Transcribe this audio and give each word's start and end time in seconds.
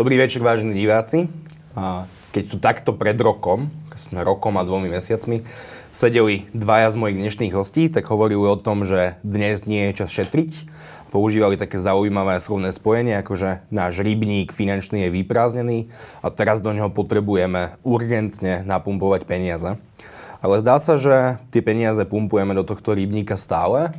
Dobrý 0.00 0.16
večer, 0.16 0.40
vážení 0.40 0.72
diváci. 0.72 1.28
Keď 2.32 2.44
tu 2.48 2.56
takto 2.56 2.96
pred 2.96 3.20
rokom, 3.20 3.68
rokom 4.16 4.56
a 4.56 4.64
dvomi 4.64 4.88
mesiacmi, 4.88 5.44
sedeli 5.92 6.48
dvaja 6.56 6.88
z 6.88 6.96
mojich 6.96 7.20
dnešných 7.20 7.52
hostí, 7.52 7.92
tak 7.92 8.08
hovorili 8.08 8.48
o 8.48 8.56
tom, 8.56 8.88
že 8.88 9.20
dnes 9.20 9.68
nie 9.68 9.92
je 9.92 10.00
čas 10.00 10.08
šetriť. 10.08 10.72
Používali 11.12 11.60
také 11.60 11.76
zaujímavé 11.76 12.40
slovné 12.40 12.72
spojenie, 12.72 13.12
ako 13.20 13.36
že 13.36 13.50
náš 13.68 14.00
rybník 14.00 14.56
finančný 14.56 15.04
je 15.04 15.20
vyprázdnený 15.20 15.92
a 16.24 16.32
teraz 16.32 16.64
do 16.64 16.72
neho 16.72 16.88
potrebujeme 16.88 17.76
urgentne 17.84 18.64
napumpovať 18.64 19.28
peniaze. 19.28 19.76
Ale 20.40 20.64
zdá 20.64 20.80
sa, 20.80 20.96
že 20.96 21.36
tie 21.52 21.60
peniaze 21.60 22.00
pumpujeme 22.08 22.56
do 22.56 22.64
tohto 22.64 22.96
rybníka 22.96 23.36
stále. 23.36 23.92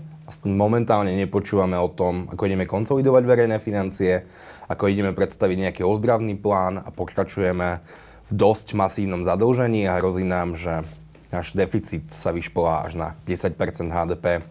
Momentálne 0.47 1.11
nepočúvame 1.17 1.75
o 1.75 1.91
tom, 1.91 2.31
ako 2.31 2.47
ideme 2.47 2.63
konsolidovať 2.63 3.23
verejné 3.27 3.57
financie, 3.59 4.23
ako 4.71 4.87
ideme 4.87 5.11
predstaviť 5.11 5.57
nejaký 5.67 5.81
ozdravný 5.83 6.39
plán 6.39 6.79
a 6.79 6.89
pokračujeme 6.89 7.83
v 8.27 8.31
dosť 8.31 8.79
masívnom 8.79 9.27
zadlžení 9.27 9.91
a 9.91 9.99
hrozí 9.99 10.23
nám, 10.23 10.55
že 10.55 10.87
náš 11.31 11.51
deficit 11.55 12.11
sa 12.11 12.31
vyšplá 12.31 12.87
až 12.87 12.93
na 12.95 13.07
10 13.27 13.55
HDP. 13.91 14.43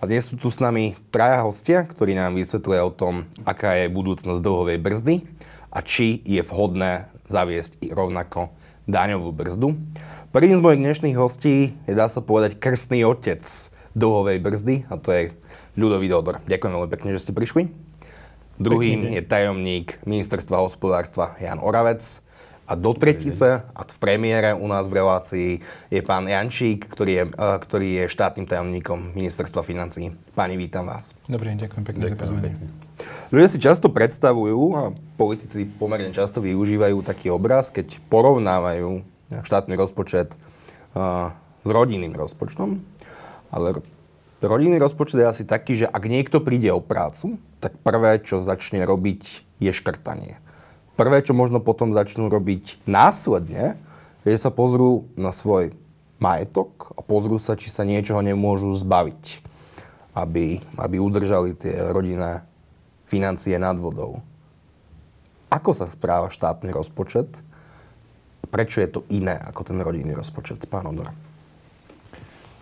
A 0.00 0.02
dnes 0.04 0.28
sú 0.28 0.40
tu 0.40 0.48
s 0.52 0.60
nami 0.60 0.96
traja 1.12 1.44
hostia, 1.44 1.84
ktorí 1.84 2.16
nám 2.16 2.36
vysvetlia 2.36 2.84
o 2.84 2.92
tom, 2.92 3.28
aká 3.44 3.76
je 3.76 3.92
budúcnosť 3.92 4.40
dlhovej 4.40 4.78
brzdy 4.80 5.14
a 5.72 5.84
či 5.84 6.20
je 6.24 6.40
vhodné 6.44 7.12
zaviesť 7.28 7.80
i 7.84 7.92
rovnako 7.92 8.52
daňovú 8.86 9.34
brzdu. 9.34 9.76
Prvým 10.30 10.54
z 10.54 10.62
mojich 10.62 10.80
dnešných 10.80 11.16
hostí 11.18 11.74
je, 11.88 11.92
dá 11.96 12.06
sa 12.06 12.20
povedať, 12.22 12.60
krstný 12.60 13.02
otec 13.02 13.42
dlhovej 13.96 14.38
brzdy 14.44 14.84
a 14.92 15.00
to 15.00 15.08
je 15.10 15.22
Ľudový 15.80 16.12
Dodor. 16.12 16.44
Ďakujem 16.44 16.72
veľmi 16.76 16.90
pekne, 16.92 17.16
že 17.16 17.24
ste 17.24 17.32
prišli. 17.32 17.72
Druhým 18.60 19.16
je 19.16 19.24
tajomník 19.24 20.00
ministerstva 20.04 20.60
hospodárstva 20.60 21.36
Jan 21.40 21.60
Oravec. 21.64 22.04
A 22.66 22.74
do 22.74 22.90
tretice, 22.98 23.62
a 23.62 23.80
v 23.86 23.98
premiére 24.02 24.50
u 24.50 24.66
nás 24.66 24.90
v 24.90 24.98
relácii, 24.98 25.50
je 25.86 26.02
pán 26.02 26.26
Jančík, 26.26 26.90
ktorý 26.90 27.12
je, 27.14 27.24
uh, 27.30 27.62
ktorý 27.62 27.88
je 28.02 28.04
štátnym 28.10 28.42
tajomníkom 28.42 29.14
ministerstva 29.14 29.62
financí. 29.62 30.10
Páni, 30.34 30.58
vítam 30.58 30.90
vás. 30.90 31.14
Dobrý 31.30 31.54
deň, 31.54 31.62
ďakujem 31.62 31.84
pekne 31.86 32.02
za 32.10 32.18
pozvanie. 32.18 32.58
Ľudia 33.30 33.48
si 33.54 33.62
často 33.62 33.86
predstavujú, 33.86 34.58
a 34.74 34.90
politici 35.14 35.62
pomerne 35.62 36.10
často 36.10 36.42
využívajú 36.42 37.06
taký 37.06 37.30
obraz, 37.30 37.70
keď 37.70 38.02
porovnávajú 38.10 39.06
štátny 39.46 39.78
rozpočet 39.78 40.34
uh, 40.98 41.30
s 41.62 41.70
rodinným 41.70 42.18
rozpočtom. 42.18 42.82
Ale 43.54 43.78
rodinný 44.44 44.76
rozpočet 44.80 45.20
je 45.20 45.26
asi 45.26 45.44
taký, 45.44 45.84
že 45.84 45.86
ak 45.86 46.04
niekto 46.04 46.44
príde 46.44 46.68
o 46.72 46.84
prácu, 46.84 47.40
tak 47.62 47.76
prvé, 47.80 48.20
čo 48.20 48.44
začne 48.44 48.84
robiť, 48.84 49.44
je 49.60 49.72
škrtanie 49.72 50.42
prvé, 50.96 51.20
čo 51.20 51.36
možno 51.36 51.60
potom 51.60 51.92
začnú 51.92 52.32
robiť 52.32 52.80
následne, 52.88 53.76
je, 54.24 54.34
že 54.34 54.48
sa 54.48 54.50
pozrú 54.50 55.06
na 55.14 55.30
svoj 55.30 55.76
majetok 56.18 56.96
a 56.96 57.04
pozrú 57.04 57.36
sa, 57.36 57.54
či 57.54 57.68
sa 57.68 57.84
niečoho 57.84 58.24
nemôžu 58.24 58.72
zbaviť, 58.72 59.44
aby, 60.16 60.58
aby 60.80 60.96
udržali 60.96 61.52
tie 61.54 61.92
rodinné 61.92 62.42
financie 63.06 63.54
nad 63.60 63.76
vodou. 63.76 64.24
Ako 65.52 65.76
sa 65.76 65.86
správa 65.86 66.32
štátny 66.32 66.74
rozpočet? 66.74 67.30
Prečo 68.50 68.82
je 68.82 68.88
to 68.90 69.00
iné 69.12 69.36
ako 69.46 69.62
ten 69.62 69.78
rodinný 69.78 70.16
rozpočet, 70.16 70.64
pán 70.66 70.90
Odor? 70.90 71.12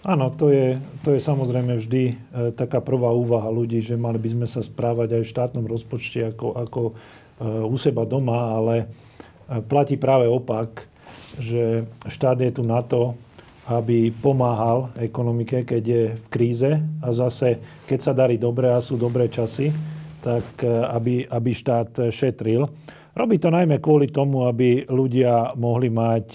Áno, 0.05 0.29
to 0.29 0.53
je, 0.53 0.77
to 1.01 1.17
je 1.17 1.21
samozrejme 1.21 1.81
vždy 1.81 2.03
e, 2.13 2.15
taká 2.53 2.85
prvá 2.85 3.09
úvaha 3.09 3.49
ľudí, 3.49 3.81
že 3.81 3.97
mali 3.97 4.21
by 4.21 4.37
sme 4.37 4.47
sa 4.47 4.61
správať 4.61 5.17
aj 5.17 5.23
v 5.25 5.33
štátnom 5.33 5.65
rozpočte 5.65 6.29
ako, 6.29 6.61
ako 6.61 6.81
Eh, 7.35 7.65
u 7.67 7.75
seba 7.75 8.07
doma, 8.07 8.55
ale 8.55 8.75
eh, 8.79 9.59
platí 9.59 9.99
práve 9.99 10.31
opak, 10.31 10.87
že 11.35 11.83
štát 12.07 12.39
je 12.39 12.55
tu 12.55 12.63
na 12.63 12.79
to, 12.79 13.19
aby 13.67 14.15
pomáhal 14.15 14.95
ekonomike, 14.95 15.67
keď 15.67 15.83
je 15.83 16.05
v 16.15 16.27
kríze 16.31 16.71
a 16.79 17.09
zase, 17.11 17.59
keď 17.91 17.99
sa 17.99 18.13
darí 18.15 18.39
dobre 18.39 18.71
a 18.71 18.79
sú 18.79 18.95
dobré 18.95 19.27
časy, 19.27 19.75
tak 20.23 20.63
aby, 20.69 21.25
aby 21.27 21.51
štát 21.53 22.13
šetril. 22.13 22.69
Robí 23.17 23.37
to 23.41 23.49
najmä 23.49 23.81
kvôli 23.81 24.13
tomu, 24.13 24.45
aby 24.45 24.85
ľudia 24.89 25.57
mohli 25.57 25.89
mať 25.89 26.29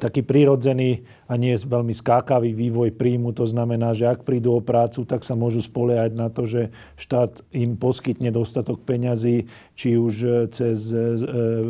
taký 0.00 0.24
prírodzený 0.24 1.04
a 1.28 1.38
nie 1.38 1.54
veľmi 1.54 1.94
skákavý 1.94 2.56
vývoj 2.56 2.90
príjmu. 2.96 3.30
To 3.36 3.46
znamená, 3.46 3.94
že 3.94 4.08
ak 4.08 4.26
prídu 4.26 4.56
o 4.56 4.64
prácu, 4.64 5.04
tak 5.06 5.22
sa 5.22 5.38
môžu 5.38 5.62
spoliehať 5.62 6.12
na 6.16 6.26
to, 6.32 6.48
že 6.48 6.74
štát 6.98 7.44
im 7.54 7.78
poskytne 7.78 8.32
dostatok 8.34 8.82
peňazí, 8.82 9.46
či 9.78 9.94
už 9.94 10.14
e, 10.24 10.30
cez 10.50 10.90
e, 10.90 10.96
e, 10.96 11.00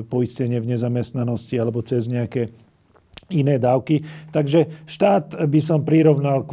poistenie 0.06 0.62
v 0.62 0.71
nezamestnanosti 0.72 1.61
alebo 1.61 1.84
cez 1.84 2.09
nejaké 2.09 2.49
iné 3.28 3.61
dávky. 3.61 4.05
Takže 4.32 4.88
štát 4.88 5.44
by 5.44 5.61
som 5.61 5.84
prirovnal 5.84 6.44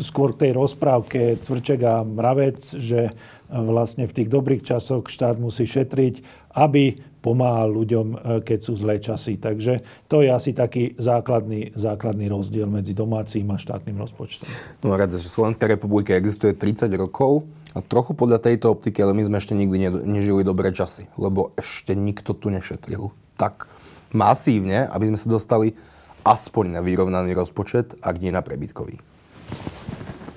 skôr 0.00 0.30
k 0.34 0.40
tej 0.48 0.52
rozprávke 0.56 1.38
Cvrček 1.38 1.80
a 1.86 2.02
Mravec, 2.02 2.60
že 2.80 3.14
vlastne 3.48 4.08
v 4.08 4.16
tých 4.16 4.28
dobrých 4.28 4.66
časoch 4.66 5.06
štát 5.06 5.38
musí 5.38 5.68
šetriť, 5.68 6.24
aby 6.58 6.98
pomáha 7.24 7.64
ľuďom, 7.64 8.06
e, 8.12 8.16
keď 8.44 8.58
sú 8.60 8.76
zlé 8.76 9.00
časy. 9.00 9.40
Takže 9.40 9.80
to 10.12 10.20
je 10.20 10.28
asi 10.28 10.52
taký 10.52 10.92
základný, 11.00 11.72
základný 11.72 12.28
rozdiel 12.28 12.68
medzi 12.68 12.92
domácim 12.92 13.48
a 13.48 13.56
štátnym 13.56 13.96
rozpočtom. 13.96 14.44
No 14.84 14.92
rád, 14.92 15.16
že 15.16 15.32
Slovenská 15.32 15.64
republika 15.64 16.12
existuje 16.12 16.52
30 16.52 16.92
rokov 17.00 17.48
a 17.72 17.80
trochu 17.80 18.12
podľa 18.12 18.44
tejto 18.44 18.68
optiky, 18.68 19.00
ale 19.00 19.16
my 19.16 19.24
sme 19.24 19.40
ešte 19.40 19.56
nikdy 19.56 20.04
nežili 20.04 20.44
dobré 20.44 20.68
časy, 20.76 21.08
lebo 21.16 21.56
ešte 21.56 21.96
nikto 21.96 22.36
tu 22.36 22.52
nešetril 22.52 23.08
tak 23.40 23.66
masívne, 24.14 24.86
aby 24.92 25.10
sme 25.10 25.18
sa 25.18 25.28
dostali 25.32 25.74
aspoň 26.22 26.78
na 26.78 26.80
vyrovnaný 26.80 27.34
rozpočet, 27.34 27.98
ak 28.00 28.22
nie 28.22 28.30
na 28.30 28.40
prebytkový. 28.40 29.02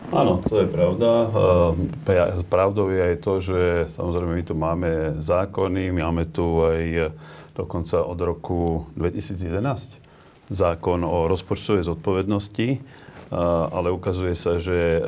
Áno, 0.07 0.39
to 0.47 0.63
je 0.63 0.67
pravda. 0.71 1.27
Pravdou 2.47 2.87
je 2.87 3.01
aj 3.11 3.15
to, 3.19 3.33
že 3.43 3.59
samozrejme 3.91 4.39
my 4.39 4.43
tu 4.47 4.55
máme 4.55 4.91
zákony, 5.19 5.91
máme 5.91 6.23
tu 6.31 6.63
aj 6.63 7.11
dokonca 7.51 7.99
od 8.05 8.19
roku 8.21 8.87
2011 8.95 9.99
zákon 10.47 11.03
o 11.03 11.27
rozpočtovej 11.27 11.83
zodpovednosti, 11.91 12.79
ale 13.67 13.91
ukazuje 13.91 14.31
sa, 14.31 14.55
že 14.55 15.03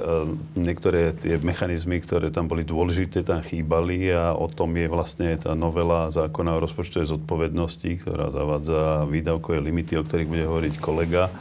niektoré 0.59 1.16
tie 1.16 1.40
mechanizmy, 1.40 2.04
ktoré 2.04 2.28
tam 2.28 2.52
boli 2.52 2.68
dôležité, 2.68 3.24
tam 3.24 3.40
chýbali 3.40 4.12
a 4.12 4.36
o 4.36 4.52
tom 4.52 4.76
je 4.76 4.92
vlastne 4.92 5.32
tá 5.40 5.56
novela 5.56 6.12
zákona 6.12 6.59
o 6.59 6.64
rozpočtovej 6.68 7.16
zodpovednosti, 7.16 8.04
ktorá 8.04 8.36
zavádza 8.36 9.08
výdavkové 9.08 9.64
limity, 9.64 9.96
o 9.96 10.04
ktorých 10.04 10.28
bude 10.28 10.44
hovoriť 10.44 10.74
kolega 10.84 11.32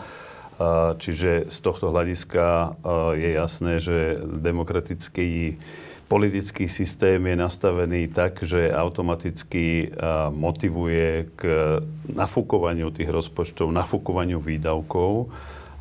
Čiže 0.99 1.47
z 1.47 1.59
tohto 1.63 1.95
hľadiska 1.95 2.75
je 3.15 3.31
jasné, 3.39 3.79
že 3.79 4.19
demokratický 4.19 5.55
politický 6.09 6.73
systém 6.73 7.21
je 7.21 7.37
nastavený 7.37 8.09
tak, 8.09 8.41
že 8.43 8.73
automaticky 8.73 9.93
motivuje 10.35 11.29
k 11.37 11.43
nafúkovaniu 12.11 12.89
tých 12.91 13.13
rozpočtov, 13.13 13.71
nafúkovaniu 13.71 14.41
výdavkov. 14.41 15.29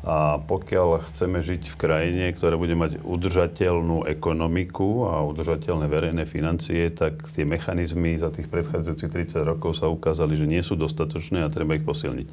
A 0.06 0.38
pokiaľ 0.38 1.02
chceme 1.10 1.42
žiť 1.42 1.74
v 1.74 1.76
krajine, 1.80 2.24
ktorá 2.30 2.54
bude 2.54 2.78
mať 2.78 3.02
udržateľnú 3.02 4.06
ekonomiku 4.06 5.10
a 5.10 5.26
udržateľné 5.26 5.90
verejné 5.90 6.22
financie, 6.22 6.86
tak 6.94 7.18
tie 7.34 7.42
mechanizmy 7.42 8.14
za 8.14 8.30
tých 8.30 8.46
predchádzajúcich 8.46 9.10
30 9.34 9.42
rokov 9.42 9.82
sa 9.82 9.90
ukázali, 9.90 10.38
že 10.38 10.46
nie 10.46 10.62
sú 10.62 10.78
dostatočné 10.78 11.42
a 11.42 11.50
treba 11.50 11.74
ich 11.74 11.82
posilniť. 11.82 12.30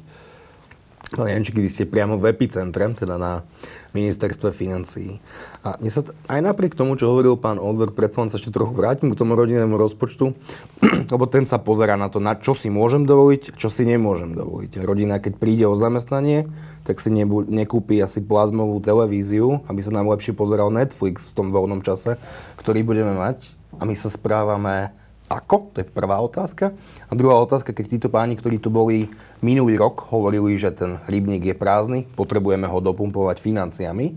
Pán 1.06 1.30
Jančík, 1.30 1.62
vy 1.62 1.70
ste 1.70 1.86
priamo 1.86 2.18
v 2.18 2.34
epicentre, 2.34 2.82
teda 2.90 3.14
na 3.14 3.46
ministerstve 3.94 4.50
financií. 4.50 5.22
A 5.62 5.78
mne 5.78 5.90
sa 5.94 6.02
t- 6.02 6.10
aj 6.26 6.42
napriek 6.42 6.74
tomu, 6.74 6.98
čo 6.98 7.14
hovoril 7.14 7.38
pán 7.38 7.62
Odver, 7.62 7.94
predsa 7.94 8.26
len 8.26 8.30
sa 8.30 8.42
ešte 8.42 8.50
trochu 8.50 8.74
vrátim 8.74 9.14
k 9.14 9.18
tomu 9.18 9.38
rodinnému 9.38 9.78
rozpočtu, 9.78 10.34
lebo 11.14 11.24
ten 11.30 11.46
sa 11.46 11.62
pozera 11.62 11.94
na 11.94 12.10
to, 12.10 12.18
na 12.18 12.34
čo 12.34 12.58
si 12.58 12.74
môžem 12.74 13.06
dovoliť, 13.06 13.54
čo 13.54 13.70
si 13.70 13.86
nemôžem 13.86 14.34
dovoliť. 14.34 14.82
Rodina, 14.82 15.22
keď 15.22 15.38
príde 15.38 15.64
o 15.70 15.78
zamestnanie, 15.78 16.50
tak 16.82 16.98
si 16.98 17.14
nebu- 17.14 17.46
nekúpi 17.46 18.02
asi 18.02 18.18
plazmovú 18.18 18.82
televíziu, 18.82 19.62
aby 19.70 19.86
sa 19.86 19.94
nám 19.94 20.10
lepšie 20.10 20.34
pozeral 20.34 20.74
Netflix 20.74 21.30
v 21.30 21.38
tom 21.38 21.54
voľnom 21.54 21.86
čase, 21.86 22.18
ktorý 22.58 22.82
budeme 22.82 23.14
mať. 23.14 23.46
A 23.78 23.86
my 23.86 23.94
sa 23.94 24.10
správame 24.10 24.90
ako? 25.26 25.74
To 25.74 25.82
je 25.82 25.86
prvá 25.86 26.22
otázka. 26.22 26.70
A 27.06 27.12
druhá 27.18 27.38
otázka, 27.42 27.74
keď 27.74 27.84
títo 27.98 28.08
páni, 28.08 28.38
ktorí 28.38 28.62
tu 28.62 28.70
boli 28.70 29.10
minulý 29.42 29.74
rok, 29.78 30.06
hovorili, 30.10 30.54
že 30.54 30.70
ten 30.70 31.02
rybník 31.06 31.42
je 31.50 31.56
prázdny, 31.58 32.06
potrebujeme 32.14 32.66
ho 32.70 32.78
dopumpovať 32.78 33.42
financiami. 33.42 34.14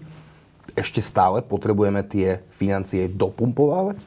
Ešte 0.77 1.01
stále 1.01 1.41
potrebujeme 1.41 2.05
tie 2.05 2.45
financie 2.53 3.09
dopumpovať? 3.09 3.97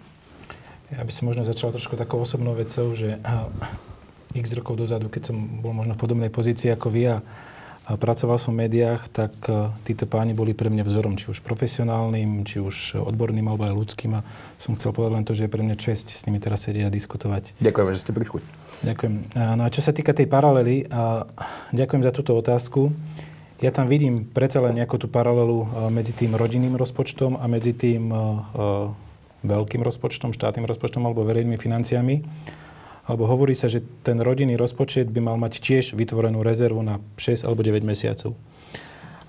Ja 0.92 1.02
by 1.02 1.12
som 1.12 1.32
možno 1.32 1.42
začal 1.42 1.72
trošku 1.72 1.96
takou 1.96 2.20
osobnou 2.20 2.52
vecou, 2.52 2.92
že 2.92 3.18
x 4.32 4.52
rokov 4.56 4.76
dozadu, 4.80 5.08
keď 5.08 5.32
som 5.32 5.36
bol 5.60 5.72
možno 5.72 5.96
v 5.96 6.02
podobnej 6.04 6.30
pozícii 6.32 6.72
ako 6.72 6.88
vy 6.92 7.02
a 7.08 7.16
pracoval 7.86 8.38
som 8.38 8.54
v 8.54 8.66
médiách, 8.66 9.10
tak 9.10 9.34
e, 9.50 9.74
títo 9.82 10.06
páni 10.06 10.38
boli 10.38 10.54
pre 10.54 10.70
mňa 10.70 10.86
vzorom, 10.86 11.18
či 11.18 11.34
už 11.34 11.42
profesionálnym, 11.42 12.46
či 12.46 12.62
už 12.62 13.02
odborným, 13.02 13.50
alebo 13.50 13.66
aj 13.66 13.74
ľudským. 13.74 14.18
A 14.18 14.20
som 14.54 14.78
chcel 14.78 14.94
povedať 14.94 15.12
len 15.18 15.24
to, 15.26 15.34
že 15.34 15.46
je 15.46 15.52
pre 15.52 15.66
mňa 15.66 15.76
čest 15.78 16.14
s 16.14 16.22
nimi 16.30 16.38
teraz 16.38 16.62
sedieť 16.66 16.86
a 16.86 16.94
diskutovať. 16.94 17.58
Ďakujem, 17.58 17.86
že 17.90 17.98
ste 17.98 18.12
prišli. 18.14 18.40
Ďakujem. 18.82 19.14
No 19.58 19.62
a 19.66 19.70
čo 19.70 19.82
sa 19.82 19.90
týka 19.94 20.14
tej 20.14 20.26
paralely, 20.30 20.86
a 20.90 21.26
ďakujem 21.74 22.02
za 22.02 22.10
túto 22.14 22.34
otázku. 22.34 22.90
Ja 23.62 23.70
tam 23.70 23.86
vidím 23.86 24.26
predsa 24.26 24.58
len 24.58 24.78
nejakú 24.78 24.98
tú 24.98 25.10
paralelu 25.10 25.66
e, 25.66 25.66
medzi 25.90 26.14
tým 26.14 26.38
rodinným 26.38 26.78
rozpočtom 26.78 27.38
a 27.38 27.44
medzi 27.50 27.74
tým 27.74 28.10
veľkým 29.42 29.82
rozpočtom, 29.82 30.30
štátnym 30.30 30.70
rozpočtom 30.70 31.02
alebo 31.02 31.26
verejnými 31.26 31.58
financiami 31.58 32.22
alebo 33.02 33.26
hovorí 33.26 33.54
sa, 33.58 33.66
že 33.66 33.82
ten 34.06 34.22
rodinný 34.22 34.54
rozpočet 34.54 35.10
by 35.10 35.20
mal 35.20 35.36
mať 35.38 35.58
tiež 35.58 35.84
vytvorenú 35.98 36.42
rezervu 36.46 36.86
na 36.86 37.02
6 37.18 37.42
alebo 37.42 37.66
9 37.66 37.82
mesiacov. 37.82 38.38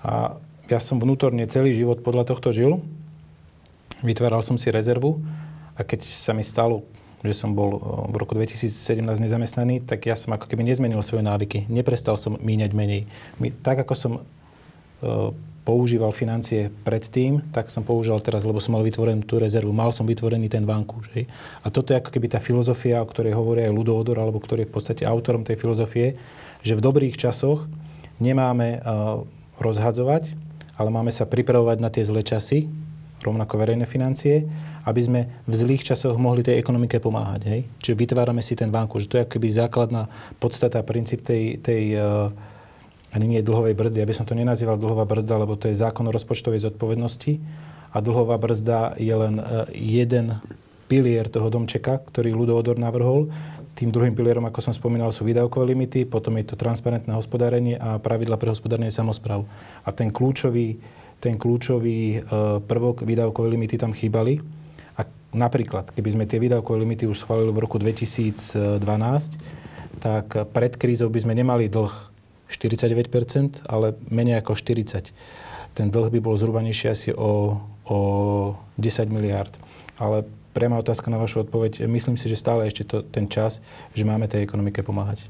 A 0.06 0.38
ja 0.70 0.78
som 0.78 1.02
vnútorne 1.02 1.44
celý 1.50 1.74
život 1.74 2.00
podľa 2.00 2.30
tohto 2.30 2.54
žil. 2.54 2.78
Vytváral 4.04 4.46
som 4.46 4.54
si 4.54 4.70
rezervu 4.70 5.18
a 5.74 5.82
keď 5.82 6.06
sa 6.06 6.30
mi 6.36 6.46
stalo, 6.46 6.86
že 7.24 7.34
som 7.34 7.56
bol 7.56 7.80
v 8.12 8.16
roku 8.20 8.36
2017 8.36 9.00
nezamestnaný, 9.00 9.82
tak 9.82 10.04
ja 10.06 10.14
som 10.14 10.36
ako 10.36 10.44
keby 10.44 10.60
nezmenil 10.60 11.00
svoje 11.00 11.24
návyky. 11.24 11.66
Neprestal 11.72 12.20
som 12.20 12.36
míňať 12.36 12.70
menej. 12.76 13.08
Tak 13.64 13.82
ako 13.88 13.94
som 13.96 14.12
používal 15.64 16.12
financie 16.12 16.68
predtým, 16.84 17.40
tak 17.48 17.72
som 17.72 17.80
používal 17.80 18.20
teraz, 18.20 18.44
lebo 18.44 18.60
som 18.60 18.76
mal 18.76 18.84
vytvorenú 18.84 19.24
tú 19.24 19.40
rezervu. 19.40 19.72
Mal 19.72 19.90
som 19.96 20.04
vytvorený 20.04 20.52
ten 20.52 20.68
vankúš. 20.68 21.08
Hej. 21.16 21.24
A 21.64 21.72
toto 21.72 21.96
je 21.96 22.00
ako 22.04 22.12
keby 22.12 22.28
tá 22.28 22.38
filozofia, 22.38 23.00
o 23.00 23.08
ktorej 23.08 23.32
hovorí 23.32 23.64
aj 23.64 23.72
Ludo 23.72 23.96
Odor, 23.96 24.20
alebo 24.20 24.38
ktorý 24.44 24.68
je 24.68 24.70
v 24.70 24.74
podstate 24.76 25.02
autorom 25.08 25.40
tej 25.40 25.56
filozofie, 25.56 26.20
že 26.60 26.76
v 26.76 26.84
dobrých 26.84 27.16
časoch 27.16 27.64
nemáme 28.20 28.84
uh, 28.84 29.24
rozhadzovať, 29.56 30.36
ale 30.76 30.88
máme 30.92 31.08
sa 31.08 31.24
pripravovať 31.24 31.78
na 31.80 31.88
tie 31.88 32.04
zlé 32.04 32.20
časy, 32.20 32.68
rovnako 33.24 33.56
verejné 33.56 33.88
financie, 33.88 34.44
aby 34.84 35.00
sme 35.00 35.20
v 35.48 35.54
zlých 35.56 35.80
časoch 35.80 36.20
mohli 36.20 36.44
tej 36.44 36.60
ekonomike 36.60 37.00
pomáhať. 37.00 37.40
Hej? 37.48 37.60
Čiže 37.80 37.96
vytvárame 37.96 38.44
si 38.44 38.52
ten 38.52 38.68
vankúš. 38.68 39.08
To 39.08 39.16
je 39.16 39.24
ako 39.24 39.40
keby 39.40 39.48
základná 39.48 40.12
podstata, 40.36 40.84
princíp 40.84 41.24
tej, 41.24 41.56
tej 41.56 41.96
uh, 41.96 42.28
ani 43.14 43.38
nie 43.38 43.46
dlhovej 43.46 43.78
brzdy. 43.78 44.02
Ja 44.02 44.10
by 44.10 44.14
som 44.18 44.26
to 44.26 44.34
nenazýval 44.34 44.74
dlhová 44.74 45.06
brzda, 45.06 45.38
lebo 45.38 45.54
to 45.54 45.70
je 45.70 45.78
zákon 45.78 46.02
o 46.10 46.14
rozpočtovej 46.14 46.66
zodpovednosti 46.66 47.38
a 47.94 48.02
dlhová 48.02 48.34
brzda 48.42 48.98
je 48.98 49.14
len 49.14 49.38
e, 49.38 49.44
jeden 49.70 50.34
pilier 50.90 51.30
toho 51.30 51.46
domčeka, 51.46 52.02
ktorý 52.02 52.34
Ludo 52.34 52.58
Odor 52.58 52.74
navrhol. 52.74 53.30
Tým 53.78 53.94
druhým 53.94 54.18
pilierom, 54.18 54.46
ako 54.50 54.60
som 54.60 54.74
spomínal, 54.74 55.14
sú 55.14 55.22
výdavkové 55.22 55.74
limity, 55.74 56.06
potom 56.06 56.34
je 56.38 56.46
to 56.46 56.58
transparentné 56.58 57.14
hospodárenie 57.14 57.78
a 57.78 58.02
pravidla 58.02 58.34
pre 58.34 58.50
hospodárenie 58.50 58.90
samozpráv. 58.90 59.46
A 59.86 59.94
ten 59.94 60.10
kľúčový, 60.10 60.78
ten 61.22 61.38
kľúčový 61.38 62.18
e, 62.18 62.18
prvok 62.66 63.06
výdavkové 63.06 63.54
limity 63.54 63.78
tam 63.78 63.94
chýbali. 63.94 64.42
A 64.98 65.06
napríklad, 65.30 65.94
keby 65.94 66.10
sme 66.18 66.24
tie 66.26 66.42
výdavkové 66.42 66.82
limity 66.82 67.06
už 67.06 67.22
schválili 67.22 67.54
v 67.54 67.62
roku 67.62 67.78
2012, 67.78 68.82
tak 70.02 70.26
pred 70.50 70.74
krízou 70.74 71.06
by 71.14 71.22
sme 71.22 71.38
nemali 71.38 71.70
dlh 71.70 72.13
49%, 72.54 73.66
ale 73.66 73.98
menej 74.08 74.40
ako 74.40 74.54
40%. 74.54 75.10
Ten 75.74 75.90
dlh 75.90 76.06
by 76.06 76.20
bol 76.22 76.38
zhruba 76.38 76.62
nižší 76.62 76.86
asi 76.86 77.10
o, 77.10 77.58
o 77.90 77.98
10 78.78 79.10
miliárd. 79.10 79.50
Ale 79.98 80.22
priama 80.54 80.78
otázka 80.78 81.10
na 81.10 81.18
vašu 81.18 81.42
odpoveď. 81.42 81.90
Myslím 81.90 82.14
si, 82.14 82.30
že 82.30 82.38
stále 82.38 82.70
ešte 82.70 82.86
to, 82.86 83.02
ten 83.02 83.26
čas, 83.26 83.58
že 83.90 84.06
máme 84.06 84.30
tej 84.30 84.46
ekonomike 84.46 84.86
pomáhať. 84.86 85.26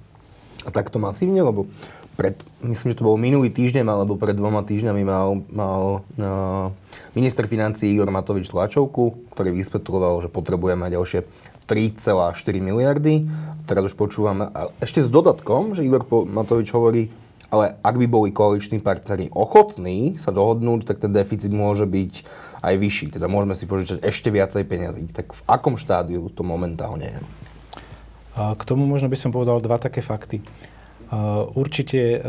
A 0.65 0.73
takto 0.73 1.01
masívne, 1.01 1.41
lebo 1.41 1.69
pred, 2.17 2.37
myslím, 2.65 2.93
že 2.93 2.99
to 3.01 3.09
bol 3.09 3.19
minulý 3.21 3.51
týždeň, 3.53 3.85
alebo 3.85 4.17
pred 4.17 4.37
dvoma 4.37 4.65
týždňami 4.65 5.03
mal, 5.03 5.45
mal 5.51 5.83
uh, 6.21 6.71
minister 7.17 7.45
financí 7.51 7.91
Igor 7.91 8.09
Matovič 8.09 8.49
tlačovku, 8.49 9.35
ktorý 9.35 9.51
vysvetloval, 9.51 10.25
že 10.25 10.33
potrebujeme 10.33 10.89
ďalšie 10.89 11.27
3,4 11.65 12.35
miliardy. 12.61 13.29
Teraz 13.65 13.89
už 13.89 13.95
počúvam, 13.97 14.53
ešte 14.85 15.01
s 15.01 15.09
dodatkom, 15.09 15.73
že 15.73 15.85
Igor 15.85 16.05
Matovič 16.09 16.69
hovorí, 16.77 17.09
ale 17.49 17.79
ak 17.81 17.95
by 17.97 18.07
boli 18.11 18.29
koaliční 18.35 18.83
partneri 18.83 19.31
ochotní 19.31 20.19
sa 20.19 20.35
dohodnúť, 20.35 20.85
tak 20.91 21.01
ten 21.01 21.15
deficit 21.15 21.55
môže 21.55 21.87
byť 21.87 22.13
aj 22.61 22.75
vyšší. 22.77 23.07
Teda 23.17 23.31
môžeme 23.31 23.55
si 23.57 23.65
požičať 23.65 24.03
ešte 24.03 24.29
viacej 24.29 24.65
peniazí. 24.67 25.07
Tak 25.09 25.33
v 25.33 25.43
akom 25.47 25.79
štádiu 25.79 26.29
to 26.35 26.43
momentálne 26.43 27.09
je? 27.09 27.21
K 28.35 28.63
tomu 28.67 28.85
možno 28.91 29.07
by 29.07 29.15
som 29.15 29.31
povedal 29.31 29.63
dva 29.63 29.79
také 29.79 30.03
fakty. 30.03 30.43
Určite 31.55 32.21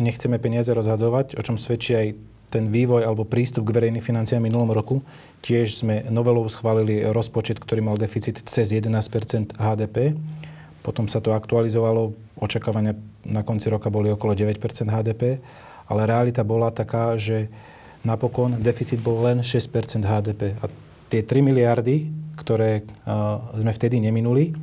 nechceme 0.00 0.40
peniaze 0.40 0.72
rozhadzovať, 0.72 1.36
o 1.36 1.42
čom 1.44 1.60
svedčí 1.60 1.92
aj 1.92 2.06
ten 2.54 2.70
vývoj 2.70 3.02
alebo 3.02 3.26
prístup 3.26 3.66
k 3.66 3.74
verejným 3.82 3.98
financiám 3.98 4.38
minulom 4.38 4.70
roku. 4.70 5.02
Tiež 5.42 5.82
sme 5.82 6.06
novelou 6.06 6.46
schválili 6.46 7.02
rozpočet, 7.10 7.58
ktorý 7.58 7.82
mal 7.82 7.98
deficit 7.98 8.38
cez 8.46 8.70
11% 8.70 9.58
HDP. 9.58 10.14
Potom 10.86 11.10
sa 11.10 11.18
to 11.18 11.34
aktualizovalo, 11.34 12.14
očakávania 12.38 12.94
na 13.26 13.42
konci 13.42 13.66
roka 13.66 13.90
boli 13.90 14.14
okolo 14.14 14.38
9% 14.38 14.54
HDP, 14.86 15.42
ale 15.90 16.00
realita 16.06 16.46
bola 16.46 16.70
taká, 16.70 17.18
že 17.18 17.50
napokon 18.06 18.62
deficit 18.62 19.02
bol 19.02 19.26
len 19.26 19.42
6% 19.42 19.74
HDP. 20.04 20.54
A 20.62 20.70
tie 21.10 21.26
3 21.26 21.42
miliardy, 21.42 22.06
ktoré 22.38 22.86
uh, 23.08 23.40
sme 23.58 23.72
vtedy 23.74 23.98
neminuli, 23.98 24.54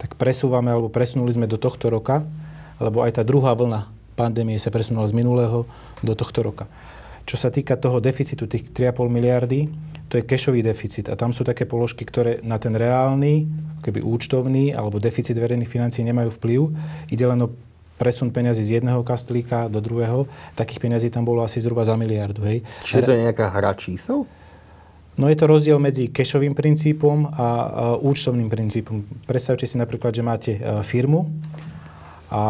tak 0.00 0.16
presúvame 0.16 0.72
alebo 0.72 0.88
presunuli 0.88 1.34
sme 1.34 1.50
do 1.50 1.60
tohto 1.60 1.90
roka, 1.92 2.24
lebo 2.80 3.02
aj 3.04 3.20
tá 3.20 3.22
druhá 3.26 3.52
vlna 3.52 3.90
pandémie 4.14 4.56
sa 4.62 4.70
presunula 4.70 5.10
z 5.10 5.14
minulého 5.14 5.66
do 6.00 6.14
tohto 6.14 6.40
roka. 6.46 6.70
Čo 7.24 7.36
sa 7.40 7.48
týka 7.48 7.80
toho 7.80 8.04
deficitu, 8.04 8.44
tých 8.44 8.68
3,5 8.68 9.08
miliardy, 9.08 9.68
to 10.12 10.20
je 10.20 10.28
cashový 10.28 10.60
deficit. 10.60 11.08
A 11.08 11.16
tam 11.16 11.32
sú 11.32 11.42
také 11.42 11.64
položky, 11.64 12.04
ktoré 12.04 12.44
na 12.44 12.60
ten 12.60 12.76
reálny, 12.76 13.48
keby 13.80 14.04
účtovný 14.04 14.76
alebo 14.76 15.00
deficit 15.00 15.34
verejných 15.34 15.68
financií 15.68 16.04
nemajú 16.04 16.36
vplyv. 16.36 16.60
Ide 17.08 17.24
len 17.24 17.40
o 17.44 17.48
presun 17.96 18.34
peniazy 18.34 18.62
z 18.66 18.70
jedného 18.80 19.00
kastlíka 19.06 19.70
do 19.72 19.80
druhého. 19.80 20.28
Takých 20.58 20.82
peniazí 20.82 21.08
tam 21.08 21.24
bolo 21.24 21.40
asi 21.40 21.62
zhruba 21.62 21.86
za 21.86 21.96
miliardu. 21.96 22.44
Hej. 22.44 22.66
Čiže 22.84 23.02
to 23.06 23.14
je 23.14 23.24
nejaká 23.24 23.48
hra 23.54 23.72
čísel? 23.78 24.28
No 25.14 25.30
je 25.30 25.38
to 25.38 25.46
rozdiel 25.46 25.78
medzi 25.78 26.10
cashovým 26.10 26.58
princípom 26.58 27.30
a, 27.30 27.30
a 27.32 27.46
účtovným 28.02 28.50
princípom. 28.50 28.98
Predstavte 29.30 29.62
si 29.62 29.78
napríklad, 29.78 30.10
že 30.10 30.26
máte 30.26 30.52
e, 30.58 30.82
firmu 30.82 31.30
a 32.34 32.42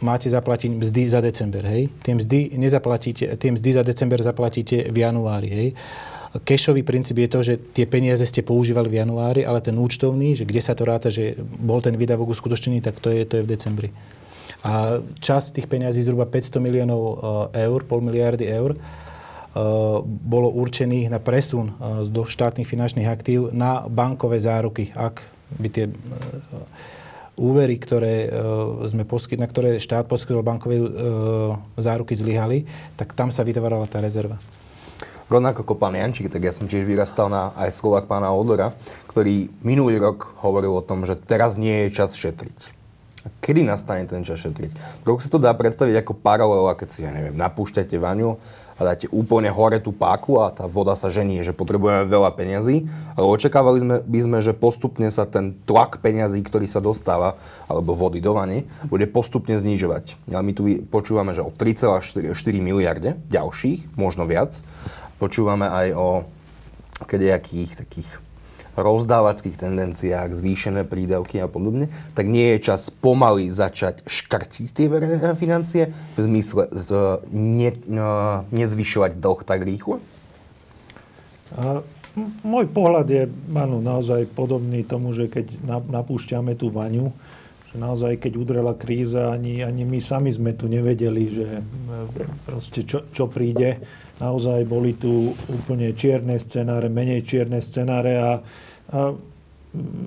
máte 0.00 0.28
zaplatiť 0.28 0.70
mzdy 0.76 1.02
za 1.08 1.20
december, 1.24 1.64
hej? 1.64 1.88
Tie 2.04 2.12
mzdy, 2.12 2.58
nezaplatíte, 2.60 3.24
tie 3.36 3.50
mzdy 3.52 3.70
za 3.72 3.82
december 3.82 4.20
zaplatíte 4.20 4.92
v 4.92 4.96
januári, 4.96 5.48
hej? 5.48 5.68
Cashový 6.44 6.84
princíp 6.84 7.16
je 7.16 7.28
to, 7.30 7.40
že 7.40 7.54
tie 7.72 7.88
peniaze 7.88 8.20
ste 8.28 8.44
používali 8.44 8.92
v 8.92 9.00
januári, 9.00 9.46
ale 9.46 9.64
ten 9.64 9.78
účtovný, 9.78 10.36
že 10.36 10.44
kde 10.44 10.60
sa 10.60 10.76
to 10.76 10.84
ráta, 10.84 11.08
že 11.08 11.38
bol 11.40 11.80
ten 11.80 11.96
výdavok 11.96 12.36
uskutočnený, 12.36 12.84
tak 12.84 13.00
to 13.00 13.08
je, 13.08 13.24
to 13.24 13.40
je 13.40 13.44
v 13.46 13.48
decembri. 13.48 13.88
A 14.66 14.98
čas 15.22 15.54
tých 15.54 15.70
peniazí, 15.70 16.02
zhruba 16.02 16.26
500 16.26 16.58
miliónov 16.58 17.00
eh, 17.00 17.70
eur, 17.70 17.80
pol 17.86 18.02
miliardy 18.02 18.50
eur, 18.50 18.74
eh, 18.74 18.80
bolo 20.04 20.50
určených 20.50 21.08
na 21.08 21.22
presun 21.22 21.72
eh, 21.72 22.04
do 22.10 22.26
štátnych 22.26 22.66
finančných 22.66 23.08
aktív 23.08 23.54
na 23.54 23.86
bankové 23.86 24.42
záruky, 24.42 24.90
ak 24.92 25.22
by 25.62 25.68
tie 25.70 25.86
úvery, 27.36 27.76
ktoré, 27.76 28.26
e, 28.26 28.28
sme 28.88 29.04
poskyt, 29.04 29.36
na 29.36 29.48
ktoré 29.48 29.76
štát 29.76 30.08
poskytol 30.08 30.40
bankové 30.40 30.80
e, 30.80 30.88
záruky 31.76 32.16
zlyhali, 32.16 32.64
tak 32.96 33.12
tam 33.12 33.28
sa 33.28 33.44
vytvárala 33.44 33.84
tá 33.84 34.00
rezerva. 34.00 34.40
Rovnako 35.26 35.66
ako 35.66 35.74
pán 35.74 35.98
Jančík, 35.98 36.30
tak 36.30 36.42
ja 36.46 36.54
som 36.54 36.70
tiež 36.70 36.86
vyrastal 36.86 37.26
na 37.26 37.50
aj 37.58 37.74
slovách 37.74 38.06
pána 38.06 38.30
Odora, 38.30 38.70
ktorý 39.10 39.50
minulý 39.60 39.98
rok 39.98 40.38
hovoril 40.38 40.70
o 40.70 40.86
tom, 40.86 41.02
že 41.02 41.18
teraz 41.18 41.58
nie 41.58 41.86
je 41.86 41.98
čas 41.98 42.14
šetriť. 42.14 42.76
A 43.26 43.28
kedy 43.42 43.66
nastane 43.66 44.06
ten 44.06 44.22
čas 44.22 44.38
šetriť? 44.38 45.02
Trochu 45.02 45.26
sa 45.26 45.30
to 45.34 45.42
dá 45.42 45.50
predstaviť 45.50 45.98
ako 45.98 46.14
paralela, 46.14 46.78
keď 46.78 46.88
si, 46.88 47.02
ja 47.02 47.10
neviem, 47.10 47.34
napúšťate 47.34 47.98
vaňu 47.98 48.38
a 48.76 48.80
dáte 48.84 49.08
úplne 49.08 49.48
hore 49.48 49.80
tú 49.80 49.90
páku 49.92 50.36
a 50.40 50.52
tá 50.52 50.68
voda 50.68 50.92
sa 50.92 51.08
ženie, 51.08 51.40
že 51.40 51.56
potrebujeme 51.56 52.04
veľa 52.04 52.30
peňazí, 52.36 52.84
ale 53.16 53.24
očakávali 53.24 53.80
sme, 53.80 53.96
by 54.04 54.20
sme, 54.20 54.38
že 54.44 54.52
postupne 54.52 55.08
sa 55.08 55.24
ten 55.24 55.56
tlak 55.64 56.04
peňazí, 56.04 56.44
ktorý 56.44 56.68
sa 56.68 56.84
dostáva, 56.84 57.40
alebo 57.66 57.96
vody 57.96 58.20
do 58.20 58.36
vane, 58.36 58.68
bude 58.92 59.08
postupne 59.08 59.56
znižovať. 59.56 60.20
Ale 60.28 60.44
my 60.44 60.52
tu 60.52 60.62
počúvame, 60.92 61.32
že 61.32 61.40
o 61.40 61.48
3,4 61.48 62.12
miliarde 62.60 63.16
ďalších, 63.32 63.96
možno 63.96 64.28
viac. 64.28 64.60
Počúvame 65.16 65.64
aj 65.64 65.86
o 65.96 66.08
kedejakých 67.08 67.80
takých 67.80 68.25
rozdávackých 68.76 69.56
tendenciách, 69.56 70.36
zvýšené 70.36 70.84
prídavky 70.84 71.40
a 71.40 71.48
podobne, 71.48 71.88
tak 72.12 72.28
nie 72.28 72.56
je 72.56 72.72
čas 72.72 72.92
pomaly 72.92 73.48
začať 73.48 74.04
škrtiť 74.04 74.68
tie 74.70 74.86
verejné 74.86 75.32
financie 75.34 75.90
v 76.14 76.18
zmysle 76.20 76.68
z, 76.70 76.88
ne, 77.32 77.72
no, 77.88 78.44
nezvyšovať 78.52 79.16
dlh 79.16 79.40
tak 79.42 79.60
rýchlo? 79.64 79.98
Môj 82.44 82.66
pohľad 82.72 83.06
je 83.12 83.28
áno, 83.52 83.84
naozaj 83.84 84.28
podobný 84.32 84.84
tomu, 84.84 85.12
že 85.12 85.28
keď 85.28 85.52
napúšťame 85.88 86.56
tú 86.56 86.72
vaňu, 86.72 87.12
Že 87.72 87.76
naozaj, 87.82 88.12
keď 88.22 88.32
udrela 88.38 88.74
kríza, 88.78 89.34
ani, 89.34 89.66
ani 89.66 89.82
my 89.82 89.98
sami 89.98 90.30
sme 90.30 90.54
tu 90.54 90.70
nevedeli, 90.70 91.24
že 91.26 91.48
e, 91.58 91.62
proste 92.46 92.86
čo, 92.86 93.06
čo 93.10 93.26
príde. 93.26 93.82
Naozaj 94.22 94.64
boli 94.64 94.96
tu 94.96 95.34
úplne 95.50 95.92
čierne 95.92 96.38
scenáre, 96.38 96.86
menej 96.88 97.26
čierne 97.26 97.58
scenáre 97.58 98.12
a, 98.16 98.32
a 98.92 98.98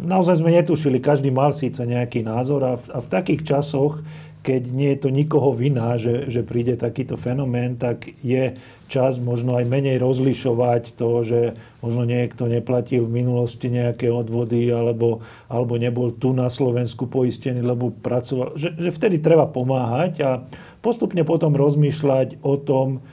naozaj 0.05 0.41
sme 0.41 0.55
netušili, 0.55 0.97
každý 0.97 1.29
mal 1.29 1.53
síce 1.53 1.83
nejaký 1.85 2.25
názor 2.25 2.61
a 2.65 2.73
v, 2.79 2.85
a 2.89 2.97
v 3.03 3.07
takých 3.11 3.41
časoch, 3.45 4.01
keď 4.39 4.61
nie 4.71 4.95
je 4.95 4.99
to 5.03 5.09
nikoho 5.11 5.51
vina, 5.51 5.99
že, 5.99 6.31
že 6.31 6.47
príde 6.47 6.79
takýto 6.79 7.19
fenomén, 7.19 7.75
tak 7.75 8.07
je 8.23 8.55
čas 8.87 9.19
možno 9.19 9.59
aj 9.59 9.67
menej 9.67 9.99
rozlišovať 9.99 10.95
to, 10.95 11.09
že 11.27 11.39
možno 11.83 12.07
niekto 12.07 12.47
neplatil 12.47 13.03
v 13.03 13.19
minulosti 13.19 13.67
nejaké 13.67 14.07
odvody 14.07 14.71
alebo, 14.71 15.19
alebo 15.51 15.75
nebol 15.75 16.15
tu 16.15 16.31
na 16.31 16.47
Slovensku 16.47 17.11
poistený, 17.11 17.59
lebo 17.59 17.91
pracoval. 17.91 18.55
Že, 18.55 18.79
že 18.79 18.89
vtedy 18.95 19.19
treba 19.19 19.43
pomáhať 19.43 20.13
a 20.23 20.31
postupne 20.79 21.21
potom 21.27 21.53
rozmýšľať 21.53 22.39
o 22.39 22.55
tom, 22.55 23.03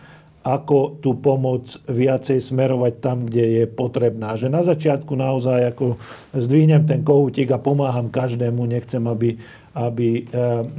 ako 0.46 1.02
tú 1.02 1.18
pomoc 1.18 1.74
viacej 1.90 2.38
smerovať 2.38 3.02
tam, 3.02 3.26
kde 3.26 3.44
je 3.44 3.64
potrebná. 3.66 4.38
Že 4.38 4.54
na 4.54 4.62
začiatku 4.62 5.10
naozaj 5.18 5.74
ako 5.74 5.98
zdvihnem 6.38 6.86
ten 6.86 7.02
kohútik 7.02 7.50
a 7.50 7.58
pomáham 7.58 8.06
každému, 8.06 8.62
nechcem, 8.70 9.02
aby, 9.10 9.42
aby 9.76 10.08
e, 10.16 10.22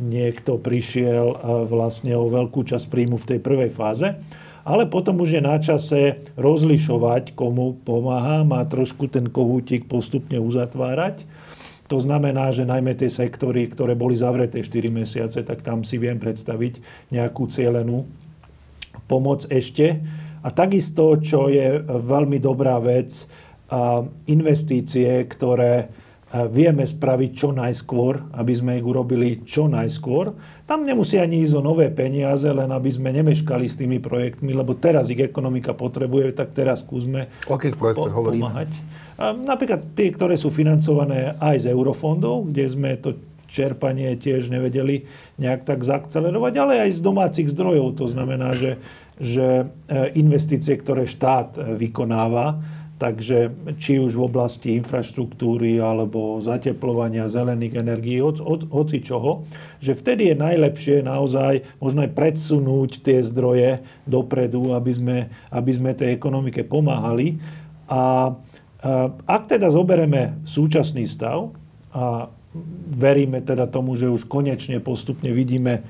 niekto 0.01 0.57
prišiel 0.57 1.25
e, 1.29 1.37
vlastne 1.69 2.17
o 2.17 2.25
veľkú 2.25 2.65
časť 2.65 2.89
príjmu 2.89 3.21
v 3.21 3.29
tej 3.29 3.39
prvej 3.45 3.69
fáze. 3.69 4.17
Ale 4.65 4.89
potom 4.89 5.21
už 5.21 5.37
je 5.37 5.41
na 5.45 5.61
čase 5.61 6.01
rozlišovať, 6.35 7.37
komu 7.37 7.77
pomáham 7.85 8.51
a 8.57 8.67
trošku 8.67 9.07
ten 9.07 9.29
kohútik 9.29 9.85
postupne 9.85 10.41
uzatvárať. 10.41 11.23
To 11.87 12.03
znamená, 12.03 12.51
že 12.51 12.67
najmä 12.67 12.97
tie 12.99 13.07
sektory, 13.07 13.71
ktoré 13.71 13.95
boli 13.95 14.19
zavreté 14.19 14.59
4 14.59 14.91
mesiace, 14.91 15.39
tak 15.45 15.63
tam 15.63 15.87
si 15.87 15.95
viem 15.95 16.19
predstaviť 16.19 16.83
nejakú 17.15 17.47
cieľenú 17.47 18.03
pomoc 19.07 19.47
ešte. 19.47 20.03
A 20.43 20.51
takisto, 20.51 21.15
čo 21.23 21.47
je 21.47 21.79
veľmi 21.87 22.43
dobrá 22.43 22.75
vec, 22.83 23.23
investície, 24.27 25.23
ktoré 25.27 25.87
vieme 26.27 26.83
spraviť 26.83 27.31
čo 27.31 27.55
najskôr, 27.55 28.35
aby 28.35 28.51
sme 28.51 28.75
ich 28.75 28.83
urobili 28.83 29.47
čo 29.47 29.71
najskôr. 29.71 30.35
Tam 30.67 30.83
nemusí 30.83 31.15
ani 31.15 31.39
ísť 31.39 31.55
o 31.55 31.63
nové 31.63 31.87
peniaze, 31.87 32.51
len 32.51 32.67
aby 32.67 32.91
sme 32.91 33.15
nemeškali 33.15 33.63
s 33.63 33.79
tými 33.79 34.03
projektmi, 34.03 34.51
lebo 34.51 34.75
teraz 34.75 35.07
ich 35.07 35.23
ekonomika 35.23 35.71
potrebuje, 35.71 36.35
tak 36.35 36.51
teraz 36.51 36.83
skúsme 36.83 37.31
o 37.47 37.55
akých 37.55 37.79
projektoch 37.79 38.11
po- 38.11 38.27
pomáhať. 38.27 38.67
A 39.17 39.31
napríklad 39.31 39.95
tie, 39.95 40.11
ktoré 40.11 40.35
sú 40.35 40.51
financované 40.51 41.39
aj 41.39 41.63
z 41.63 41.65
eurofondov, 41.71 42.51
kde 42.51 42.65
sme 42.69 42.99
to 42.99 43.15
čerpanie 43.47 44.19
tiež 44.19 44.51
nevedeli 44.51 45.07
nejak 45.39 45.63
tak 45.63 45.79
zaakcelerovať, 45.87 46.53
ale 46.59 46.73
aj 46.83 46.99
z 46.99 47.01
domácich 47.01 47.47
zdrojov. 47.47 47.95
To 48.03 48.05
znamená, 48.11 48.53
že, 48.59 48.77
že 49.15 49.71
e, 49.87 49.95
investície, 50.19 50.75
ktoré 50.75 51.07
štát 51.07 51.55
e, 51.55 51.59
vykonáva, 51.79 52.59
takže 52.97 53.53
či 53.77 54.01
už 54.01 54.17
v 54.17 54.25
oblasti 54.25 54.73
infraštruktúry 54.81 55.77
alebo 55.77 56.41
zateplovania 56.41 57.29
zelených 57.29 57.77
energií, 57.77 58.17
od, 58.25 58.41
od, 58.41 58.65
hoci 58.73 59.05
čoho, 59.05 59.45
že 59.77 59.93
vtedy 59.93 60.33
je 60.33 60.35
najlepšie 60.41 60.95
naozaj 61.05 61.77
možno 61.77 62.03
aj 62.03 62.11
predsunúť 62.17 63.05
tie 63.05 63.21
zdroje 63.21 63.85
dopredu, 64.09 64.73
aby 64.73 64.91
sme, 64.91 65.17
aby 65.53 65.71
sme 65.71 65.93
tej 65.93 66.17
ekonomike 66.17 66.65
pomáhali. 66.65 67.37
A, 67.85 68.33
a 68.81 68.91
ak 69.29 69.41
teda 69.45 69.69
zobereme 69.69 70.41
súčasný 70.49 71.05
stav 71.05 71.53
a 71.93 72.33
veríme 72.97 73.45
teda 73.45 73.69
tomu, 73.69 73.93
že 73.93 74.09
už 74.09 74.25
konečne 74.25 74.81
postupne 74.81 75.29
vidíme 75.29 75.73
e, 75.77 75.81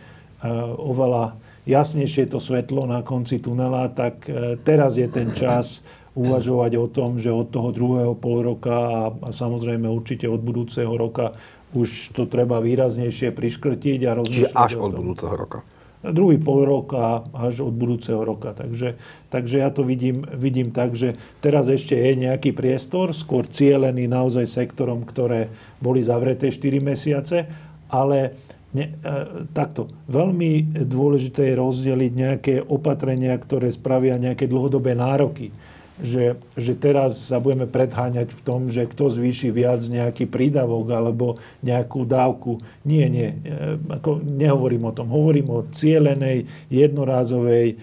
oveľa 0.75 1.39
jasnejšie 1.67 2.31
to 2.31 2.39
svetlo 2.39 2.87
na 2.87 3.03
konci 3.03 3.39
tunela, 3.39 3.91
tak 3.91 4.27
e, 4.27 4.55
teraz 4.63 4.95
je 4.95 5.07
ten 5.07 5.31
čas 5.35 5.83
uvažovať 6.17 6.71
o 6.81 6.87
tom, 6.89 7.21
že 7.21 7.29
od 7.29 7.53
toho 7.53 7.69
druhého 7.69 8.17
pol 8.17 8.41
roka 8.41 8.73
a, 8.73 9.01
a 9.13 9.29
samozrejme 9.29 9.85
určite 9.85 10.25
od 10.25 10.41
budúceho 10.41 10.89
roka 10.97 11.37
už 11.77 12.17
to 12.17 12.25
treba 12.25 12.57
výraznejšie 12.57 13.29
priškrtiť 13.35 13.99
a 14.07 14.11
rozmýšľať 14.17 14.53
Čiže 14.55 14.57
až 14.57 14.73
od 14.81 14.91
budúceho 14.97 15.35
roka 15.37 15.61
druhý 16.05 16.37
pol 16.37 16.63
rok 16.63 16.93
a 16.93 17.25
až 17.33 17.65
od 17.65 17.73
budúceho 17.73 18.21
roka. 18.21 18.53
Takže, 18.53 18.95
takže 19.33 19.65
ja 19.65 19.69
to 19.73 19.81
vidím, 19.81 20.23
vidím 20.23 20.69
tak, 20.69 20.93
že 20.93 21.17
teraz 21.41 21.67
ešte 21.67 21.97
je 21.97 22.27
nejaký 22.27 22.53
priestor, 22.53 23.11
skôr 23.11 23.49
cielený 23.49 24.05
naozaj 24.05 24.45
sektorom, 24.45 25.03
ktoré 25.03 25.49
boli 25.81 25.99
zavreté 26.05 26.53
4 26.53 26.79
mesiace, 26.79 27.49
ale 27.89 28.37
ne, 28.77 28.93
e, 28.93 29.47
takto. 29.51 29.89
Veľmi 30.07 30.85
dôležité 30.85 31.51
je 31.51 31.59
rozdeliť 31.59 32.11
nejaké 32.13 32.53
opatrenia, 32.61 33.33
ktoré 33.35 33.73
spravia 33.73 34.21
nejaké 34.21 34.45
dlhodobé 34.45 34.93
nároky 34.93 35.49
že, 35.97 36.37
že 36.53 36.73
teraz 36.77 37.29
sa 37.33 37.41
budeme 37.41 37.65
predháňať 37.65 38.29
v 38.29 38.41
tom, 38.45 38.69
že 38.69 38.85
kto 38.85 39.09
zvýši 39.09 39.49
viac 39.49 39.81
nejaký 39.81 40.29
prídavok 40.29 40.93
alebo 40.93 41.41
nejakú 41.65 42.05
dávku. 42.05 42.61
Nie, 42.85 43.09
nie. 43.09 43.33
E, 43.41 43.81
ako 43.97 44.21
nehovorím 44.21 44.89
o 44.89 44.95
tom. 44.95 45.09
Hovorím 45.09 45.47
o 45.49 45.65
cielenej, 45.73 46.45
jednorázovej 46.69 47.65
e, 47.73 47.75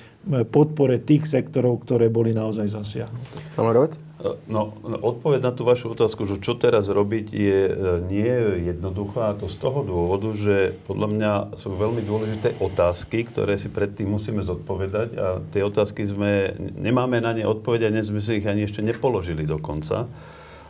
podpore 0.46 1.02
tých 1.02 1.26
sektorov, 1.26 1.82
ktoré 1.82 2.06
boli 2.06 2.30
naozaj 2.30 2.70
zasiahnuté. 2.70 3.38
No, 3.58 3.66
no, 4.48 4.72
odpoveď 5.04 5.40
na 5.44 5.52
tú 5.52 5.68
vašu 5.68 5.92
otázku, 5.92 6.24
že 6.24 6.40
čo 6.40 6.56
teraz 6.56 6.88
robiť, 6.88 7.26
je 7.30 7.60
e, 7.68 7.72
nie 8.08 8.32
jednoduchá. 8.72 9.32
A 9.32 9.36
to 9.36 9.46
z 9.52 9.56
toho 9.60 9.84
dôvodu, 9.84 10.32
že 10.32 10.72
podľa 10.88 11.08
mňa 11.12 11.32
sú 11.60 11.68
veľmi 11.74 12.02
dôležité 12.02 12.56
otázky, 12.58 13.28
ktoré 13.28 13.60
si 13.60 13.68
predtým 13.68 14.08
musíme 14.08 14.40
zodpovedať. 14.40 15.08
A 15.20 15.26
tie 15.52 15.62
otázky 15.62 16.08
sme, 16.08 16.56
nemáme 16.58 17.20
na 17.20 17.36
ne 17.36 17.44
odpovedať, 17.44 17.92
a 17.92 18.00
sme 18.00 18.20
si 18.20 18.40
ich 18.40 18.46
ani 18.48 18.64
ešte 18.64 18.80
nepoložili 18.80 19.44
dokonca. 19.44 20.08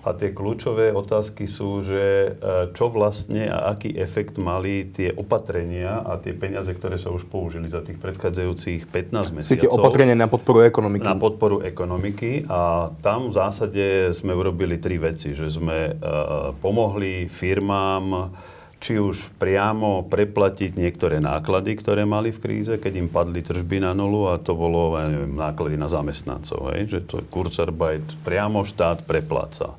A 0.05 0.13
tie 0.13 0.37
kľúčové 0.37 0.93
otázky 0.93 1.49
sú, 1.49 1.81
že 1.81 2.37
e, 2.37 2.71
čo 2.77 2.93
vlastne 2.93 3.49
a 3.49 3.73
aký 3.73 3.97
efekt 3.97 4.37
mali 4.37 4.85
tie 4.93 5.17
opatrenia 5.17 6.05
a 6.05 6.21
tie 6.21 6.37
peniaze, 6.37 6.69
ktoré 6.77 7.01
sa 7.01 7.09
už 7.09 7.25
použili 7.33 7.73
za 7.73 7.81
tých 7.81 7.97
predchádzajúcich 7.97 8.93
15 8.93 9.33
mesiacov. 9.33 9.65
Tie 9.65 9.73
opatrenia 9.73 10.13
na 10.13 10.29
podporu 10.29 10.61
ekonomiky. 10.69 11.09
Na 11.09 11.17
podporu 11.17 11.65
ekonomiky 11.65 12.45
a 12.53 12.93
tam 13.01 13.33
v 13.33 13.33
zásade 13.33 13.85
sme 14.13 14.37
urobili 14.37 14.77
tri 14.77 15.01
veci. 15.01 15.33
Že 15.33 15.47
sme 15.49 15.79
uh, 15.97 16.53
pomohli 16.61 17.25
firmám, 17.33 18.29
či 18.85 19.01
už 19.01 19.33
priamo 19.41 20.05
preplatiť 20.05 20.77
niektoré 20.77 21.17
náklady, 21.17 21.73
ktoré 21.81 22.05
mali 22.05 22.29
v 22.29 22.43
kríze, 22.45 22.77
keď 22.77 22.93
im 23.01 23.09
padli 23.09 23.41
tržby 23.41 23.81
na 23.81 23.97
nulu 23.97 24.29
a 24.29 24.37
to 24.37 24.53
bolo 24.53 25.01
ja 25.01 25.09
neviem, 25.09 25.33
náklady 25.33 25.81
na 25.81 25.89
zamestnancov. 25.89 26.69
Hej? 26.77 26.93
Že 26.93 27.01
to 27.09 27.17
Kurzarbeit 27.33 28.05
priamo 28.21 28.61
štát 28.61 29.09
prepláca. 29.09 29.73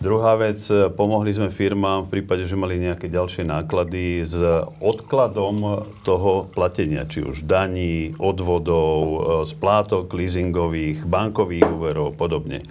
Druhá 0.00 0.32
vec, 0.40 0.64
pomohli 0.96 1.36
sme 1.36 1.52
firmám 1.52 2.08
v 2.08 2.16
prípade, 2.16 2.48
že 2.48 2.56
mali 2.56 2.80
nejaké 2.80 3.12
ďalšie 3.12 3.44
náklady 3.44 4.24
s 4.24 4.40
odkladom 4.80 5.84
toho 6.00 6.48
platenia, 6.48 7.04
či 7.04 7.20
už 7.20 7.44
daní, 7.44 8.16
odvodov, 8.16 8.96
e, 9.04 9.18
splátok 9.44 10.08
leasingových, 10.08 11.04
bankových 11.04 11.68
úverov, 11.68 12.16
podobne. 12.16 12.64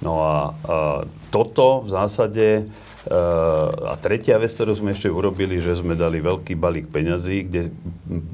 No 0.00 0.24
a, 0.24 0.56
a 0.64 0.76
toto 1.28 1.84
v 1.84 1.88
zásade 1.92 2.46
a 3.02 3.98
tretia 3.98 4.38
vec, 4.38 4.54
ktorú 4.54 4.78
sme 4.78 4.94
ešte 4.94 5.10
urobili, 5.10 5.58
že 5.58 5.74
sme 5.74 5.98
dali 5.98 6.22
veľký 6.22 6.54
balík 6.54 6.86
peňazí, 6.86 7.50
kde 7.50 7.60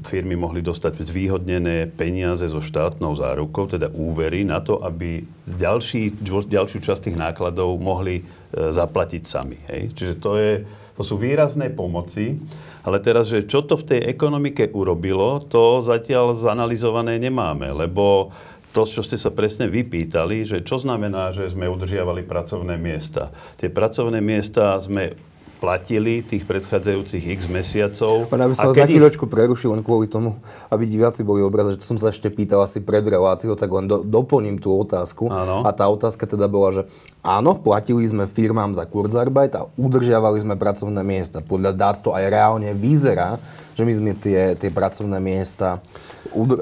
firmy 0.05 0.37
mohli 0.37 0.61
dostať 0.61 1.01
zvýhodnené 1.01 1.89
peniaze 1.89 2.45
so 2.45 2.61
štátnou 2.61 3.17
zárukou, 3.17 3.65
teda 3.65 3.89
úvery, 3.89 4.45
na 4.45 4.61
to, 4.61 4.77
aby 4.85 5.25
ďalší, 5.49 6.21
ďalšiu 6.21 6.85
časť 6.85 7.09
tých 7.09 7.17
nákladov 7.17 7.81
mohli 7.81 8.21
eh, 8.21 8.69
zaplatiť 8.69 9.23
sami. 9.25 9.57
Hej? 9.73 9.89
Čiže 9.97 10.13
to, 10.21 10.37
je, 10.37 10.61
to 10.93 11.01
sú 11.01 11.17
výrazné 11.17 11.73
pomoci. 11.73 12.37
Ale 12.85 13.03
teraz, 13.03 13.27
že 13.27 13.43
čo 13.43 13.65
to 13.65 13.75
v 13.75 13.85
tej 13.85 14.01
ekonomike 14.07 14.71
urobilo, 14.71 15.43
to 15.45 15.83
zatiaľ 15.83 16.31
zanalizované 16.31 17.19
nemáme, 17.19 17.69
lebo 17.75 18.31
to, 18.69 18.85
čo 18.85 19.01
ste 19.01 19.17
sa 19.17 19.33
presne 19.33 19.65
vypýtali, 19.65 20.45
že 20.45 20.57
čo 20.61 20.77
znamená, 20.77 21.33
že 21.33 21.49
sme 21.49 21.65
udržiavali 21.65 22.21
pracovné 22.25 22.77
miesta. 22.77 23.33
Tie 23.57 23.69
pracovné 23.69 24.21
miesta 24.21 24.77
sme 24.77 25.17
platili 25.59 26.23
tých 26.23 26.47
predchádzajúcich 26.47 27.35
x 27.35 27.51
mesiacov. 27.51 28.31
Pane, 28.31 28.47
aby 28.47 28.55
som 28.55 28.71
vás 28.71 28.79
na 28.79 28.87
chvíľočku 28.87 29.27
ich... 29.27 29.31
prerušil 29.35 29.75
len 29.75 29.83
kvôli 29.83 30.07
tomu, 30.07 30.39
aby 30.71 30.87
diváci 30.87 31.21
boli 31.21 31.43
obraze, 31.43 31.75
že 31.75 31.83
to 31.83 31.85
som 31.91 31.99
sa 31.99 32.15
ešte 32.15 32.31
pýtal 32.31 32.63
asi 32.63 32.79
pred 32.79 33.03
reláciou, 33.03 33.59
tak 33.59 33.67
len 33.67 33.85
do, 33.85 33.99
doplním 33.99 34.55
tú 34.55 34.71
otázku. 34.71 35.27
Áno. 35.27 35.67
A 35.67 35.69
tá 35.75 35.83
otázka 35.91 36.23
teda 36.23 36.47
bola, 36.47 36.69
že 36.71 36.83
áno, 37.19 37.59
platili 37.59 38.07
sme 38.07 38.31
firmám 38.31 38.71
za 38.71 38.87
Kurzarbeit 38.87 39.51
a 39.59 39.67
udržiavali 39.75 40.39
sme 40.39 40.55
pracovné 40.55 41.03
miesta. 41.03 41.43
Podľa 41.43 41.71
dát 41.75 41.99
to 41.99 42.15
aj 42.15 42.23
reálne 42.31 42.71
vyzerá, 42.71 43.35
že 43.79 43.87
my 43.87 43.93
sme 43.95 44.11
tie, 44.19 44.59
tie 44.59 44.67
pracovné 44.67 45.23
miesta 45.23 45.79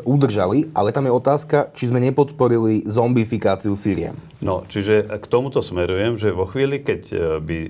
udržali, 0.05 0.69
ale 0.71 0.93
tam 0.93 1.09
je 1.09 1.17
otázka, 1.17 1.73
či 1.73 1.89
sme 1.89 1.97
nepodporili 1.97 2.85
zombifikáciu 2.85 3.73
firiem. 3.73 4.13
No, 4.37 4.61
čiže 4.69 5.17
k 5.17 5.25
tomuto 5.25 5.65
smerujem, 5.65 6.13
že 6.13 6.29
vo 6.29 6.45
chvíli, 6.45 6.77
keď 6.85 7.01
e, 7.09 7.15
by 7.41 7.57
e, 7.57 7.69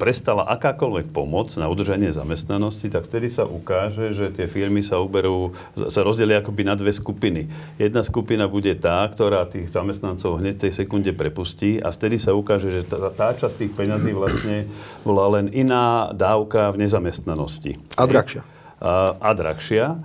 prestala 0.00 0.48
akákoľvek 0.48 1.12
pomoc 1.12 1.52
na 1.60 1.68
udržanie 1.68 2.08
zamestnanosti, 2.08 2.88
tak 2.88 3.04
vtedy 3.04 3.28
sa 3.28 3.44
ukáže, 3.44 4.16
že 4.16 4.32
tie 4.32 4.48
firmy 4.48 4.80
sa 4.80 4.96
uberú, 4.96 5.52
sa 5.76 6.00
rozdelia 6.00 6.40
akoby 6.40 6.64
na 6.64 6.72
dve 6.72 6.88
skupiny. 6.88 7.52
Jedna 7.76 8.00
skupina 8.00 8.48
bude 8.48 8.72
tá, 8.80 9.04
ktorá 9.04 9.44
tých 9.44 9.68
zamestnancov 9.68 10.40
hneď 10.40 10.56
v 10.56 10.62
tej 10.64 10.72
sekunde 10.72 11.12
prepustí 11.12 11.84
a 11.84 11.92
vtedy 11.92 12.16
sa 12.16 12.32
ukáže, 12.32 12.72
že 12.72 12.88
tá, 12.88 13.12
tá 13.12 13.36
časť 13.36 13.68
tých 13.68 13.72
peňazí 13.76 14.16
vlastne 14.16 14.64
bola 15.04 15.36
len 15.36 15.52
iná 15.52 16.16
dávka 16.16 16.72
v 16.72 16.80
nezamestnanosti. 16.88 17.76
A 18.00 18.08
drahšia. 18.08 18.55
A, 18.80 19.32
drahšia. 19.32 19.96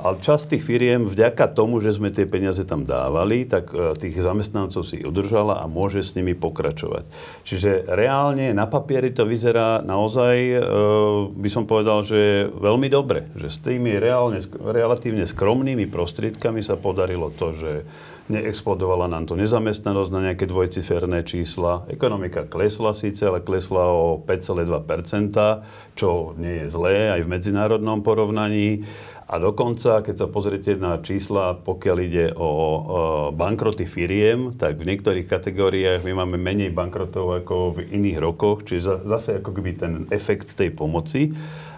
Ale 0.00 0.16
časť 0.18 0.56
tých 0.56 0.64
firiem, 0.64 1.04
vďaka 1.04 1.52
tomu, 1.52 1.78
že 1.84 1.92
sme 1.92 2.08
tie 2.08 2.24
peniaze 2.24 2.64
tam 2.64 2.88
dávali, 2.88 3.44
tak 3.44 3.70
e, 3.70 3.92
tých 4.00 4.16
zamestnancov 4.24 4.80
si 4.82 5.04
udržala 5.04 5.60
a 5.60 5.68
môže 5.68 6.00
s 6.00 6.16
nimi 6.16 6.32
pokračovať. 6.32 7.04
Čiže 7.44 7.84
reálne 7.86 8.56
na 8.56 8.64
papieri 8.64 9.12
to 9.12 9.28
vyzerá 9.28 9.84
naozaj, 9.84 10.36
e, 10.40 10.58
by 11.36 11.50
som 11.52 11.68
povedal, 11.68 12.00
že 12.00 12.48
veľmi 12.48 12.88
dobre. 12.88 13.28
Že 13.36 13.48
s 13.48 13.58
tými 13.60 14.00
reálne, 14.00 14.40
relatívne 14.64 15.28
skromnými 15.28 15.84
prostriedkami 15.92 16.64
sa 16.64 16.80
podarilo 16.80 17.28
to, 17.28 17.52
že 17.52 17.72
neexplodovala 18.30 19.10
nám 19.10 19.26
to 19.26 19.34
nezamestnanosť 19.34 20.10
na 20.14 20.20
nejaké 20.30 20.46
dvojciferné 20.46 21.26
čísla. 21.26 21.84
Ekonomika 21.90 22.46
klesla 22.46 22.94
síce, 22.94 23.26
ale 23.26 23.42
klesla 23.42 23.90
o 23.90 24.22
5,2%, 24.22 25.34
čo 25.98 26.38
nie 26.38 26.64
je 26.64 26.66
zlé 26.70 27.10
aj 27.10 27.26
v 27.26 27.30
medzinárodnom 27.34 28.06
porovnaní. 28.06 28.86
A 29.30 29.38
dokonca, 29.38 30.02
keď 30.02 30.14
sa 30.18 30.26
pozriete 30.26 30.74
na 30.74 30.98
čísla, 30.98 31.54
pokiaľ 31.54 31.96
ide 32.02 32.34
o, 32.34 33.30
bankroty 33.30 33.86
firiem, 33.86 34.58
tak 34.58 34.82
v 34.82 34.90
niektorých 34.90 35.30
kategóriách 35.30 36.02
my 36.02 36.18
máme 36.18 36.34
menej 36.34 36.74
bankrotov 36.74 37.38
ako 37.38 37.78
v 37.78 37.94
iných 37.94 38.18
rokoch, 38.18 38.66
čiže 38.66 39.06
zase 39.06 39.38
ako 39.38 39.54
keby 39.54 39.70
ten 39.78 39.92
efekt 40.10 40.58
tej 40.58 40.74
pomoci. 40.74 41.30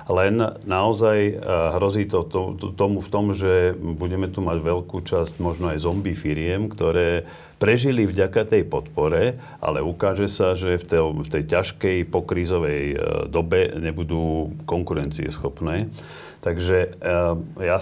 Len 0.08 0.40
naozaj 0.66 1.18
e, 1.28 1.32
hrozí 1.78 2.08
to, 2.10 2.26
to, 2.26 2.56
to 2.56 2.74
tomu 2.74 2.98
v 2.98 3.12
tom, 3.12 3.36
že 3.36 3.76
budeme 3.78 4.26
tu 4.32 4.42
mať 4.42 4.58
veľkú 4.58 4.98
časť 5.04 5.38
možno 5.38 5.70
aj 5.70 5.84
zombie 5.84 6.16
firiem, 6.16 6.66
ktoré 6.66 7.28
prežili 7.62 8.08
vďaka 8.08 8.48
tej 8.48 8.66
podpore, 8.66 9.38
ale 9.62 9.78
ukáže 9.78 10.26
sa, 10.26 10.58
že 10.58 10.80
v 10.80 10.84
tej, 10.88 11.02
v 11.06 11.28
tej 11.28 11.42
ťažkej 11.46 11.96
pokrízovej 12.10 12.82
e, 12.90 12.96
dobe 13.30 13.76
nebudú 13.78 14.56
konkurencieschopné. 14.66 15.92
Takže 16.42 16.78
eh, 16.98 17.34
ja 17.62 17.78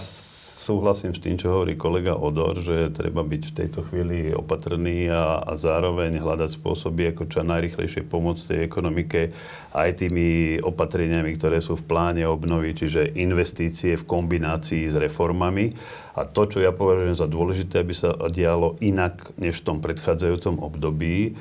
súhlasím 0.61 1.17
s 1.17 1.19
tým, 1.19 1.41
čo 1.41 1.49
hovorí 1.49 1.73
kolega 1.73 2.13
Odor, 2.13 2.53
že 2.61 2.93
treba 2.93 3.25
byť 3.25 3.43
v 3.49 3.55
tejto 3.57 3.79
chvíli 3.89 4.29
opatrný 4.29 5.09
a, 5.09 5.41
a 5.41 5.57
zároveň 5.57 6.21
hľadať 6.21 6.61
spôsoby, 6.61 7.09
ako 7.11 7.25
čo 7.25 7.41
najrychlejšie 7.41 8.05
pomôcť 8.05 8.43
tej 8.45 8.59
ekonomike 8.69 9.33
aj 9.73 9.89
tými 10.05 10.61
opatreniami, 10.61 11.33
ktoré 11.33 11.57
sú 11.57 11.73
v 11.81 11.87
pláne 11.89 12.23
obnovy, 12.29 12.77
čiže 12.77 13.17
investície 13.17 13.97
v 13.97 14.05
kombinácii 14.05 14.85
s 14.85 14.93
reformami. 15.01 15.73
A 16.13 16.29
to, 16.29 16.45
čo 16.45 16.61
ja 16.61 16.69
považujem 16.69 17.17
za 17.17 17.25
dôležité, 17.25 17.81
aby 17.81 17.97
sa 17.97 18.13
dialo 18.29 18.77
inak 18.85 19.33
než 19.41 19.65
v 19.65 19.73
tom 19.73 19.77
predchádzajúcom 19.81 20.61
období, 20.61 21.33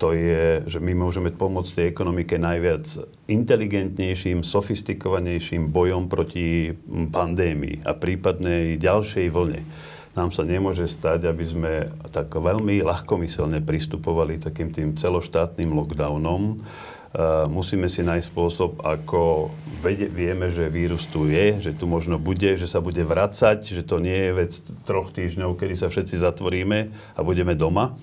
to 0.00 0.16
je, 0.16 0.64
že 0.64 0.80
my 0.80 0.96
môžeme 0.96 1.28
pomôcť 1.28 1.76
tej 1.76 1.86
ekonomike 1.92 2.40
najviac 2.40 2.88
inteligentnejším, 3.28 4.40
sofistikovanejším 4.40 5.68
bojom 5.68 6.08
proti 6.08 6.72
pandémii 6.88 7.84
a 7.84 7.92
prípadnej 7.92 8.80
ďalšej 8.80 9.28
vlne. 9.28 9.60
Nám 10.16 10.32
sa 10.32 10.48
nemôže 10.48 10.88
stať, 10.88 11.28
aby 11.28 11.44
sme 11.44 11.72
tak 12.08 12.32
veľmi 12.32 12.80
ľahkomyselne 12.80 13.60
pristupovali 13.60 14.40
takým 14.40 14.72
tým 14.72 14.96
celoštátnym 14.96 15.68
lockdownom. 15.68 16.64
Musíme 17.52 17.92
si 17.92 18.00
nájsť 18.00 18.26
spôsob, 18.32 18.80
ako 18.80 19.52
vieme, 19.84 20.48
že 20.48 20.72
vírus 20.72 21.04
tu 21.12 21.28
je, 21.28 21.60
že 21.60 21.76
tu 21.76 21.84
možno 21.84 22.16
bude, 22.16 22.56
že 22.56 22.64
sa 22.64 22.80
bude 22.80 23.04
vracať, 23.04 23.68
že 23.68 23.84
to 23.84 24.00
nie 24.00 24.16
je 24.16 24.32
vec 24.32 24.52
troch 24.88 25.12
týždňov, 25.12 25.60
kedy 25.60 25.76
sa 25.76 25.92
všetci 25.92 26.16
zatvoríme 26.24 26.78
a 26.88 27.20
budeme 27.20 27.52
doma 27.52 28.00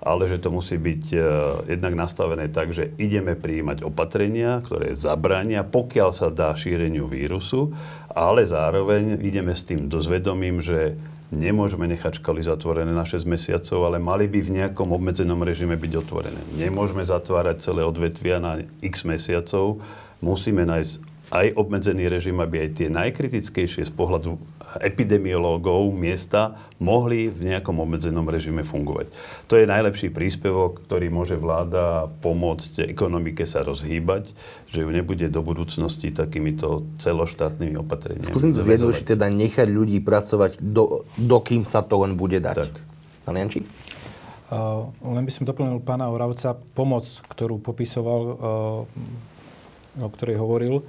ale 0.00 0.24
že 0.24 0.40
to 0.40 0.48
musí 0.48 0.80
byť 0.80 1.04
uh, 1.12 1.22
jednak 1.68 1.92
nastavené 1.92 2.48
tak, 2.48 2.72
že 2.72 2.96
ideme 2.96 3.36
prijímať 3.36 3.84
opatrenia, 3.84 4.64
ktoré 4.64 4.96
zabránia, 4.96 5.60
pokiaľ 5.62 6.10
sa 6.10 6.32
dá 6.32 6.56
šíreniu 6.56 7.04
vírusu, 7.04 7.72
ale 8.08 8.48
zároveň 8.48 9.20
ideme 9.20 9.52
s 9.52 9.62
tým 9.68 9.92
dozvedomím, 9.92 10.64
že 10.64 10.96
nemôžeme 11.30 11.86
nechať 11.86 12.18
školy 12.18 12.42
zatvorené 12.42 12.90
na 12.90 13.06
6 13.06 13.22
mesiacov, 13.22 13.86
ale 13.86 14.02
mali 14.02 14.26
by 14.26 14.40
v 14.42 14.54
nejakom 14.62 14.90
obmedzenom 14.90 15.38
režime 15.46 15.78
byť 15.78 15.92
otvorené. 16.02 16.40
Nemôžeme 16.58 17.06
zatvárať 17.06 17.62
celé 17.62 17.86
odvetvia 17.86 18.42
na 18.42 18.66
x 18.82 19.06
mesiacov, 19.06 19.78
musíme 20.18 20.66
nájsť 20.66 21.09
aj 21.30 21.54
obmedzený 21.54 22.10
režim, 22.10 22.42
aby 22.42 22.66
aj 22.66 22.70
tie 22.74 22.88
najkritickejšie 22.90 23.86
z 23.86 23.92
pohľadu 23.94 24.34
epidemiológov 24.82 25.90
miesta 25.94 26.58
mohli 26.82 27.30
v 27.30 27.54
nejakom 27.54 27.78
obmedzenom 27.78 28.26
režime 28.26 28.62
fungovať. 28.66 29.10
To 29.46 29.54
je 29.58 29.66
najlepší 29.66 30.10
príspevok, 30.10 30.82
ktorý 30.86 31.10
môže 31.10 31.34
vláda 31.38 32.10
pomôcť 32.22 32.90
ekonomike 32.90 33.46
sa 33.46 33.62
rozhýbať, 33.62 34.34
že 34.70 34.82
ju 34.82 34.90
nebude 34.90 35.26
do 35.30 35.42
budúcnosti 35.42 36.10
takýmito 36.10 36.86
celoštátnymi 36.98 37.78
opatreniami. 37.78 38.30
Skúsim 38.30 38.54
to 38.54 38.62
zjednodušiť, 38.62 39.06
teda 39.14 39.26
nechať 39.30 39.68
ľudí 39.70 39.98
pracovať, 40.02 40.58
do, 40.58 41.06
dokým 41.14 41.62
sa 41.66 41.82
to 41.82 42.06
len 42.06 42.14
bude 42.18 42.38
dať. 42.42 42.70
Tak. 42.70 42.74
Pán 43.26 43.38
Jančík? 43.38 43.66
Uh, 44.50 44.90
len 45.06 45.22
by 45.22 45.30
som 45.30 45.46
doplnil 45.46 45.78
pána 45.78 46.10
Oravca. 46.10 46.58
Pomoc, 46.74 47.06
ktorú 47.30 47.62
popisoval, 47.62 48.22
uh, 48.34 50.02
o 50.02 50.08
ktorej 50.10 50.42
hovoril, 50.42 50.82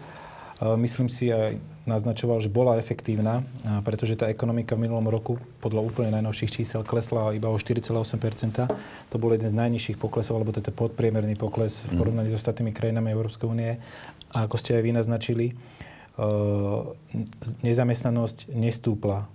Myslím 0.62 1.10
si 1.10 1.34
aj 1.34 1.58
naznačoval, 1.90 2.38
že 2.38 2.54
bola 2.54 2.78
efektívna, 2.78 3.42
pretože 3.82 4.14
tá 4.14 4.30
ekonomika 4.30 4.78
v 4.78 4.86
minulom 4.86 5.10
roku 5.10 5.42
podľa 5.58 5.82
úplne 5.82 6.14
najnovších 6.14 6.62
čísel 6.62 6.86
klesla 6.86 7.34
iba 7.34 7.50
o 7.50 7.58
4,8% 7.58 8.70
To 9.10 9.16
bol 9.18 9.34
jeden 9.34 9.50
z 9.50 9.58
najnižších 9.58 9.98
poklesov, 9.98 10.38
alebo 10.38 10.54
to 10.54 10.62
je 10.62 10.70
podpriemerný 10.70 11.34
pokles 11.34 11.90
v 11.90 11.98
mhm. 11.98 11.98
porovnaní 11.98 12.30
s 12.30 12.38
ostatnými 12.38 12.70
krajinami 12.78 13.10
Európskej 13.10 13.50
únie. 13.50 13.82
A 14.38 14.46
ako 14.46 14.56
ste 14.62 14.78
aj 14.78 14.84
vy 14.86 14.92
naznačili, 14.94 15.46
nezamestnanosť 17.66 18.54
nestúpla 18.54 19.26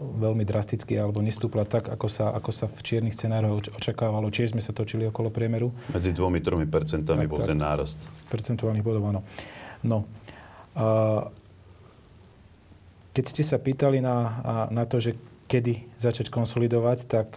veľmi 0.00 0.48
drasticky 0.48 0.96
alebo 0.96 1.20
nestúpla 1.20 1.68
tak, 1.68 1.92
ako 1.92 2.08
sa, 2.08 2.32
ako 2.32 2.50
sa 2.54 2.64
v 2.72 2.80
čiernych 2.80 3.12
scenároch 3.12 3.68
očakávalo. 3.76 4.32
Čiže 4.32 4.56
sme 4.56 4.62
sa 4.64 4.72
točili 4.72 5.04
okolo 5.04 5.28
priemeru. 5.28 5.68
Medzi 5.92 6.16
2-3 6.16 6.64
percentami 6.64 7.28
bol 7.28 7.44
tak, 7.44 7.52
ten 7.52 7.60
nárast. 7.60 8.00
Percentuálnych 8.32 8.80
bodov, 8.80 9.04
áno. 9.12 9.20
No, 9.80 10.04
keď 13.10 13.24
ste 13.26 13.42
sa 13.42 13.58
pýtali 13.58 14.00
na, 14.00 14.16
na 14.70 14.84
to, 14.86 15.02
že 15.02 15.18
kedy 15.50 15.90
začať 15.98 16.30
konsolidovať, 16.30 16.98
tak... 17.10 17.28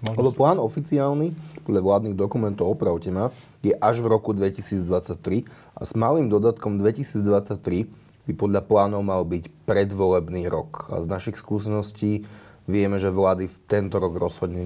Lebo 0.00 0.32
plán 0.32 0.56
oficiálny, 0.56 1.36
podľa 1.68 1.84
vládnych 1.84 2.16
dokumentov, 2.16 2.72
opravte 2.72 3.12
ma, 3.12 3.28
je 3.60 3.76
až 3.76 4.00
v 4.00 4.08
roku 4.08 4.32
2023 4.32 5.44
a 5.76 5.82
s 5.84 5.92
malým 5.92 6.32
dodatkom 6.32 6.80
2023 6.80 7.84
by 8.24 8.32
podľa 8.32 8.64
plánov 8.64 9.04
mal 9.04 9.28
byť 9.28 9.52
predvolebný 9.68 10.48
rok. 10.48 10.88
A 10.88 11.04
z 11.04 11.06
našich 11.12 11.36
skúseností 11.36 12.24
vieme, 12.64 12.96
že 12.96 13.12
vlády 13.12 13.52
v 13.52 13.56
tento 13.68 14.00
rok 14.00 14.16
rozhodne 14.16 14.64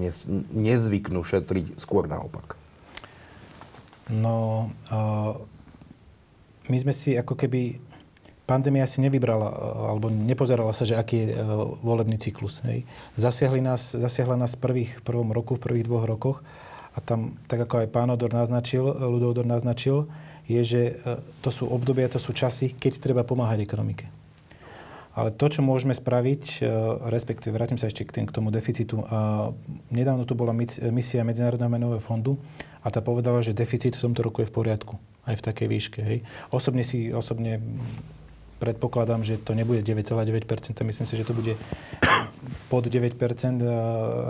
nezvyknú 0.55 1.19
šetriť, 1.19 1.75
skôr 1.75 2.07
naopak. 2.07 2.55
No, 4.07 4.71
uh 4.87 5.35
my 6.69 6.77
sme 6.81 6.93
si 6.93 7.13
ako 7.13 7.37
keby 7.37 7.77
pandémia 8.45 8.85
si 8.85 9.01
nevybrala, 9.01 9.49
e, 9.49 9.55
alebo 9.91 10.07
nepozerala 10.13 10.71
sa, 10.71 10.85
že 10.85 10.95
aký 10.95 11.25
je 11.25 11.27
e, 11.33 11.35
volebný 11.81 12.17
cyklus. 12.21 12.61
Hej. 12.65 12.85
Zasiahli 13.17 13.59
nás, 13.59 13.97
zasiahla 13.97 14.37
nás 14.37 14.53
v 14.55 14.61
prvých, 14.61 14.91
prvom 15.01 15.33
roku, 15.33 15.57
v 15.57 15.65
prvých 15.65 15.85
dvoch 15.89 16.05
rokoch 16.05 16.37
a 16.95 17.01
tam, 17.03 17.35
tak 17.49 17.65
ako 17.65 17.83
aj 17.83 17.87
pán 17.91 18.13
Odor 18.13 18.31
naznačil, 18.31 18.85
Ludovdor 18.85 19.43
naznačil, 19.43 20.07
je, 20.45 20.61
že 20.61 20.81
e, 20.93 21.19
to 21.41 21.49
sú 21.49 21.65
obdobia, 21.67 22.07
to 22.07 22.21
sú 22.21 22.31
časy, 22.31 22.71
keď 22.77 23.01
treba 23.01 23.21
pomáhať 23.25 23.65
ekonomike. 23.65 24.07
Ale 25.15 25.31
to, 25.31 25.47
čo 25.47 25.63
môžeme 25.63 25.95
spraviť, 25.95 26.59
respektíve 27.07 27.55
vrátim 27.55 27.79
sa 27.79 27.87
ešte 27.87 28.03
k, 28.03 28.19
tým, 28.19 28.27
k 28.27 28.35
tomu 28.35 28.51
deficitu. 28.51 28.99
Nedávno 29.87 30.27
tu 30.27 30.35
bola 30.35 30.51
misia 30.91 31.23
Medzinárodného 31.23 31.71
menového 31.71 32.03
fondu 32.03 32.35
a 32.83 32.91
tá 32.91 32.99
povedala, 32.99 33.39
že 33.39 33.55
deficit 33.55 33.95
v 33.95 34.11
tomto 34.11 34.27
roku 34.27 34.43
je 34.43 34.51
v 34.51 34.55
poriadku 34.59 34.99
aj 35.25 35.35
v 35.37 35.41
takej 35.41 35.67
výške. 35.67 35.99
Hej. 36.01 36.17
Osobne 36.53 36.85
si, 36.85 37.09
osobne 37.09 37.61
predpokladám, 38.55 39.19
že 39.19 39.35
to 39.35 39.51
nebude 39.51 39.83
9,9%, 39.83 40.79
myslím 40.79 41.05
si, 41.05 41.13
že 41.19 41.27
to 41.27 41.35
bude 41.35 41.59
pod 42.71 42.87
9%. 42.87 43.19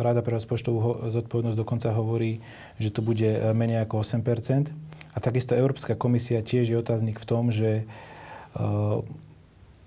Rada 0.01 0.21
pre 0.25 0.33
rozpočtovú 0.41 1.07
zodpovednosť 1.13 1.57
dokonca 1.57 1.93
hovorí, 1.93 2.41
že 2.81 2.89
to 2.89 3.05
bude 3.05 3.53
menej 3.53 3.85
ako 3.85 4.01
8%. 4.01 4.73
A 5.15 5.17
takisto 5.21 5.55
Európska 5.55 5.95
komisia 5.95 6.41
tiež 6.41 6.73
je 6.73 6.77
otáznik 6.81 7.21
v 7.21 7.25
tom, 7.29 7.53
že 7.53 7.85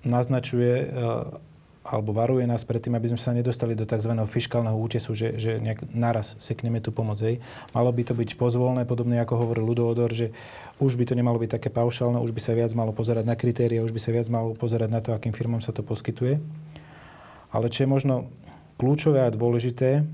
naznačuje 0.06 0.88
alebo 1.88 2.12
varuje 2.12 2.44
nás 2.44 2.68
pred 2.68 2.84
tým, 2.84 3.00
aby 3.00 3.08
sme 3.08 3.20
sa 3.20 3.32
nedostali 3.32 3.72
do 3.72 3.88
tzv. 3.88 4.12
fiskálneho 4.28 4.76
útesu, 4.76 5.16
že, 5.16 5.40
že 5.40 5.56
nejak 5.56 5.88
naraz 5.96 6.36
sekneme 6.36 6.84
tú 6.84 6.92
pomoc. 6.92 7.16
Hej. 7.24 7.40
Malo 7.72 7.88
by 7.88 8.04
to 8.04 8.12
byť 8.12 8.36
pozvolné, 8.36 8.84
podobne 8.84 9.16
ako 9.24 9.40
hovoril 9.40 9.64
Ludovodor, 9.64 10.12
že 10.12 10.36
už 10.84 11.00
by 11.00 11.08
to 11.08 11.16
nemalo 11.16 11.40
byť 11.40 11.56
také 11.56 11.72
paušálne, 11.72 12.20
už 12.20 12.36
by 12.36 12.40
sa 12.44 12.52
viac 12.52 12.76
malo 12.76 12.92
pozerať 12.92 13.24
na 13.24 13.32
kritéria, 13.40 13.80
už 13.80 13.96
by 13.96 14.00
sa 14.04 14.12
viac 14.12 14.28
malo 14.28 14.52
pozerať 14.52 14.90
na 14.92 15.00
to, 15.00 15.16
akým 15.16 15.32
firmám 15.32 15.64
sa 15.64 15.72
to 15.72 15.80
poskytuje. 15.80 16.36
Ale 17.48 17.72
čo 17.72 17.88
je 17.88 17.88
možno 17.88 18.28
kľúčové 18.76 19.24
a 19.24 19.32
dôležité, 19.32 20.04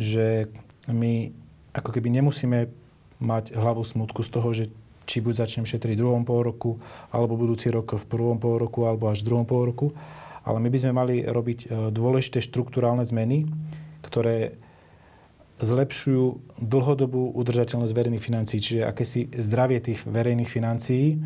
že 0.00 0.48
my 0.88 1.36
ako 1.76 2.00
keby 2.00 2.08
nemusíme 2.16 2.72
mať 3.20 3.52
hlavu 3.52 3.84
smutku 3.84 4.24
z 4.24 4.30
toho, 4.32 4.48
že 4.56 4.64
či 5.04 5.20
buď 5.20 5.44
začnem 5.44 5.68
šetriť 5.68 6.00
v 6.00 6.00
druhom 6.00 6.24
pol 6.24 6.40
roku, 6.40 6.80
alebo 7.12 7.36
budúci 7.36 7.68
rok 7.68 7.92
v 7.92 8.04
prvom 8.08 8.40
pol 8.40 8.56
roku, 8.56 8.88
alebo 8.88 9.12
až 9.12 9.20
v 9.20 9.28
druhom 9.28 9.44
pol 9.44 9.68
roku, 9.68 9.92
ale 10.44 10.58
my 10.60 10.68
by 10.68 10.78
sme 10.78 10.92
mali 10.92 11.16
robiť 11.24 11.58
e, 11.64 11.66
dôležité 11.88 12.44
štruktúrálne 12.44 13.04
zmeny, 13.04 13.48
ktoré 14.04 14.60
zlepšujú 15.58 16.58
dlhodobú 16.60 17.32
udržateľnosť 17.34 17.92
verejných 17.94 18.24
financií, 18.24 18.58
čiže 18.60 18.84
akési 18.84 19.30
zdravie 19.32 19.80
tých 19.80 20.02
verejných 20.04 20.50
financií, 20.50 21.16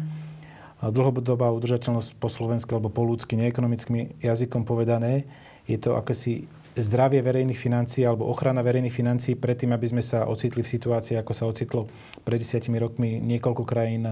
dlhodobá 0.78 1.50
udržateľnosť 1.50 2.14
po 2.22 2.28
slovensky 2.30 2.70
alebo 2.70 2.92
po 2.92 3.02
ľudsky, 3.02 3.34
neekonomickým 3.34 4.22
jazykom 4.22 4.62
povedané, 4.62 5.26
je 5.66 5.74
to 5.80 5.98
akési 5.98 6.46
zdravie 6.78 7.18
verejných 7.18 7.58
financií 7.58 8.06
alebo 8.06 8.30
ochrana 8.30 8.62
verejných 8.62 8.94
financií 8.94 9.34
predtým, 9.34 9.74
aby 9.74 9.86
sme 9.90 10.02
sa 10.04 10.30
ocitli 10.30 10.62
v 10.62 10.70
situácii, 10.70 11.18
ako 11.18 11.32
sa 11.34 11.50
ocitlo 11.50 11.90
pred 12.22 12.38
desiatimi 12.38 12.78
rokmi 12.78 13.18
niekoľko 13.18 13.66
krajín 13.66 14.06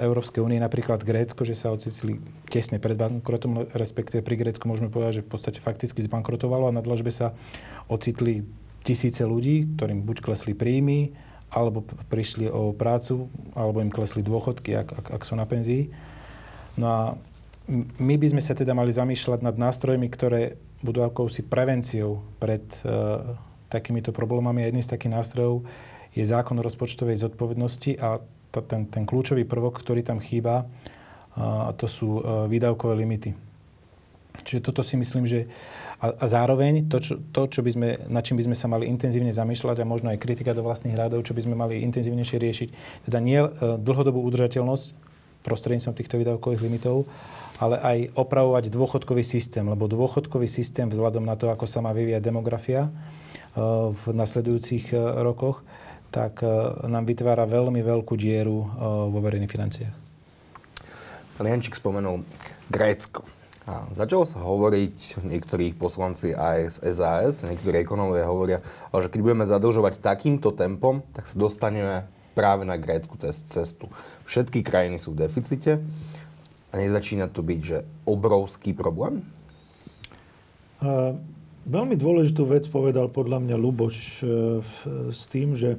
Európskej 0.00 0.38
únie, 0.38 0.62
napríklad 0.62 1.02
Grécko, 1.02 1.42
že 1.42 1.58
sa 1.58 1.74
ocitli 1.74 2.22
tesne 2.46 2.78
pred 2.78 2.94
bankrotom, 2.94 3.66
respektíve 3.74 4.22
pri 4.22 4.38
Grécku 4.38 4.64
môžeme 4.70 4.86
povedať, 4.86 5.20
že 5.20 5.26
v 5.26 5.30
podstate 5.34 5.58
fakticky 5.58 5.98
zbankrotovalo 6.06 6.70
a 6.70 6.76
na 6.76 6.78
dlažbe 6.78 7.10
sa 7.10 7.34
ocitli 7.90 8.46
tisíce 8.86 9.26
ľudí, 9.26 9.66
ktorým 9.74 10.06
buď 10.06 10.22
klesli 10.22 10.54
príjmy, 10.54 11.10
alebo 11.50 11.82
prišli 12.06 12.46
o 12.46 12.70
prácu, 12.70 13.26
alebo 13.58 13.82
im 13.82 13.90
klesli 13.90 14.22
dôchodky, 14.22 14.78
ak, 14.78 14.88
ak, 14.94 15.06
ak 15.18 15.22
sú 15.26 15.34
na 15.34 15.44
penzii. 15.44 15.90
No 16.78 16.86
a 16.86 17.00
my 17.98 18.14
by 18.14 18.26
sme 18.30 18.42
sa 18.42 18.54
teda 18.54 18.70
mali 18.72 18.94
zamýšľať 18.94 19.42
nad 19.42 19.58
nástrojmi, 19.58 20.06
ktoré 20.06 20.54
budú 20.86 21.02
akousi 21.02 21.42
prevenciou 21.42 22.22
pred 22.38 22.62
uh, 22.86 23.34
takýmito 23.66 24.14
problémami. 24.14 24.62
A 24.62 24.70
jedným 24.70 24.86
z 24.86 24.94
takých 24.94 25.18
nástrojov 25.18 25.66
je 26.14 26.22
zákon 26.22 26.54
o 26.58 26.66
rozpočtovej 26.66 27.20
zodpovednosti 27.26 27.98
a 27.98 28.22
to, 28.50 28.60
ten, 28.66 28.86
ten 28.90 29.06
kľúčový 29.06 29.46
prvok, 29.46 29.78
ktorý 29.80 30.02
tam 30.02 30.18
chýba, 30.18 30.66
a 31.38 31.70
to 31.78 31.86
sú 31.86 32.18
e, 32.18 32.22
výdavkové 32.50 32.98
limity. 32.98 33.30
Čiže 34.40 34.60
toto 34.64 34.82
si 34.82 34.98
myslím, 34.98 35.28
že 35.28 35.46
a, 36.00 36.16
a 36.16 36.24
zároveň 36.26 36.88
to, 36.88 36.98
čo, 36.98 37.14
to 37.30 37.46
čo 37.46 37.60
by 37.60 37.70
sme, 37.70 37.88
nad 38.08 38.24
čím 38.24 38.40
by 38.40 38.50
sme 38.50 38.56
sa 38.56 38.66
mali 38.66 38.88
intenzívne 38.88 39.30
zamýšľať 39.30 39.84
a 39.84 39.88
možno 39.88 40.10
aj 40.10 40.18
kritika 40.18 40.56
do 40.56 40.64
vlastných 40.64 40.96
rádov, 40.96 41.22
čo 41.22 41.36
by 41.36 41.44
sme 41.44 41.54
mali 41.54 41.84
intenzívnejšie 41.84 42.38
riešiť, 42.40 42.68
teda 43.06 43.18
nie 43.22 43.40
e, 43.40 43.48
dlhodobú 43.78 44.18
udržateľnosť 44.26 44.86
prostredníctvom 45.46 45.96
týchto 45.96 46.18
výdavkových 46.20 46.64
limitov, 46.64 47.08
ale 47.60 47.76
aj 47.78 47.98
opravovať 48.16 48.72
dôchodkový 48.72 49.24
systém, 49.24 49.64
lebo 49.64 49.88
dôchodkový 49.88 50.48
systém 50.48 50.88
vzhľadom 50.88 51.24
na 51.24 51.36
to, 51.36 51.52
ako 51.52 51.68
sa 51.68 51.84
má 51.84 51.94
vyvíjať 51.94 52.22
demografia 52.24 52.88
e, 52.88 52.90
v 53.92 54.02
nasledujúcich 54.10 54.96
rokoch, 55.22 55.62
tak 56.10 56.42
e, 56.42 56.50
nám 56.90 57.06
vytvára 57.06 57.46
veľmi 57.46 57.80
veľkú 57.80 58.18
dieru 58.18 58.66
e, 58.66 58.68
vo 59.08 59.18
verejných 59.22 59.50
financiách. 59.50 59.94
Pán 61.38 61.46
Jančík 61.48 61.78
spomenul 61.78 62.26
Grécko. 62.68 63.24
A 63.70 63.86
začalo 63.94 64.26
sa 64.26 64.42
hovoriť, 64.42 65.22
niektorí 65.22 65.72
poslanci 65.78 66.34
aj 66.34 66.82
z 66.82 66.90
SAS, 66.90 67.46
niektorí 67.46 67.86
ekonómovia 67.86 68.26
hovoria, 68.26 68.58
že 68.90 69.08
keď 69.08 69.20
budeme 69.22 69.46
zadlžovať 69.46 70.02
takýmto 70.02 70.50
tempom, 70.50 71.06
tak 71.14 71.30
sa 71.30 71.38
dostaneme 71.38 72.08
práve 72.34 72.66
na 72.66 72.74
grécku 72.74 73.14
cestu. 73.20 73.86
Všetky 74.26 74.66
krajiny 74.66 74.98
sú 74.98 75.14
v 75.14 75.22
deficite 75.28 75.78
a 76.70 76.74
nezačína 76.74 77.30
to 77.30 77.46
byť, 77.46 77.60
že 77.60 77.78
obrovský 78.08 78.74
problém? 78.74 79.22
Uh, 80.80 81.14
veľmi 81.68 81.94
dôležitú 81.94 82.48
vec 82.48 82.64
povedal 82.72 83.12
podľa 83.12 83.44
mňa 83.44 83.56
Luboš 83.60 83.96
uh, 84.24 84.64
s 85.12 85.28
tým, 85.28 85.52
že 85.52 85.76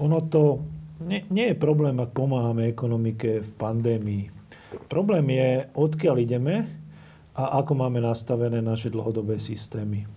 ono 0.00 0.18
to 0.28 0.62
nie, 1.04 1.28
nie 1.28 1.52
je 1.52 1.56
problém, 1.56 2.00
ak 2.00 2.16
pomáhame 2.16 2.72
ekonomike 2.72 3.44
v 3.44 3.50
pandémii. 3.60 4.24
Problém 4.88 5.28
je, 5.28 5.50
odkiaľ 5.76 6.16
ideme 6.24 6.56
a 7.36 7.60
ako 7.60 7.72
máme 7.76 8.00
nastavené 8.00 8.64
naše 8.64 8.88
dlhodobé 8.88 9.36
systémy. 9.36 10.08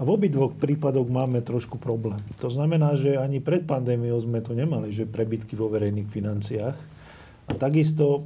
A 0.00 0.02
v 0.02 0.16
obidvoch 0.16 0.56
prípadoch 0.56 1.06
máme 1.06 1.44
trošku 1.44 1.76
problém. 1.76 2.18
To 2.40 2.48
znamená, 2.48 2.96
že 2.96 3.20
ani 3.20 3.38
pred 3.38 3.68
pandémiou 3.68 4.16
sme 4.18 4.40
to 4.40 4.56
nemali, 4.56 4.90
že 4.90 5.04
prebytky 5.06 5.54
vo 5.54 5.68
verejných 5.68 6.08
financiách. 6.08 6.76
A 7.46 7.52
takisto 7.54 8.24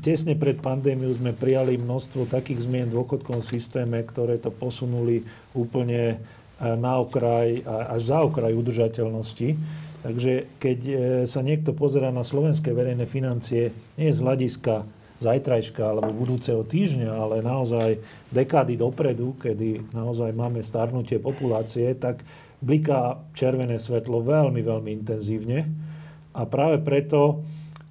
tesne 0.00 0.34
pred 0.34 0.58
pandémiou 0.58 1.12
sme 1.14 1.36
prijali 1.36 1.78
množstvo 1.78 2.26
takých 2.26 2.66
zmien 2.66 2.88
v 2.90 2.96
dôchodkovom 2.98 3.44
systéme, 3.44 4.00
ktoré 4.02 4.40
to 4.40 4.50
posunuli 4.50 5.22
úplne 5.54 6.16
eh, 6.16 6.18
na 6.58 6.98
okraj, 6.98 7.62
až 7.68 8.00
za 8.02 8.18
okraj 8.24 8.56
udržateľnosti. 8.56 9.48
Takže 10.00 10.48
keď 10.56 10.78
e, 10.86 10.94
sa 11.28 11.44
niekto 11.44 11.76
pozera 11.76 12.08
na 12.08 12.24
slovenské 12.24 12.72
verejné 12.72 13.04
financie, 13.04 13.72
nie 14.00 14.10
z 14.10 14.20
hľadiska 14.24 14.88
zajtrajška 15.20 15.84
alebo 15.84 16.16
budúceho 16.16 16.64
týždňa, 16.64 17.12
ale 17.12 17.44
naozaj 17.44 18.00
dekády 18.32 18.80
dopredu, 18.80 19.36
kedy 19.36 19.92
naozaj 19.92 20.32
máme 20.32 20.64
starnutie 20.64 21.20
populácie, 21.20 21.92
tak 21.92 22.24
bliká 22.64 23.20
červené 23.36 23.76
svetlo 23.76 24.24
veľmi, 24.24 24.64
veľmi 24.64 24.90
intenzívne. 25.04 25.68
A 26.32 26.48
práve 26.48 26.80
preto 26.80 27.44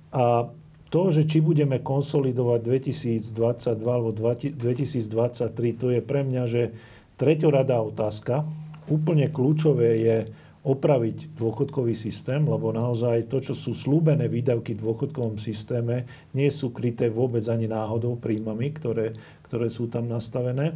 a 0.10 0.50
to, 0.90 1.14
že 1.14 1.30
či 1.30 1.38
budeme 1.38 1.78
konsolidovať 1.86 2.60
2022 2.66 3.78
alebo 3.86 4.10
2023, 4.10 5.54
to 5.78 5.88
je 5.94 6.02
pre 6.02 6.26
mňa, 6.26 6.44
že 6.50 6.74
treťoradá 7.22 7.78
otázka. 7.86 8.42
Úplne 8.90 9.30
kľúčové 9.30 10.02
je, 10.02 10.18
opraviť 10.60 11.40
dôchodkový 11.40 11.96
systém, 11.96 12.44
lebo 12.44 12.76
naozaj 12.76 13.32
to, 13.32 13.40
čo 13.40 13.56
sú 13.56 13.72
slúbené 13.72 14.28
výdavky 14.28 14.76
v 14.76 14.84
dôchodkovom 14.84 15.40
systéme, 15.40 16.04
nie 16.36 16.52
sú 16.52 16.76
kryté 16.76 17.08
vôbec 17.08 17.48
ani 17.48 17.72
náhodou 17.72 18.20
príjmami, 18.20 18.76
ktoré, 18.76 19.16
ktoré 19.48 19.72
sú 19.72 19.88
tam 19.88 20.12
nastavené. 20.12 20.76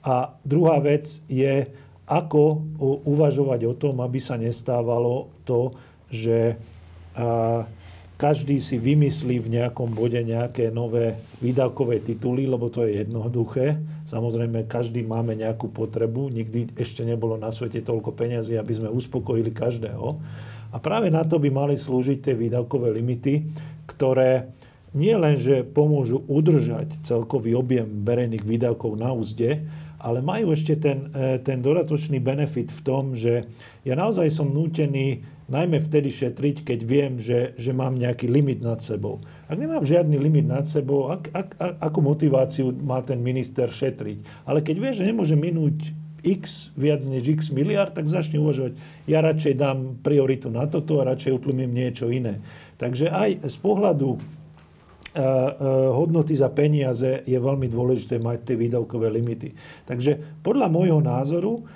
A 0.00 0.32
druhá 0.48 0.80
vec 0.80 1.20
je, 1.28 1.68
ako 2.08 2.64
uvažovať 3.04 3.60
o 3.68 3.74
tom, 3.76 4.00
aby 4.00 4.16
sa 4.16 4.40
nestávalo 4.40 5.28
to, 5.44 5.76
že 6.08 6.56
každý 8.18 8.58
si 8.58 8.82
vymyslí 8.82 9.38
v 9.38 9.62
nejakom 9.62 9.94
bode 9.94 10.18
nejaké 10.18 10.74
nové 10.74 11.22
výdavkové 11.38 12.02
tituly, 12.02 12.50
lebo 12.50 12.66
to 12.66 12.82
je 12.82 13.06
jednoduché. 13.06 13.78
Samozrejme, 14.10 14.66
každý 14.66 15.06
máme 15.06 15.38
nejakú 15.38 15.70
potrebu. 15.70 16.26
Nikdy 16.34 16.74
ešte 16.74 17.06
nebolo 17.06 17.38
na 17.38 17.54
svete 17.54 17.78
toľko 17.78 18.18
peňazí, 18.18 18.58
aby 18.58 18.74
sme 18.74 18.90
uspokojili 18.90 19.54
každého. 19.54 20.18
A 20.74 20.76
práve 20.82 21.14
na 21.14 21.22
to 21.22 21.38
by 21.38 21.48
mali 21.48 21.78
slúžiť 21.78 22.18
tie 22.18 22.34
výdavkové 22.34 22.90
limity, 22.90 23.46
ktoré 23.86 24.50
nie 24.98 25.14
len, 25.14 25.38
že 25.38 25.62
pomôžu 25.62 26.26
udržať 26.26 27.06
celkový 27.06 27.54
objem 27.54 28.02
verejných 28.02 28.42
výdavkov 28.42 28.98
na 28.98 29.14
úzde, 29.14 29.62
ale 29.98 30.22
majú 30.22 30.54
ešte 30.54 30.78
ten, 30.78 31.10
e, 31.10 31.42
ten 31.42 31.58
dodatočný 31.58 32.22
benefit 32.22 32.70
v 32.70 32.80
tom, 32.86 33.04
že 33.18 33.50
ja 33.82 33.98
naozaj 33.98 34.30
som 34.30 34.50
nútený 34.50 35.26
najmä 35.48 35.80
vtedy 35.80 36.12
šetriť, 36.12 36.62
keď 36.62 36.80
viem, 36.84 37.12
že, 37.18 37.56
že 37.56 37.72
mám 37.72 37.96
nejaký 37.96 38.28
limit 38.28 38.60
nad 38.60 38.78
sebou. 38.84 39.18
Ak 39.48 39.56
nemám 39.56 39.82
žiadny 39.82 40.20
limit 40.20 40.44
nad 40.44 40.68
sebou, 40.68 41.08
ak, 41.08 41.32
ak, 41.32 41.48
ak, 41.56 41.74
akú 41.82 42.00
motiváciu 42.04 42.70
má 42.84 43.00
ten 43.00 43.18
minister 43.18 43.66
šetriť? 43.66 44.44
Ale 44.44 44.60
keď 44.60 44.76
vie, 44.76 44.90
že 44.92 45.08
nemôže 45.08 45.34
minúť 45.34 45.96
x, 46.20 46.74
viac 46.76 47.00
než 47.08 47.40
x 47.40 47.48
miliard, 47.48 47.96
tak 47.96 48.10
začne 48.10 48.42
uvažovať, 48.42 48.76
ja 49.08 49.24
radšej 49.24 49.54
dám 49.56 49.78
prioritu 50.04 50.52
na 50.52 50.68
toto 50.68 51.00
a 51.00 51.08
radšej 51.08 51.32
utlumím 51.32 51.72
niečo 51.72 52.12
iné. 52.12 52.44
Takže 52.76 53.08
aj 53.08 53.48
z 53.48 53.56
pohľadu 53.58 54.20
hodnoty 55.98 56.38
za 56.38 56.46
peniaze 56.54 57.26
je 57.26 57.38
veľmi 57.38 57.66
dôležité 57.66 58.22
mať 58.22 58.52
tie 58.52 58.56
výdavkové 58.56 59.10
limity. 59.10 59.52
Takže 59.84 60.42
podľa 60.46 60.70
môjho 60.70 61.00
názoru 61.02 61.66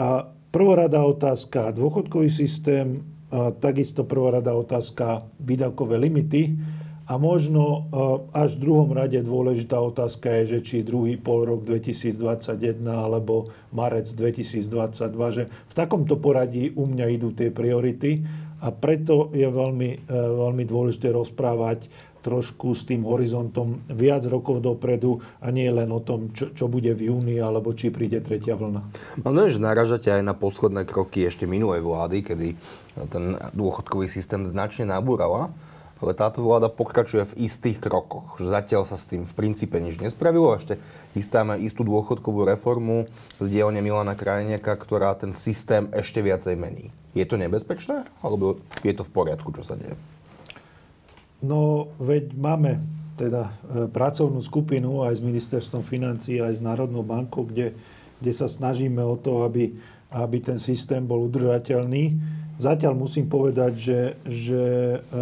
a 0.00 0.26
prvorada 0.48 1.04
otázka 1.04 1.74
dôchodkový 1.76 2.32
systém, 2.32 3.04
a 3.34 3.50
takisto 3.50 4.06
prvorada 4.06 4.54
otázka 4.54 5.26
výdavkové 5.42 5.98
limity 5.98 6.54
a 7.04 7.18
možno 7.18 7.90
až 8.30 8.56
v 8.56 8.62
druhom 8.64 8.88
rade 8.94 9.18
dôležitá 9.20 9.76
otázka 9.76 10.40
je, 10.40 10.56
že 10.56 10.58
či 10.62 10.76
druhý 10.86 11.18
pol 11.18 11.44
rok 11.44 11.66
2021 11.66 12.80
alebo 12.86 13.52
marec 13.74 14.08
2022, 14.08 15.10
že 15.34 15.44
v 15.50 15.74
takomto 15.74 16.16
poradí 16.16 16.72
u 16.72 16.86
mňa 16.86 17.06
idú 17.10 17.34
tie 17.34 17.50
priority 17.50 18.24
a 18.64 18.72
preto 18.72 19.28
je 19.36 19.44
veľmi, 19.44 20.08
e, 20.08 20.14
veľmi 20.14 20.64
dôležité 20.64 21.12
rozprávať 21.12 21.92
trošku 22.24 22.72
s 22.72 22.88
tým 22.88 23.04
horizontom 23.04 23.84
viac 23.92 24.24
rokov 24.24 24.64
dopredu 24.64 25.20
a 25.44 25.52
nie 25.52 25.68
len 25.68 25.92
o 25.92 26.00
tom, 26.00 26.32
čo, 26.32 26.56
čo 26.56 26.64
bude 26.72 26.96
v 26.96 27.12
júni 27.12 27.36
alebo 27.36 27.76
či 27.76 27.92
príde 27.92 28.24
tretia 28.24 28.56
vlna. 28.56 28.80
No, 29.20 29.28
no 29.28 29.44
že 29.44 29.60
naražate 29.60 30.08
aj 30.08 30.24
na 30.24 30.32
posledné 30.32 30.88
kroky 30.88 31.28
ešte 31.28 31.44
minulej 31.44 31.84
vlády, 31.84 32.24
kedy 32.24 32.48
ten 33.12 33.36
dôchodkový 33.52 34.08
systém 34.08 34.48
značne 34.48 34.88
nabúrala 34.88 35.52
ale 36.02 36.12
táto 36.12 36.44
vláda 36.44 36.68
pokračuje 36.68 37.32
v 37.32 37.48
istých 37.48 37.80
krokoch. 37.80 38.36
Zatiaľ 38.36 38.84
sa 38.84 39.00
s 39.00 39.08
tým 39.08 39.24
v 39.24 39.32
princípe 39.32 39.80
nič 39.80 39.96
nespravilo. 39.96 40.52
Ešte 40.52 40.76
chystáme 41.16 41.56
istú 41.64 41.80
dôchodkovú 41.80 42.44
reformu 42.44 43.08
z 43.40 43.46
dielne 43.48 43.80
Milana 43.80 44.12
Krajniaka, 44.12 44.76
ktorá 44.76 45.16
ten 45.16 45.32
systém 45.32 45.88
ešte 45.96 46.20
viacej 46.20 46.60
mení. 46.60 46.92
Je 47.16 47.24
to 47.24 47.40
nebezpečné? 47.40 48.04
Alebo 48.20 48.60
je 48.84 48.92
to 48.92 49.06
v 49.06 49.14
poriadku, 49.16 49.48
čo 49.56 49.64
sa 49.64 49.80
deje? 49.80 49.96
No, 51.44 51.92
veď 52.00 52.32
máme 52.32 52.80
teda 53.20 53.52
e, 53.52 53.52
pracovnú 53.92 54.40
skupinu 54.40 55.04
aj 55.04 55.20
s 55.20 55.22
ministerstvom 55.22 55.84
financí, 55.84 56.40
aj 56.40 56.58
s 56.58 56.64
Národnou 56.64 57.04
bankou, 57.04 57.44
kde, 57.44 57.76
kde 58.18 58.32
sa 58.32 58.48
snažíme 58.48 59.04
o 59.04 59.14
to, 59.20 59.44
aby, 59.44 59.70
aby 60.10 60.36
ten 60.40 60.56
systém 60.56 61.04
bol 61.04 61.28
udržateľný 61.28 62.16
Zatiaľ 62.54 62.94
musím 62.94 63.26
povedať, 63.26 63.72
že, 63.74 64.00
že 64.30 64.62
e, 65.02 65.18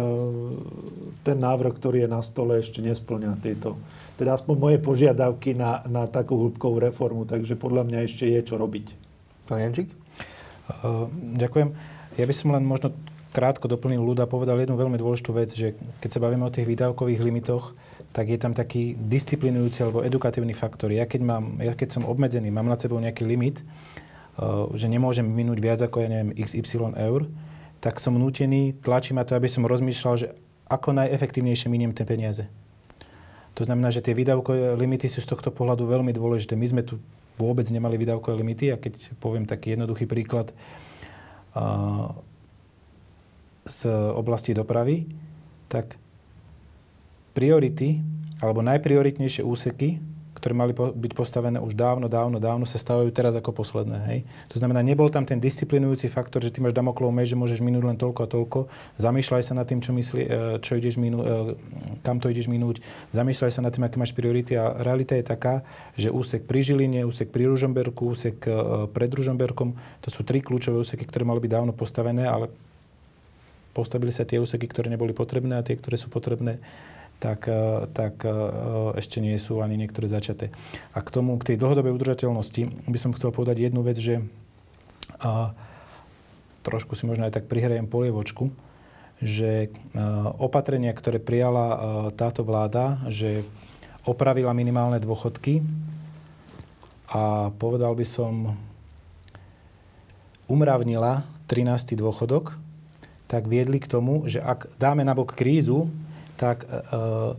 ten 1.25 1.37
návrh, 1.41 1.73
ktorý 1.81 2.05
je 2.05 2.09
na 2.13 2.21
stole, 2.21 2.61
ešte 2.61 2.77
nesplňa 2.77 3.41
tieto, 3.41 3.81
teda 4.21 4.37
aspoň 4.37 4.55
moje 4.61 4.77
požiadavky 4.77 5.57
na, 5.57 5.81
na 5.89 6.05
takú 6.05 6.37
hĺbkovú 6.37 6.77
reformu, 6.77 7.25
takže 7.25 7.57
podľa 7.57 7.89
mňa 7.89 7.99
ešte 8.05 8.29
je 8.29 8.37
čo 8.45 8.53
robiť. 8.53 8.85
Pán 9.49 9.65
Jančík? 9.65 9.89
Uh, 9.89 11.09
ďakujem. 11.41 11.73
Ja 12.21 12.25
by 12.29 12.35
som 12.37 12.53
len 12.53 12.63
možno 12.63 12.93
krátko 13.33 13.65
doplnil 13.65 13.99
ľuda, 13.99 14.29
povedal 14.29 14.61
jednu 14.61 14.77
veľmi 14.77 14.95
dôležitú 15.01 15.33
vec, 15.33 15.49
že 15.49 15.73
keď 15.99 16.09
sa 16.13 16.23
bavíme 16.23 16.45
o 16.45 16.53
tých 16.53 16.69
výdavkových 16.69 17.25
limitoch, 17.25 17.73
tak 18.13 18.29
je 18.29 18.37
tam 18.37 18.53
taký 18.53 18.93
disciplinujúci 18.93 19.81
alebo 19.81 20.05
edukatívny 20.05 20.53
faktor. 20.53 20.93
Ja 20.93 21.09
keď, 21.09 21.21
mám, 21.25 21.57
ja 21.57 21.73
keď 21.73 21.97
som 21.97 22.05
obmedzený, 22.05 22.53
mám 22.53 22.69
nad 22.69 22.77
sebou 22.77 23.01
nejaký 23.01 23.25
limit, 23.25 23.65
Eh, 24.33 24.65
že 24.73 24.89
nemôžem 24.89 25.21
minúť 25.21 25.61
viac 25.61 25.79
ako, 25.85 26.01
ja 26.01 26.09
neviem, 26.09 26.33
XY 26.33 26.97
eur, 26.97 27.29
tak 27.77 28.01
som 28.01 28.17
nutený, 28.17 28.73
tlačí 28.81 29.13
ma 29.13 29.21
to, 29.21 29.37
aby 29.37 29.45
som 29.45 29.61
rozmýšľal, 29.61 30.15
že 30.17 30.27
ako 30.73 30.97
najefektívnejšie 30.97 31.69
miniem 31.69 31.93
tie 31.93 32.01
peniaze. 32.01 32.49
To 33.53 33.61
znamená, 33.61 33.93
že 33.93 34.01
tie 34.01 34.17
výdavkové 34.17 34.73
limity 34.73 35.05
sú 35.05 35.21
z 35.21 35.29
tohto 35.29 35.53
pohľadu 35.53 35.85
veľmi 35.85 36.09
dôležité. 36.09 36.57
My 36.57 36.65
sme 36.65 36.81
tu 36.81 36.97
vôbec 37.37 37.69
nemali 37.69 38.01
výdavkové 38.01 38.41
limity 38.41 38.73
a 38.73 38.81
keď 38.81 39.13
poviem 39.21 39.45
taký 39.45 39.77
jednoduchý 39.77 40.09
príklad 40.09 40.49
uh, 41.53 42.09
z 43.63 43.87
oblasti 44.13 44.51
dopravy, 44.51 45.07
tak 45.71 45.95
priority 47.33 48.03
alebo 48.43 48.59
najprioritnejšie 48.61 49.41
úseky 49.41 50.13
ktoré 50.43 50.59
mali 50.59 50.75
byť 50.75 51.13
postavené 51.15 51.55
už 51.55 51.71
dávno, 51.71 52.11
dávno, 52.11 52.35
dávno, 52.35 52.67
sa 52.67 52.75
stávajú 52.75 53.07
teraz 53.15 53.31
ako 53.39 53.55
posledné. 53.63 53.97
Hej? 54.11 54.19
To 54.51 54.59
znamená, 54.59 54.83
nebol 54.83 55.07
tam 55.07 55.23
ten 55.23 55.39
disciplinujúci 55.39 56.11
faktor, 56.11 56.43
že 56.43 56.51
ty 56.51 56.59
máš 56.59 56.75
damoklov 56.75 57.15
meč, 57.15 57.31
že 57.31 57.39
môžeš 57.39 57.63
minúť 57.63 57.87
len 57.87 57.95
toľko 57.95 58.19
a 58.19 58.27
toľko. 58.27 58.59
Zamýšľaj 58.99 59.39
sa 59.39 59.55
nad 59.55 59.63
tým, 59.63 59.79
čo, 59.79 59.95
myslí, 59.95 60.23
e, 60.27 60.29
čo 60.59 60.75
ideš 60.75 60.99
minú, 60.99 61.23
e, 61.23 61.55
kam 62.03 62.19
to 62.19 62.27
ideš 62.27 62.51
minúť. 62.51 62.83
Zamýšľaj 63.15 63.55
sa 63.55 63.63
nad 63.63 63.71
tým, 63.71 63.87
aké 63.87 63.95
máš 63.95 64.11
priority. 64.11 64.59
A 64.59 64.83
realita 64.83 65.15
je 65.15 65.23
taká, 65.23 65.63
že 65.95 66.11
úsek 66.11 66.43
pri 66.43 66.59
Žiline, 66.59 67.07
úsek 67.07 67.31
pri 67.31 67.47
Ružomberku, 67.47 68.11
úsek 68.11 68.43
e, 68.43 68.51
pred 68.91 69.07
Ružomberkom, 69.15 69.79
to 70.03 70.11
sú 70.11 70.27
tri 70.27 70.43
kľúčové 70.43 70.75
úseky, 70.83 71.07
ktoré 71.07 71.23
mali 71.23 71.39
byť 71.39 71.51
dávno 71.55 71.71
postavené, 71.71 72.27
ale 72.27 72.51
postavili 73.73 74.13
sa 74.13 74.23
tie 74.23 74.37
úseky, 74.37 74.69
ktoré 74.69 74.87
neboli 74.87 75.11
potrebné 75.11 75.59
a 75.59 75.65
tie, 75.65 75.73
ktoré 75.75 75.97
sú 75.97 76.07
potrebné, 76.13 76.61
tak, 77.17 77.49
e, 77.49 77.89
tak 77.91 78.21
e, 78.23 78.29
ešte 78.95 79.17
nie 79.19 79.35
sú 79.41 79.59
ani 79.59 79.75
niektoré 79.75 80.05
začaté. 80.05 80.53
A 80.93 81.01
k 81.01 81.09
tomu, 81.09 81.35
k 81.41 81.53
tej 81.53 81.57
dlhodobej 81.59 81.91
udržateľnosti 81.97 82.85
by 82.85 82.99
som 83.01 83.11
chcel 83.17 83.33
povedať 83.33 83.65
jednu 83.67 83.81
vec, 83.81 83.97
že 83.97 84.21
a, 85.19 85.51
trošku 86.63 86.93
si 86.95 87.09
možno 87.09 87.25
aj 87.27 87.41
tak 87.41 87.49
prihrajem 87.51 87.89
polievočku, 87.89 88.47
že 89.23 89.71
opatrenia, 90.39 90.91
ktoré 90.91 91.15
prijala 91.15 91.79
táto 92.11 92.43
vláda, 92.43 92.99
že 93.07 93.43
opravila 94.03 94.51
minimálne 94.51 94.99
dôchodky 94.99 95.63
a 97.07 97.51
povedal 97.55 97.95
by 97.95 98.03
som, 98.03 98.55
umravnila 100.47 101.23
13. 101.47 101.95
dôchodok, 101.95 102.59
tak 103.33 103.49
viedli 103.49 103.81
k 103.81 103.89
tomu, 103.89 104.29
že 104.29 104.37
ak 104.37 104.69
dáme 104.77 105.01
nabok 105.01 105.33
krízu, 105.33 105.89
tak 106.37 106.69
uh, 106.69 107.33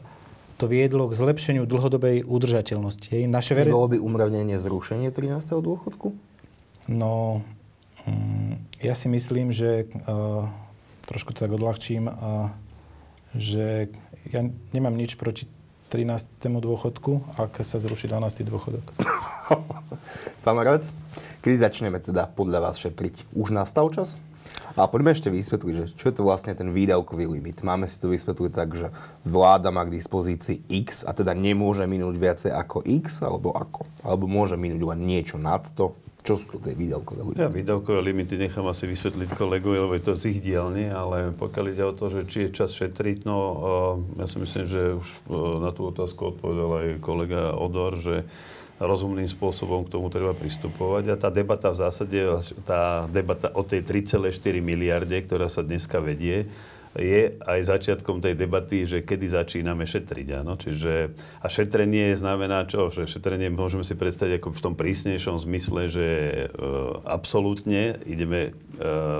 to 0.59 0.67
viedlo 0.67 1.07
k 1.07 1.15
zlepšeniu 1.15 1.71
dlhodobej 1.71 2.27
udržateľnosti. 2.27 3.15
Hej. 3.15 3.31
Naše 3.31 3.55
vere... 3.55 3.71
Bolo 3.71 3.95
by 3.95 4.03
umravnenie 4.03 4.59
zrušenie 4.59 5.15
13. 5.15 5.55
dôchodku? 5.55 6.11
No, 6.91 7.47
um, 8.11 8.59
ja 8.83 8.99
si 8.99 9.07
myslím, 9.07 9.55
že 9.55 9.87
uh, 10.11 10.51
trošku 11.07 11.31
to 11.31 11.47
tak 11.47 11.55
odľahčím, 11.55 12.11
uh, 12.11 12.51
že 13.39 13.87
ja 14.35 14.43
nemám 14.75 14.99
nič 14.99 15.15
proti 15.15 15.47
13. 15.95 16.27
dôchodku, 16.43 17.39
ak 17.39 17.63
sa 17.63 17.79
zruší 17.79 18.11
12. 18.11 18.43
dôchodok. 18.51 18.83
Pán 20.43 20.59
Marovec, 20.59 20.91
kedy 21.39 21.63
začneme 21.63 22.03
teda 22.03 22.27
podľa 22.27 22.67
vás 22.67 22.83
šetriť? 22.83 23.31
Už 23.39 23.55
nastal 23.55 23.95
čas? 23.95 24.19
A 24.73 24.89
poďme 24.89 25.13
ešte 25.13 25.29
vysvetliť, 25.29 25.75
že 25.77 25.87
čo 25.95 26.09
je 26.09 26.15
to 26.17 26.25
vlastne 26.25 26.57
ten 26.57 26.73
výdavkový 26.73 27.29
limit. 27.29 27.61
Máme 27.61 27.85
si 27.85 28.01
to 28.01 28.09
vysvetliť 28.09 28.53
tak, 28.53 28.73
že 28.73 28.89
vláda 29.23 29.69
má 29.69 29.85
k 29.85 29.95
dispozícii 30.01 30.65
X 30.89 31.05
a 31.05 31.13
teda 31.13 31.37
nemôže 31.37 31.85
minúť 31.85 32.17
viacej 32.17 32.51
ako 32.57 32.83
X, 33.05 33.21
alebo 33.21 33.53
ako? 33.53 33.85
Alebo 34.01 34.25
môže 34.25 34.57
minúť 34.57 34.81
len 34.83 35.05
niečo 35.05 35.37
nad 35.37 35.63
to, 35.77 35.95
čo 36.25 36.41
sú 36.41 36.57
to 36.57 36.59
tie 36.65 36.73
výdavkové 36.73 37.21
limity? 37.21 37.45
Ja 37.45 37.53
výdavkové 37.53 38.01
limity 38.01 38.41
nechám 38.41 38.65
asi 38.65 38.89
vysvetliť 38.89 39.37
kolegovi, 39.37 39.77
lebo 39.77 39.93
je 39.93 40.05
to 40.09 40.17
z 40.17 40.33
ich 40.33 40.41
dielne, 40.41 40.89
ale 40.89 41.37
pokiaľ 41.37 41.65
ide 41.69 41.85
o 41.85 41.93
to, 41.93 42.09
že 42.09 42.25
či 42.25 42.49
je 42.49 42.57
čas 42.57 42.73
šetriť, 42.73 43.29
no 43.29 43.37
ja 44.17 44.25
si 44.25 44.41
myslím, 44.41 44.65
že 44.65 44.97
už 44.97 45.09
na 45.61 45.69
tú 45.77 45.85
otázku 45.85 46.33
odpovedal 46.33 46.71
aj 46.81 46.89
kolega 47.05 47.53
Odor, 47.53 48.01
že 48.01 48.25
rozumným 48.83 49.31
spôsobom 49.31 49.87
k 49.87 49.93
tomu 49.95 50.11
treba 50.11 50.35
pristupovať. 50.35 51.15
A 51.15 51.17
tá 51.19 51.31
debata 51.31 51.71
v 51.71 51.79
zásade, 51.79 52.19
tá 52.67 53.07
debata 53.07 53.55
o 53.55 53.63
tej 53.63 53.87
3,4 53.87 54.35
miliarde, 54.59 55.15
ktorá 55.23 55.47
sa 55.47 55.63
dneska 55.63 56.03
vedie, 56.03 56.51
je 56.95 57.35
aj 57.43 57.61
začiatkom 57.75 58.23
tej 58.23 58.39
debaty, 58.39 58.87
že 58.87 59.03
kedy 59.03 59.27
začíname 59.27 59.83
šetriť. 59.83 60.29
Áno? 60.47 60.55
Čiže, 60.55 61.11
a 61.43 61.47
šetrenie 61.51 62.15
znamená 62.15 62.63
čo? 62.71 62.87
Že 62.87 63.11
šetrenie 63.11 63.51
môžeme 63.51 63.83
si 63.83 63.99
predstaviť 63.99 64.39
ako 64.39 64.49
v 64.55 64.63
tom 64.63 64.75
prísnejšom 64.79 65.43
zmysle, 65.43 65.91
že 65.91 66.07
e, 66.07 66.35
absolútne 67.03 67.99
ideme 68.07 68.51
e, 68.51 68.51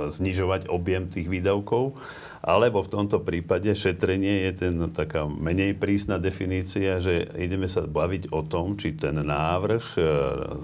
znižovať 0.07 0.71
objem 0.71 1.11
tých 1.11 1.27
výdavkov 1.27 1.99
alebo 2.45 2.85
v 2.85 2.93
tomto 2.93 3.25
prípade 3.25 3.73
šetrenie 3.73 4.45
je 4.45 4.53
ten 4.53 4.75
taká 4.93 5.25
menej 5.25 5.73
prísna 5.73 6.21
definícia, 6.21 7.01
že 7.01 7.25
ideme 7.33 7.65
sa 7.65 7.89
baviť 7.89 8.29
o 8.29 8.45
tom, 8.45 8.77
či 8.77 8.93
ten 8.93 9.17
návrh 9.17 9.97
e, 9.97 10.01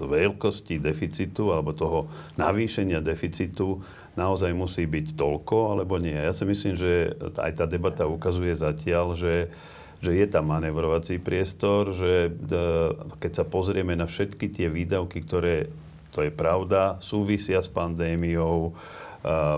veľkosti 0.06 0.78
deficitu 0.78 1.50
alebo 1.50 1.74
toho 1.74 2.06
navýšenia 2.38 3.02
deficitu 3.02 3.82
naozaj 4.14 4.54
musí 4.54 4.86
byť 4.86 5.18
toľko, 5.18 5.74
alebo 5.74 5.98
nie. 5.98 6.14
Ja 6.14 6.30
si 6.30 6.46
myslím, 6.46 6.78
že 6.78 7.18
aj 7.34 7.58
tá 7.58 7.66
debata 7.66 8.06
ukazuje 8.06 8.54
zatiaľ, 8.54 9.18
že 9.18 9.50
že 10.02 10.18
je 10.18 10.26
tam 10.26 10.50
manevrovací 10.50 11.22
priestor, 11.22 11.94
že 11.94 12.26
e, 12.26 12.30
keď 13.22 13.32
sa 13.38 13.44
pozrieme 13.46 13.94
na 13.94 14.10
všetky 14.10 14.50
tie 14.50 14.66
výdavky, 14.66 15.22
ktoré, 15.22 15.70
to 16.10 16.26
je 16.26 16.34
pravda, 16.34 16.98
súvisia 16.98 17.62
s 17.62 17.70
pandémiou, 17.70 18.66
e, 18.66 18.70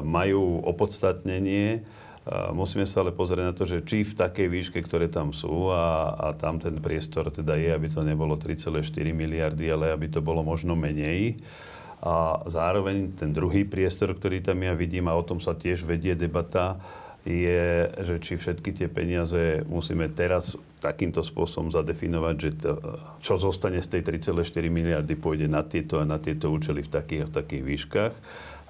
majú 0.05 0.61
opodstatnenie, 0.69 1.81
Musíme 2.57 2.89
sa 2.89 3.05
ale 3.05 3.13
pozrieť 3.13 3.45
na 3.45 3.53
to, 3.53 3.69
že 3.69 3.85
či 3.85 4.01
v 4.01 4.17
takej 4.17 4.49
výške, 4.49 4.81
ktoré 4.81 5.13
tam 5.13 5.37
sú 5.37 5.69
a, 5.69 6.09
a 6.17 6.27
tam 6.33 6.57
ten 6.57 6.81
priestor 6.81 7.29
teda 7.29 7.53
je, 7.61 7.69
aby 7.69 7.93
to 7.93 8.01
nebolo 8.01 8.41
3,4 8.41 8.81
miliardy, 9.13 9.69
ale 9.69 9.93
aby 9.93 10.09
to 10.09 10.25
bolo 10.25 10.41
možno 10.41 10.73
menej. 10.73 11.37
A 12.01 12.41
zároveň 12.49 13.13
ten 13.13 13.29
druhý 13.29 13.69
priestor, 13.69 14.17
ktorý 14.17 14.41
tam 14.41 14.57
ja 14.65 14.73
vidím, 14.73 15.13
a 15.13 15.17
o 15.17 15.25
tom 15.25 15.37
sa 15.37 15.53
tiež 15.53 15.85
vedie 15.85 16.17
debata, 16.17 16.81
je, 17.25 17.89
že 18.05 18.17
či 18.21 18.37
všetky 18.37 18.73
tie 18.77 18.89
peniaze 18.89 19.65
musíme 19.65 20.13
teraz 20.13 20.61
takýmto 20.81 21.25
spôsobom 21.25 21.73
zadefinovať, 21.73 22.35
že 22.37 22.51
to, 22.61 22.73
čo 23.25 23.41
zostane 23.41 23.81
z 23.81 24.01
tej 24.01 24.21
3,4 24.21 24.45
miliardy 24.69 25.17
pôjde 25.17 25.49
na 25.49 25.65
tieto 25.65 26.01
a 26.01 26.05
na 26.05 26.21
tieto 26.21 26.53
účely 26.53 26.85
v 26.85 26.93
takých 26.93 27.21
a 27.25 27.29
v 27.33 27.37
takých 27.37 27.63
výškach 27.65 28.15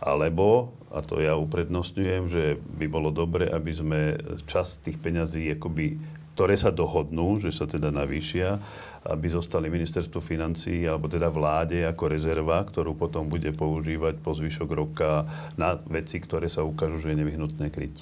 alebo, 0.04 0.76
a 0.92 1.00
to 1.00 1.16
ja 1.16 1.32
uprednostňujem, 1.40 2.22
že 2.28 2.44
by 2.76 2.86
bolo 2.92 3.08
dobre, 3.08 3.48
aby 3.48 3.72
sme 3.72 4.00
časť 4.44 4.72
tých 4.84 4.98
peňazí, 5.00 5.48
akoby, 5.56 5.96
ktoré 6.36 6.60
sa 6.60 6.68
dohodnú, 6.68 7.40
že 7.40 7.48
sa 7.56 7.64
teda 7.64 7.88
navýšia, 7.88 8.60
aby 9.08 9.32
zostali 9.32 9.72
ministerstvu 9.72 10.20
financí 10.20 10.84
alebo 10.84 11.08
teda 11.08 11.32
vláde 11.32 11.88
ako 11.88 12.04
rezerva, 12.12 12.60
ktorú 12.64 12.92
potom 12.96 13.32
bude 13.32 13.48
používať 13.56 14.20
po 14.20 14.36
zvyšok 14.36 14.68
roka 14.74 15.24
na 15.56 15.80
veci, 15.88 16.20
ktoré 16.20 16.52
sa 16.52 16.64
ukážu, 16.64 17.00
že 17.00 17.16
je 17.16 17.20
nevyhnutné 17.24 17.72
kryť. 17.72 17.96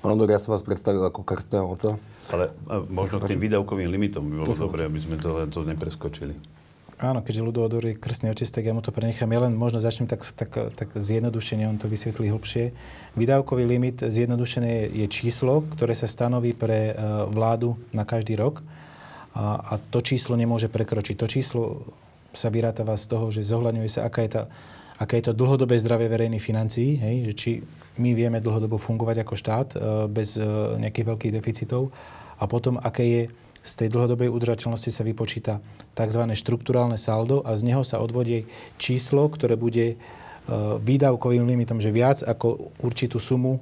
Pán 0.00 0.16
Odor, 0.16 0.32
ja 0.32 0.40
som 0.40 0.56
vás 0.56 0.64
predstavil 0.64 1.04
ako 1.04 1.20
krstného 1.20 1.66
oca. 1.68 2.00
Ale 2.32 2.54
možno 2.88 3.20
k 3.20 3.34
tým 3.34 3.42
výdavkovým 3.50 3.90
limitom 3.90 4.24
by 4.24 4.34
bolo 4.46 4.54
dobre, 4.56 4.86
aby 4.86 4.96
sme 5.02 5.20
to, 5.20 5.44
to 5.50 5.60
nepreskočili. 5.66 6.59
Áno, 7.00 7.24
keďže 7.24 7.40
Ludo 7.40 7.64
Odor 7.64 7.80
je 7.80 7.96
krstný 7.96 8.28
otec, 8.28 8.44
tak 8.44 8.60
ja 8.60 8.76
mu 8.76 8.84
to 8.84 8.92
prenechám. 8.92 9.32
Ja 9.32 9.40
len 9.48 9.56
možno 9.56 9.80
začnem 9.80 10.04
tak, 10.04 10.20
tak, 10.36 10.52
tak 10.76 10.88
zjednodušene, 10.92 11.64
on 11.64 11.80
to 11.80 11.88
vysvetlí 11.88 12.28
hlbšie. 12.28 12.76
Výdavkový 13.16 13.64
limit 13.64 14.04
zjednodušené 14.04 14.92
je 14.92 15.06
číslo, 15.08 15.64
ktoré 15.72 15.96
sa 15.96 16.04
stanoví 16.04 16.52
pre 16.52 16.92
vládu 17.32 17.80
na 17.96 18.04
každý 18.04 18.36
rok 18.36 18.60
a, 19.32 19.56
a 19.64 19.72
to 19.80 20.04
číslo 20.04 20.36
nemôže 20.36 20.68
prekročiť. 20.68 21.16
To 21.16 21.24
číslo 21.24 21.62
sa 22.36 22.52
vyrátava 22.52 22.94
z 23.00 23.04
toho, 23.08 23.32
že 23.32 23.48
zohľadňuje 23.48 23.88
sa, 23.90 24.06
aká 24.06 24.20
je, 24.26 24.30
tá, 24.36 24.42
aká 25.00 25.18
je 25.18 25.30
to 25.30 25.38
dlhodobé 25.40 25.80
zdravie 25.80 26.06
verejných 26.06 26.42
financií, 26.42 27.00
hej, 27.00 27.16
že 27.30 27.34
či 27.34 27.50
my 27.98 28.14
vieme 28.14 28.38
dlhodobo 28.38 28.78
fungovať 28.78 29.16
ako 29.26 29.34
štát 29.34 29.68
e, 29.74 29.78
bez 30.06 30.38
e, 30.38 30.44
nejakých 30.78 31.08
veľkých 31.10 31.34
deficitov 31.34 31.90
a 32.38 32.44
potom, 32.46 32.78
aké 32.78 33.04
je 33.04 33.22
z 33.60 33.72
tej 33.76 33.88
dlhodobej 33.92 34.32
udržateľnosti 34.32 34.90
sa 34.90 35.04
vypočíta 35.04 35.52
tzv. 35.92 36.22
štruktúrálne 36.32 36.96
saldo 36.96 37.44
a 37.44 37.52
z 37.56 37.68
neho 37.68 37.84
sa 37.84 38.00
odvodie 38.00 38.48
číslo, 38.80 39.28
ktoré 39.28 39.60
bude 39.60 39.86
e, 39.92 39.96
výdavkovým 40.80 41.44
limitom, 41.44 41.76
že 41.76 41.92
viac 41.92 42.24
ako 42.24 42.72
určitú 42.80 43.20
sumu 43.20 43.60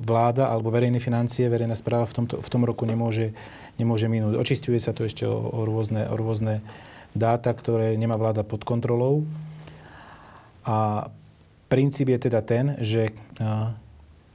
vláda 0.00 0.48
alebo 0.48 0.72
verejné 0.72 0.96
financie, 1.04 1.52
verejná 1.52 1.76
správa 1.76 2.08
v, 2.08 2.24
tomto, 2.24 2.40
v 2.40 2.48
tom 2.48 2.64
roku 2.64 2.88
nemôže, 2.88 3.36
nemôže 3.76 4.08
minúť. 4.08 4.40
Očistuje 4.40 4.80
sa 4.80 4.96
to 4.96 5.04
ešte 5.04 5.28
o, 5.28 5.36
o, 5.36 5.68
rôzne, 5.68 6.08
o 6.08 6.16
rôzne 6.16 6.64
dáta, 7.12 7.52
ktoré 7.52 7.92
nemá 8.00 8.16
vláda 8.16 8.40
pod 8.40 8.64
kontrolou. 8.64 9.28
A 10.64 11.12
princíp 11.68 12.08
je 12.08 12.24
teda 12.24 12.40
ten, 12.40 12.72
že 12.80 13.12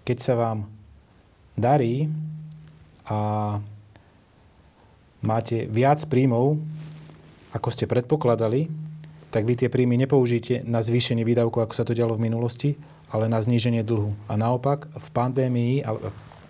keď 0.05 0.17
sa 0.21 0.37
vám 0.37 0.69
darí 1.57 2.05
a 3.09 3.57
máte 5.19 5.67
viac 5.67 6.03
príjmov, 6.07 6.59
ako 7.51 7.69
ste 7.73 7.89
predpokladali, 7.89 8.69
tak 9.29 9.45
vy 9.45 9.53
tie 9.57 9.69
príjmy 9.69 9.97
nepoužijete 10.05 10.65
na 10.65 10.81
zvýšenie 10.81 11.21
výdavkov, 11.21 11.69
ako 11.69 11.73
sa 11.77 11.85
to 11.85 11.93
dialo 11.93 12.17
v 12.17 12.25
minulosti, 12.25 12.77
ale 13.09 13.29
na 13.29 13.41
zníženie 13.41 13.85
dlhu. 13.85 14.13
A 14.29 14.37
naopak 14.37 14.89
v 14.89 15.07
pandémii, 15.13 15.85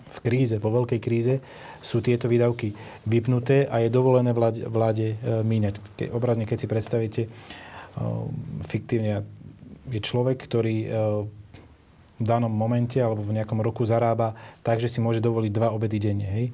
v 0.09 0.17
kríze, 0.23 0.55
vo 0.59 0.71
veľkej 0.71 0.99
kríze, 0.99 1.39
sú 1.79 2.03
tieto 2.03 2.27
výdavky 2.27 2.75
vypnuté 3.07 3.67
a 3.67 3.79
je 3.83 3.91
dovolené 3.91 4.31
vláde, 4.35 4.63
vláde 4.67 5.15
míňať. 5.23 5.75
Ke, 5.95 6.05
obrazne, 6.11 6.43
keď 6.43 6.57
si 6.59 6.67
predstavíte, 6.67 7.21
fiktívne 8.67 9.23
je 9.91 9.99
človek, 9.99 10.39
ktorý 10.39 10.77
v 12.19 12.25
danom 12.27 12.51
momente 12.51 12.99
alebo 12.99 13.23
v 13.23 13.39
nejakom 13.39 13.63
roku 13.63 13.87
zarába 13.87 14.35
tak, 14.59 14.83
že 14.83 14.91
si 14.91 14.99
môže 14.99 15.23
dovoliť 15.23 15.51
dva 15.55 15.71
obedy 15.71 16.03
denne. 16.03 16.27
Hej. 16.27 16.51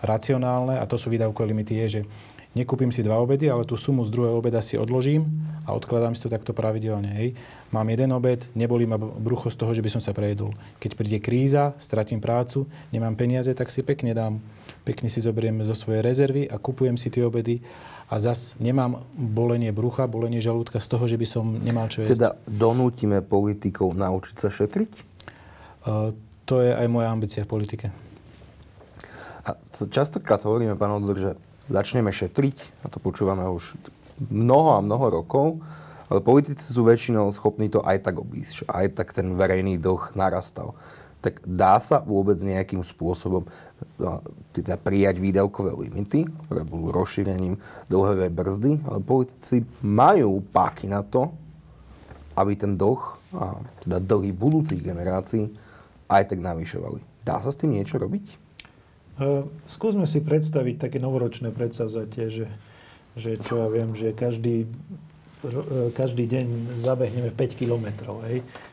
Racionálne, 0.00 0.80
a 0.80 0.84
to 0.88 0.96
sú 0.96 1.12
výdavkové 1.12 1.52
limity, 1.52 1.76
je, 1.84 1.86
že 1.88 2.02
nekúpim 2.50 2.90
si 2.90 3.06
dva 3.06 3.22
obedy, 3.22 3.46
ale 3.46 3.62
tú 3.62 3.78
sumu 3.78 4.02
z 4.02 4.10
druhého 4.10 4.34
obeda 4.34 4.58
si 4.58 4.74
odložím 4.74 5.28
a 5.62 5.70
odkladám 5.70 6.18
si 6.18 6.26
to 6.26 6.34
takto 6.34 6.50
pravidelne. 6.50 7.06
Hej. 7.14 7.38
Mám 7.70 7.94
jeden 7.94 8.10
obed, 8.10 8.42
nebolí 8.58 8.90
ma 8.90 8.98
brucho 8.98 9.46
z 9.54 9.56
toho, 9.60 9.70
že 9.70 9.84
by 9.84 9.90
som 9.92 10.02
sa 10.02 10.10
prejedol. 10.10 10.50
Keď 10.82 10.90
príde 10.98 11.18
kríza, 11.22 11.78
stratím 11.78 12.18
prácu, 12.18 12.66
nemám 12.90 13.14
peniaze, 13.14 13.54
tak 13.54 13.70
si 13.70 13.86
pekne 13.86 14.10
dám, 14.10 14.42
pekne 14.82 15.06
si 15.06 15.22
zoberiem 15.22 15.62
zo 15.62 15.78
svojej 15.78 16.02
rezervy 16.02 16.50
a 16.50 16.58
kupujem 16.58 16.98
si 16.98 17.06
tie 17.06 17.22
obedy 17.22 17.62
a 18.10 18.18
zas 18.18 18.58
nemám 18.58 18.98
bolenie 19.14 19.70
brucha, 19.70 20.10
bolenie 20.10 20.42
žalúdka 20.42 20.82
z 20.82 20.90
toho, 20.90 21.06
že 21.06 21.14
by 21.14 21.26
som 21.30 21.46
nemal 21.62 21.86
čo 21.86 22.02
jesť. 22.02 22.18
Teda 22.18 22.30
donútime 22.50 23.22
politikov 23.22 23.94
naučiť 23.94 24.36
sa 24.42 24.50
šetriť? 24.50 24.90
Uh, 25.86 26.10
to 26.42 26.58
je 26.58 26.74
aj 26.74 26.90
moja 26.90 27.14
ambícia 27.14 27.46
v 27.46 27.54
politike. 27.54 28.09
A 29.50 29.58
častokrát 29.90 30.38
hovoríme, 30.46 30.78
pán 30.78 30.94
Odor, 30.94 31.18
že 31.18 31.30
začneme 31.66 32.14
šetriť, 32.14 32.86
a 32.86 32.86
to 32.86 33.02
počúvame 33.02 33.42
už 33.50 33.74
mnoho 34.30 34.78
a 34.78 34.84
mnoho 34.84 35.22
rokov, 35.22 35.58
ale 36.10 36.22
politici 36.22 36.70
sú 36.70 36.86
väčšinou 36.86 37.30
schopní 37.34 37.70
to 37.70 37.82
aj 37.82 38.02
tak 38.02 38.18
obísť, 38.18 38.66
aj 38.70 38.86
tak 38.94 39.14
ten 39.14 39.34
verejný 39.34 39.78
dlh 39.78 40.14
narastal. 40.14 40.74
Tak 41.20 41.42
dá 41.44 41.78
sa 41.78 42.00
vôbec 42.02 42.40
nejakým 42.40 42.80
spôsobom 42.82 43.46
no, 44.00 44.10
teda 44.50 44.74
prijať 44.80 45.20
výdavkové 45.20 45.70
limity, 45.76 46.26
ktoré 46.46 46.62
budú 46.66 46.90
rozšírením 46.90 47.60
dlhovej 47.86 48.30
brzdy, 48.32 48.72
ale 48.88 48.98
politici 49.04 49.62
majú 49.84 50.42
páky 50.50 50.90
na 50.90 51.04
to, 51.04 51.30
aby 52.34 52.56
ten 52.56 52.74
dlh 52.74 53.02
a 53.36 53.58
teda 53.84 53.98
dlhy 54.02 54.30
budúcich 54.34 54.80
generácií 54.82 55.52
aj 56.10 56.34
tak 56.34 56.40
navyšovali. 56.42 56.98
Dá 57.22 57.38
sa 57.38 57.52
s 57.52 57.60
tým 57.60 57.76
niečo 57.76 58.00
robiť? 58.00 58.39
Skúsme 59.68 60.08
si 60.08 60.24
predstaviť 60.24 60.88
také 60.88 60.96
novoročné 60.96 61.52
predsavzatie, 61.52 62.32
že, 62.32 62.46
že 63.20 63.36
čo 63.36 63.60
ja 63.60 63.68
viem, 63.68 63.92
že 63.92 64.16
každý, 64.16 64.64
každý 65.92 66.24
deň 66.24 66.80
zabehneme 66.80 67.28
5 67.28 67.60
kilometrov. 67.60 68.24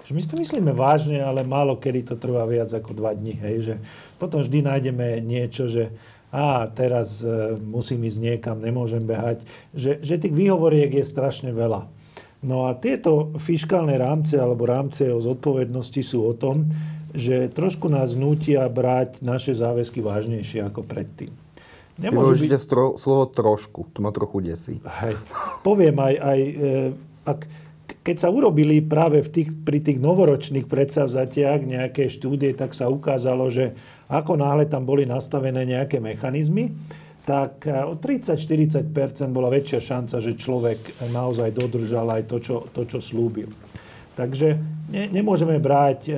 Že 0.07 0.12
my 0.15 0.19
si 0.23 0.31
to 0.31 0.39
myslíme 0.39 0.71
vážne, 0.71 1.19
ale 1.19 1.43
málo 1.43 1.75
kedy 1.75 2.07
to 2.07 2.15
trvá 2.15 2.47
viac 2.47 2.71
ako 2.71 2.95
2 2.95 3.19
dní. 3.19 3.36
Hej. 3.43 3.55
Že 3.60 3.73
potom 4.15 4.39
vždy 4.39 4.60
nájdeme 4.63 5.19
niečo, 5.19 5.67
že 5.67 5.91
a 6.27 6.67
teraz 6.67 7.23
e, 7.23 7.55
musím 7.55 8.03
ísť 8.03 8.19
niekam, 8.19 8.60
nemôžem 8.60 8.99
behať. 8.99 9.47
Že, 9.71 10.03
že 10.03 10.15
tých 10.19 10.36
výhovoriek 10.36 10.91
je 10.91 11.05
strašne 11.07 11.55
veľa. 11.55 11.88
No 12.43 12.69
a 12.69 12.75
tieto 12.77 13.33
fiskálne 13.39 13.95
rámce 13.95 14.38
alebo 14.38 14.67
rámce 14.67 15.07
o 15.10 15.23
zodpovednosti 15.23 16.01
sú 16.03 16.27
o 16.27 16.36
tom, 16.36 16.67
že 17.15 17.47
trošku 17.51 17.87
nás 17.87 18.15
nútia 18.17 18.67
brať 18.67 19.23
naše 19.23 19.55
záväzky 19.55 20.03
vážnejšie 20.03 20.65
ako 20.67 20.83
predtým. 20.83 21.31
Nemôžu 21.97 22.45
byť... 22.45 22.61
Stro, 22.61 22.85
slovo 23.01 23.25
trošku, 23.25 23.89
to 23.89 24.05
ma 24.05 24.13
trochu 24.13 24.45
desí. 24.45 24.75
Hej. 25.01 25.17
Poviem 25.65 25.97
aj, 25.97 26.13
aj 26.21 26.39
e, 26.39 26.53
ak, 27.25 27.39
keď 28.05 28.15
sa 28.21 28.29
urobili 28.29 28.85
práve 28.85 29.25
v 29.25 29.29
tých, 29.33 29.49
pri 29.65 29.81
tých 29.81 29.97
novoročných 29.97 30.69
predsavzatiach 30.69 31.65
nejaké 31.65 32.05
štúdie, 32.05 32.53
tak 32.53 32.77
sa 32.77 32.85
ukázalo, 32.93 33.49
že 33.49 33.73
ako 34.07 34.37
náhle 34.37 34.69
tam 34.69 34.85
boli 34.85 35.09
nastavené 35.09 35.65
nejaké 35.65 35.97
mechanizmy, 35.97 36.69
tak 37.25 37.65
e, 37.65 37.73
o 37.73 37.97
30-40% 37.97 38.93
bola 39.33 39.49
väčšia 39.49 39.81
šanca, 39.81 40.21
že 40.21 40.37
človek 40.37 41.01
naozaj 41.09 41.49
dodržal 41.49 42.13
aj 42.13 42.23
to, 42.29 42.37
čo, 42.37 42.55
to, 42.77 42.85
čo 42.85 43.01
slúbil. 43.01 43.49
Takže 44.17 44.58
ne, 44.89 45.03
nemôžeme 45.13 45.62
brať 45.62 46.10
e, 46.10 46.12
e, 46.12 46.17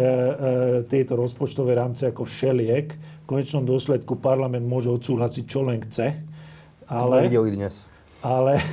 tieto 0.87 1.19
rozpočtové 1.19 1.75
rámce 1.75 2.07
ako 2.07 2.23
všeliek. 2.23 2.87
V 2.95 3.25
konečnom 3.27 3.67
dôsledku 3.67 4.15
parlament 4.15 4.63
môže 4.63 4.87
odsúhlasiť, 4.87 5.43
čo 5.43 5.67
len 5.67 5.83
chce. 5.83 6.15
Ale, 6.87 7.27
to 7.27 7.27
videli 7.27 7.59
dnes. 7.59 7.83
Ale, 8.23 8.63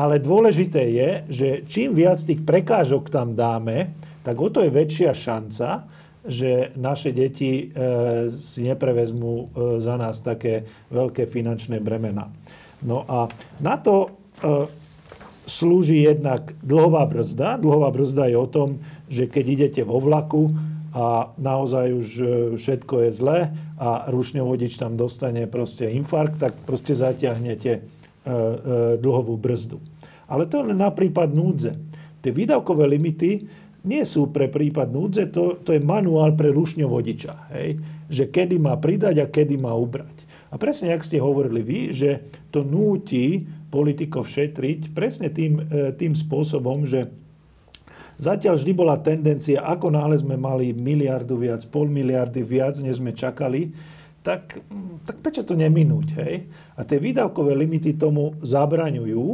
ale 0.00 0.24
dôležité 0.24 0.88
je, 0.88 1.10
že 1.28 1.48
čím 1.68 1.92
viac 1.92 2.16
tých 2.16 2.40
prekážok 2.40 3.12
tam 3.12 3.36
dáme, 3.36 3.92
tak 4.24 4.40
o 4.40 4.48
to 4.48 4.64
je 4.64 4.72
väčšia 4.72 5.12
šanca, 5.12 5.84
že 6.24 6.72
naše 6.80 7.12
deti 7.12 7.68
e, 7.68 8.28
si 8.40 8.64
neprevezmú 8.64 9.34
e, 9.36 9.44
za 9.84 10.00
nás 10.00 10.20
také 10.24 10.64
veľké 10.88 11.28
finančné 11.28 11.80
bremena. 11.80 12.28
No 12.84 13.04
a 13.04 13.28
na 13.60 13.76
to 13.80 14.08
e, 14.40 14.79
slúži 15.46 16.04
jednak 16.04 16.52
dlhová 16.60 17.06
brzda. 17.06 17.60
Dlhová 17.60 17.88
brzda 17.92 18.28
je 18.28 18.36
o 18.36 18.48
tom, 18.48 18.68
že 19.08 19.28
keď 19.30 19.44
idete 19.46 19.80
vo 19.84 20.00
vlaku 20.00 20.52
a 20.90 21.30
naozaj 21.38 21.86
už 21.94 22.08
e, 22.18 22.24
všetko 22.58 22.94
je 23.06 23.10
zlé 23.14 23.38
a 23.78 24.10
rušňovodič 24.10 24.74
tam 24.74 24.98
dostane 24.98 25.46
proste 25.46 25.86
infarkt, 25.86 26.42
tak 26.42 26.52
proste 26.66 26.98
zatiahnete 26.98 27.70
e, 27.70 27.80
e, 27.80 27.82
dlhovú 28.98 29.38
brzdu. 29.38 29.78
Ale 30.26 30.50
to 30.50 30.66
len 30.66 30.78
na 30.78 30.90
prípad 30.90 31.30
núdze. 31.30 31.78
Tie 32.22 32.34
výdavkové 32.34 32.90
limity 32.90 33.46
nie 33.86 34.02
sú 34.04 34.28
pre 34.28 34.50
prípad 34.50 34.90
núdze, 34.90 35.30
to, 35.30 35.62
to 35.62 35.72
je 35.72 35.80
manuál 35.80 36.34
pre 36.34 36.50
rušňovodiča. 36.50 37.32
Hej? 37.54 37.80
Že 38.10 38.24
kedy 38.28 38.56
má 38.58 38.74
pridať 38.76 39.16
a 39.22 39.30
kedy 39.30 39.56
má 39.56 39.72
ubrať. 39.72 40.26
A 40.50 40.58
presne, 40.58 40.90
jak 40.90 41.06
ste 41.06 41.22
hovorili 41.22 41.62
vy, 41.62 41.80
že 41.94 42.10
to 42.50 42.66
núti 42.66 43.46
politikov 43.70 44.26
šetriť 44.26 44.90
presne 44.92 45.30
tým, 45.30 45.62
e, 45.62 45.94
tým 45.94 46.12
spôsobom, 46.12 46.84
že 46.84 47.08
zatiaľ 48.20 48.58
vždy 48.58 48.72
bola 48.74 48.98
tendencia, 49.00 49.62
ako 49.62 49.94
náhle 49.94 50.18
sme 50.18 50.36
mali 50.36 50.74
miliardu 50.74 51.38
viac, 51.38 51.64
pol 51.70 51.88
miliardy 51.88 52.42
viac, 52.44 52.76
než 52.82 52.98
sme 52.98 53.14
čakali, 53.14 53.72
tak, 54.20 54.60
tak 55.08 55.16
prečo 55.24 55.46
to 55.46 55.56
neminúť? 55.56 56.08
Hej? 56.20 56.34
A 56.76 56.84
tie 56.84 57.00
výdavkové 57.00 57.56
limity 57.56 57.96
tomu 57.96 58.36
zabraňujú. 58.44 59.24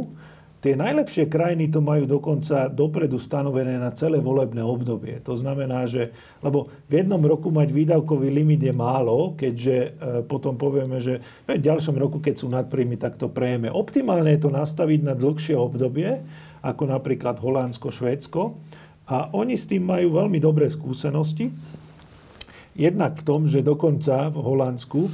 Tie 0.57 0.73
najlepšie 0.73 1.29
krajiny 1.29 1.69
to 1.69 1.85
majú 1.85 2.09
dokonca 2.09 2.65
dopredu 2.65 3.21
stanovené 3.21 3.77
na 3.77 3.93
celé 3.93 4.17
volebné 4.17 4.65
obdobie. 4.65 5.21
To 5.21 5.37
znamená, 5.37 5.85
že, 5.85 6.09
lebo 6.41 6.65
v 6.89 6.93
jednom 6.97 7.21
roku 7.21 7.53
mať 7.53 7.69
výdavkový 7.69 8.33
limit 8.33 8.65
je 8.65 8.73
málo, 8.73 9.37
keďže 9.37 9.77
e, 9.77 9.89
potom 10.25 10.57
povieme, 10.57 10.97
že 10.97 11.21
v 11.45 11.61
ďalšom 11.61 11.93
roku, 12.01 12.17
keď 12.17 12.35
sú 12.41 12.49
nadpríjmy, 12.49 12.97
tak 12.97 13.21
to 13.21 13.29
prejeme. 13.29 13.69
Optimálne 13.69 14.33
je 14.33 14.41
to 14.41 14.49
nastaviť 14.49 15.05
na 15.05 15.13
dlhšie 15.13 15.53
obdobie, 15.53 16.25
ako 16.65 16.83
napríklad 16.89 17.37
Holandsko, 17.37 17.93
Švédsko. 17.93 18.57
A 19.13 19.29
oni 19.37 19.61
s 19.61 19.69
tým 19.69 19.85
majú 19.85 20.17
veľmi 20.17 20.41
dobré 20.41 20.73
skúsenosti. 20.73 21.53
Jednak 22.73 23.21
v 23.21 23.23
tom, 23.23 23.45
že 23.45 23.61
dokonca 23.61 24.33
v 24.33 24.37
Holandsku 24.41 25.05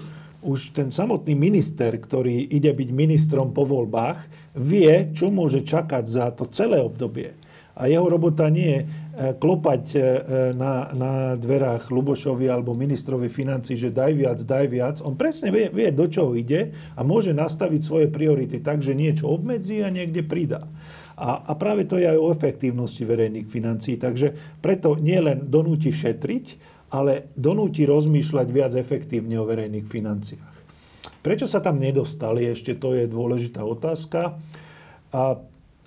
už 0.44 0.76
ten 0.76 0.92
samotný 0.92 1.34
minister, 1.34 1.96
ktorý 1.96 2.52
ide 2.52 2.76
byť 2.76 2.90
ministrom 2.92 3.56
po 3.56 3.64
voľbách, 3.64 4.28
vie, 4.60 5.10
čo 5.16 5.32
môže 5.32 5.64
čakať 5.64 6.04
za 6.04 6.26
to 6.36 6.46
celé 6.52 6.84
obdobie. 6.84 7.34
A 7.74 7.90
jeho 7.90 8.06
robota 8.06 8.54
nie 8.54 8.70
je 8.70 8.82
e, 8.86 8.88
klopať 9.34 9.84
e, 9.92 10.00
na, 10.54 10.94
na 10.94 11.14
dverách 11.34 11.90
Lubošovi 11.90 12.46
alebo 12.46 12.78
ministrovi 12.78 13.34
financí, 13.34 13.74
že 13.74 13.90
daj 13.90 14.14
viac, 14.14 14.40
daj 14.46 14.66
viac. 14.70 14.96
On 15.02 15.18
presne 15.18 15.50
vie, 15.50 15.74
vie, 15.74 15.90
do 15.90 16.06
čoho 16.06 16.38
ide 16.38 16.70
a 16.94 17.02
môže 17.02 17.34
nastaviť 17.34 17.82
svoje 17.82 18.08
priority 18.14 18.62
tak, 18.62 18.86
že 18.86 18.94
niečo 18.94 19.26
obmedzí 19.26 19.82
a 19.82 19.90
niekde 19.90 20.22
pridá. 20.22 20.70
A, 21.18 21.50
a 21.50 21.52
práve 21.58 21.90
to 21.90 21.98
je 21.98 22.06
aj 22.10 22.18
o 22.22 22.30
efektívnosti 22.30 23.02
verejných 23.10 23.50
financií. 23.50 23.98
Takže 23.98 24.60
preto 24.62 24.94
nie 24.94 25.18
len 25.18 25.50
donúti 25.50 25.90
šetriť, 25.90 26.74
ale 26.94 27.34
donúti 27.34 27.90
rozmýšľať 27.90 28.48
viac 28.54 28.78
efektívne 28.78 29.42
o 29.42 29.50
verejných 29.50 29.90
financiách. 29.90 30.56
Prečo 31.26 31.50
sa 31.50 31.58
tam 31.58 31.82
nedostali, 31.82 32.46
ešte 32.46 32.78
to 32.78 32.94
je 32.94 33.10
dôležitá 33.10 33.66
otázka. 33.66 34.38
A, 35.10 35.22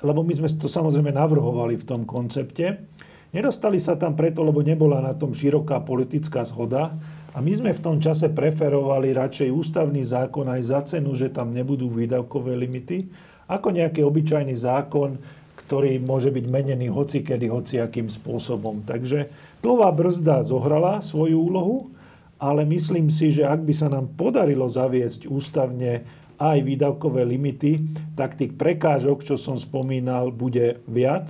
lebo 0.03 0.21
my 0.27 0.35
sme 0.35 0.49
to 0.51 0.67
samozrejme 0.67 1.15
navrhovali 1.15 1.79
v 1.79 1.87
tom 1.87 2.03
koncepte. 2.03 2.83
Nedostali 3.31 3.79
sa 3.79 3.95
tam 3.95 4.19
preto, 4.19 4.43
lebo 4.43 4.65
nebola 4.67 4.99
na 4.99 5.15
tom 5.15 5.31
široká 5.31 5.85
politická 5.87 6.43
zhoda. 6.43 6.97
A 7.37 7.45
my 7.45 7.53
sme 7.53 7.71
v 7.77 7.85
tom 7.85 7.97
čase 8.01 8.33
preferovali 8.33 9.13
radšej 9.13 9.53
ústavný 9.53 10.01
zákon 10.03 10.49
aj 10.49 10.63
za 10.65 10.81
cenu, 10.97 11.13
že 11.13 11.29
tam 11.29 11.53
nebudú 11.53 11.87
výdavkové 11.93 12.57
limity, 12.57 13.07
ako 13.47 13.77
nejaký 13.77 14.01
obyčajný 14.03 14.57
zákon, 14.57 15.21
ktorý 15.67 16.01
môže 16.01 16.33
byť 16.33 16.45
menený 16.49 16.89
hocikedy, 16.89 17.51
hociakým 17.51 18.09
spôsobom. 18.09 18.87
Takže 18.89 19.29
dlhová 19.67 19.91
brzda 19.91 20.47
zohrala 20.47 21.03
svoju 21.03 21.43
úlohu, 21.43 21.91
ale 22.39 22.63
myslím 22.63 23.11
si, 23.11 23.35
že 23.35 23.43
ak 23.43 23.67
by 23.67 23.75
sa 23.75 23.91
nám 23.91 24.15
podarilo 24.15 24.71
zaviesť 24.71 25.27
ústavne 25.27 26.07
aj 26.39 26.63
výdavkové 26.63 27.27
limity, 27.27 27.83
tak 28.15 28.39
tých 28.39 28.55
prekážok, 28.55 29.27
čo 29.27 29.35
som 29.35 29.59
spomínal, 29.59 30.31
bude 30.31 30.79
viac 30.87 31.27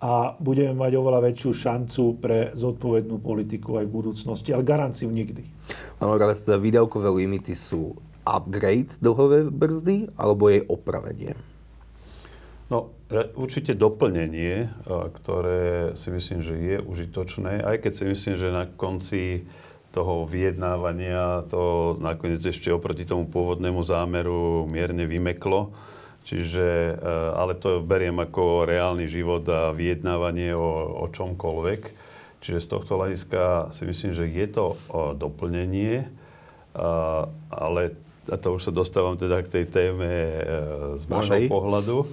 a 0.00 0.32
budeme 0.40 0.78
mať 0.78 0.94
oveľa 0.94 1.20
väčšiu 1.28 1.50
šancu 1.52 2.02
pre 2.22 2.54
zodpovednú 2.54 3.20
politiku 3.20 3.82
aj 3.82 3.90
v 3.90 3.96
budúcnosti, 3.98 4.54
ale 4.54 4.64
garanciu 4.64 5.10
nikdy. 5.10 5.42
Pán 6.00 6.08
Moravec, 6.08 6.38
teda 6.40 6.56
výdavkové 6.56 7.10
limity 7.10 7.52
sú 7.52 7.98
upgrade 8.22 8.94
dlhové 9.02 9.50
brzdy 9.50 10.14
alebo 10.16 10.48
jej 10.48 10.62
opravenie? 10.70 11.34
Určite 13.08 13.72
doplnenie, 13.72 14.68
ktoré 14.84 15.96
si 15.96 16.12
myslím, 16.12 16.44
že 16.44 16.54
je 16.60 16.76
užitočné, 16.76 17.64
aj 17.64 17.80
keď 17.80 17.92
si 17.96 18.04
myslím, 18.04 18.34
že 18.36 18.52
na 18.52 18.68
konci 18.68 19.48
toho 19.96 20.28
vyjednávania 20.28 21.48
to 21.48 21.96
nakoniec 22.04 22.44
ešte 22.44 22.68
oproti 22.68 23.08
tomu 23.08 23.24
pôvodnému 23.24 23.80
zámeru 23.80 24.68
mierne 24.68 25.08
vymeklo. 25.08 25.72
Čiže, 26.28 27.00
ale 27.32 27.56
to 27.56 27.80
beriem 27.80 28.20
ako 28.20 28.68
reálny 28.68 29.08
život 29.08 29.48
a 29.48 29.72
vyjednávanie 29.72 30.52
o, 30.52 31.00
o 31.00 31.08
čomkoľvek. 31.08 31.80
Čiže 32.44 32.60
z 32.60 32.68
tohto 32.68 33.00
hľadiska 33.00 33.72
si 33.72 33.88
myslím, 33.88 34.12
že 34.12 34.28
je 34.28 34.46
to 34.52 34.76
doplnenie, 35.16 36.04
ale 37.48 37.96
a 38.28 38.36
to 38.36 38.60
už 38.60 38.68
sa 38.68 38.72
dostávam 38.76 39.16
teda 39.16 39.40
k 39.40 39.48
tej 39.48 39.64
téme 39.72 40.04
e, 40.04 40.40
z 41.00 41.04
môjho 41.08 41.48
pohľadu 41.48 42.04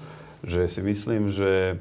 že 0.46 0.70
si 0.70 0.82
myslím, 0.86 1.34
že 1.34 1.76
eh, 1.76 1.78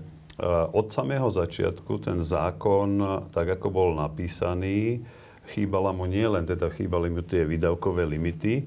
od 0.73 0.89
samého 0.89 1.29
začiatku 1.29 2.01
ten 2.01 2.25
zákon, 2.25 2.97
tak 3.31 3.61
ako 3.61 3.69
bol 3.69 3.91
napísaný, 3.95 5.05
chýbala 5.53 5.93
mu 5.93 6.09
nie 6.09 6.25
len 6.25 6.49
teda 6.49 6.73
chýbali 6.73 7.13
mu 7.13 7.21
tie 7.21 7.45
výdavkové 7.45 8.09
limity, 8.09 8.65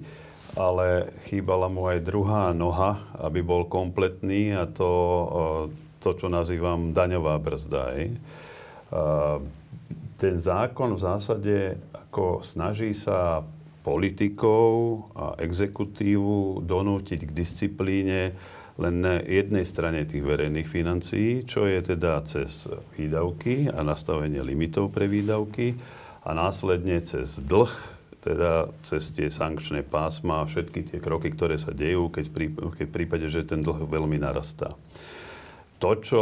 ale 0.53 1.09
chýbala 1.25 1.65
mu 1.67 1.89
aj 1.89 2.05
druhá 2.05 2.53
noha, 2.53 3.01
aby 3.17 3.41
bol 3.41 3.65
kompletný 3.65 4.53
a 4.53 4.69
to, 4.69 4.91
eh, 4.93 5.63
to 5.97 6.13
čo 6.13 6.29
nazývam 6.29 6.93
daňová 6.93 7.41
brzda. 7.41 7.81
Aj. 7.91 8.01
Ten 10.15 10.39
zákon 10.39 10.95
v 10.95 11.03
zásade 11.03 11.55
ako 11.91 12.39
snaží 12.39 12.95
sa 12.95 13.43
politikov 13.87 15.07
a 15.15 15.39
exekutívu 15.39 16.65
donútiť 16.65 17.23
k 17.23 17.31
disciplíne, 17.31 18.35
len 18.77 19.01
na 19.01 19.17
jednej 19.17 19.65
strane 19.65 20.05
tých 20.05 20.21
verejných 20.21 20.69
financií, 20.69 21.41
čo 21.43 21.65
je 21.65 21.81
teda 21.81 22.21
cez 22.25 22.69
výdavky 22.93 23.73
a 23.73 23.81
nastavenie 23.81 24.45
limitov 24.45 24.93
pre 24.93 25.09
výdavky 25.09 25.73
a 26.21 26.37
následne 26.37 27.01
cez 27.01 27.41
dlh, 27.41 27.73
teda 28.21 28.69
cez 28.85 29.09
tie 29.15 29.33
sankčné 29.33 29.81
pásma 29.81 30.43
a 30.43 30.47
všetky 30.49 30.93
tie 30.93 30.99
kroky, 31.01 31.33
ktoré 31.33 31.57
sa 31.57 31.73
dejú, 31.73 32.13
keď 32.13 32.25
v 32.77 32.91
prípade, 32.91 33.25
že 33.25 33.49
ten 33.49 33.65
dlh 33.65 33.87
veľmi 33.87 34.21
narastá. 34.21 34.77
To, 35.77 35.93
čo 35.93 36.21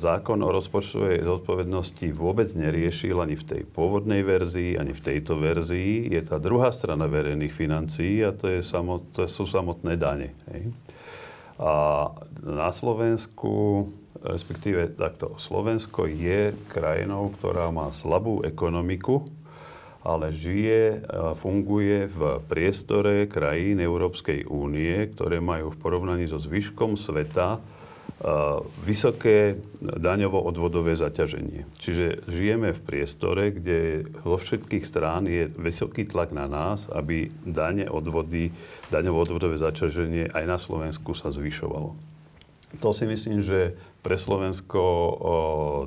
zákon 0.00 0.40
o 0.40 0.48
rozpočtovej 0.48 1.20
zodpovednosti 1.20 2.08
vôbec 2.08 2.48
neriešil 2.56 3.20
ani 3.20 3.36
v 3.36 3.44
tej 3.44 3.62
pôvodnej 3.68 4.24
verzii, 4.24 4.80
ani 4.80 4.96
v 4.96 5.04
tejto 5.12 5.36
verzii, 5.36 6.08
je 6.08 6.20
tá 6.24 6.40
druhá 6.40 6.72
strana 6.72 7.04
verejných 7.04 7.52
financií 7.52 8.24
a 8.24 8.32
to, 8.32 8.48
je 8.48 8.64
samot, 8.64 9.12
to 9.12 9.28
sú 9.28 9.44
samotné 9.44 10.00
dane. 10.00 10.32
Hej. 10.48 10.72
A 11.58 12.06
na 12.46 12.70
Slovensku, 12.70 13.86
respektíve 14.22 14.94
takto, 14.94 15.34
Slovensko 15.42 16.06
je 16.06 16.54
krajinou, 16.70 17.34
ktorá 17.34 17.74
má 17.74 17.90
slabú 17.90 18.46
ekonomiku, 18.46 19.26
ale 20.06 20.30
žije 20.30 21.02
a 21.10 21.34
funguje 21.34 22.06
v 22.06 22.38
priestore 22.46 23.26
krajín 23.26 23.82
Európskej 23.82 24.46
únie, 24.46 25.10
ktoré 25.10 25.42
majú 25.42 25.74
v 25.74 25.80
porovnaní 25.82 26.30
so 26.30 26.38
zvyškom 26.38 26.94
sveta 26.94 27.58
vysoké 28.82 29.62
daňovo-odvodové 29.78 30.98
zaťaženie. 30.98 31.70
Čiže 31.78 32.26
žijeme 32.26 32.74
v 32.74 32.80
priestore, 32.82 33.54
kde 33.54 34.10
vo 34.26 34.34
všetkých 34.34 34.82
strán 34.82 35.30
je 35.30 35.46
vysoký 35.46 36.02
tlak 36.02 36.34
na 36.34 36.50
nás, 36.50 36.90
aby 36.90 37.30
dane, 37.46 37.86
odvody, 37.86 38.50
daňovo-odvodové 38.90 39.54
zaťaženie 39.54 40.34
aj 40.34 40.44
na 40.50 40.58
Slovensku 40.58 41.14
sa 41.14 41.30
zvyšovalo. 41.30 41.94
To 42.82 42.90
si 42.92 43.08
myslím, 43.08 43.40
že 43.40 43.78
pre 44.02 44.20
Slovensko 44.20 44.80
o, 44.82 45.12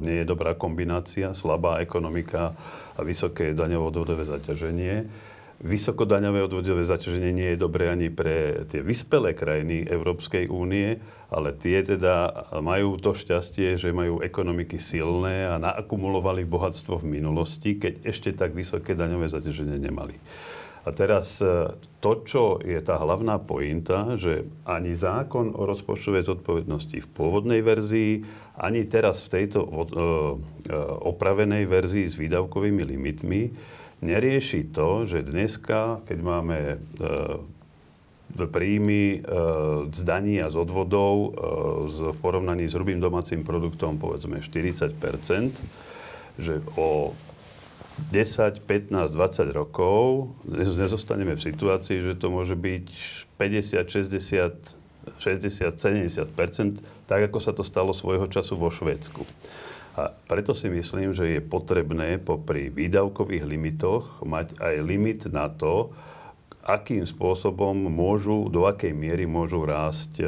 nie 0.02 0.24
je 0.24 0.26
dobrá 0.26 0.58
kombinácia, 0.58 1.36
slabá 1.38 1.78
ekonomika 1.84 2.58
a 2.98 3.00
vysoké 3.06 3.54
daňovo-odvodové 3.54 4.26
zaťaženie 4.26 5.30
vysokodaňové 5.62 6.42
odvodové 6.42 6.82
zaťaženie 6.82 7.32
nie 7.32 7.50
je 7.54 7.62
dobré 7.62 7.94
ani 7.94 8.10
pre 8.10 8.66
tie 8.66 8.82
vyspelé 8.82 9.38
krajiny 9.38 9.86
Európskej 9.86 10.50
únie, 10.50 10.98
ale 11.30 11.54
tie 11.54 11.86
teda 11.86 12.50
majú 12.60 12.98
to 12.98 13.14
šťastie, 13.14 13.78
že 13.78 13.94
majú 13.94 14.26
ekonomiky 14.26 14.82
silné 14.82 15.46
a 15.46 15.62
naakumulovali 15.62 16.44
bohatstvo 16.50 17.00
v 17.06 17.22
minulosti, 17.22 17.78
keď 17.78 18.04
ešte 18.04 18.34
tak 18.34 18.58
vysoké 18.58 18.98
daňové 18.98 19.30
zaťaženie 19.30 19.78
nemali. 19.78 20.18
A 20.82 20.90
teraz 20.90 21.38
e, 21.46 21.70
to, 22.02 22.26
čo 22.26 22.58
je 22.58 22.82
tá 22.82 22.98
hlavná 22.98 23.38
pointa, 23.38 24.18
že 24.18 24.50
ani 24.66 24.98
zákon 24.98 25.54
o 25.54 25.70
rozpočtovej 25.70 26.26
zodpovednosti 26.26 26.98
v 27.06 27.12
pôvodnej 27.14 27.62
verzii, 27.62 28.26
ani 28.58 28.90
teraz 28.90 29.30
v 29.30 29.46
tejto 29.46 29.62
e, 29.62 29.70
e, 29.70 29.78
opravenej 31.06 31.70
verzii 31.70 32.10
s 32.10 32.18
výdavkovými 32.18 32.82
limitmi 32.82 33.42
nerieši 34.02 34.74
to, 34.74 35.06
že 35.06 35.22
dneska, 35.22 36.02
keď 36.10 36.20
máme 36.20 36.60
e, 36.60 36.78
príjmy 38.36 39.04
e, 39.16 39.20
z 39.94 40.02
daní 40.02 40.42
a 40.42 40.50
z 40.50 40.58
odvodov 40.58 41.16
e, 41.16 41.30
z, 41.88 41.98
v 42.10 42.18
porovnaní 42.18 42.66
s 42.66 42.74
hrubým 42.74 42.98
domácim 42.98 43.46
produktom 43.46 44.02
povedzme 44.02 44.42
40% 44.42 44.90
že 46.40 46.64
o 46.80 47.14
10, 48.10 48.66
15, 48.66 49.14
20 49.14 49.52
rokov 49.54 50.32
nezostaneme 50.50 51.36
v 51.38 51.44
situácii, 51.44 52.02
že 52.02 52.18
to 52.18 52.34
môže 52.34 52.58
byť 52.58 52.88
50, 53.38 53.84
60, 53.86 54.82
60, 55.22 55.70
70% 55.78 56.82
tak 57.06 57.20
ako 57.28 57.38
sa 57.44 57.52
to 57.52 57.62
stalo 57.68 57.92
svojho 57.92 58.26
času 58.32 58.56
vo 58.56 58.72
Švédsku. 58.72 59.28
A 60.00 60.16
preto 60.28 60.56
si 60.56 60.72
myslím, 60.72 61.12
že 61.12 61.36
je 61.36 61.42
potrebné 61.44 62.16
popri 62.16 62.72
výdavkových 62.72 63.44
limitoch 63.44 64.24
mať 64.24 64.56
aj 64.60 64.76
limit 64.88 65.28
na 65.28 65.52
to, 65.52 65.92
akým 66.64 67.04
spôsobom 67.04 67.74
môžu, 67.90 68.48
do 68.48 68.70
akej 68.70 68.94
miery 68.94 69.26
môžu 69.26 69.66
rásť 69.66 70.22
e, 70.22 70.26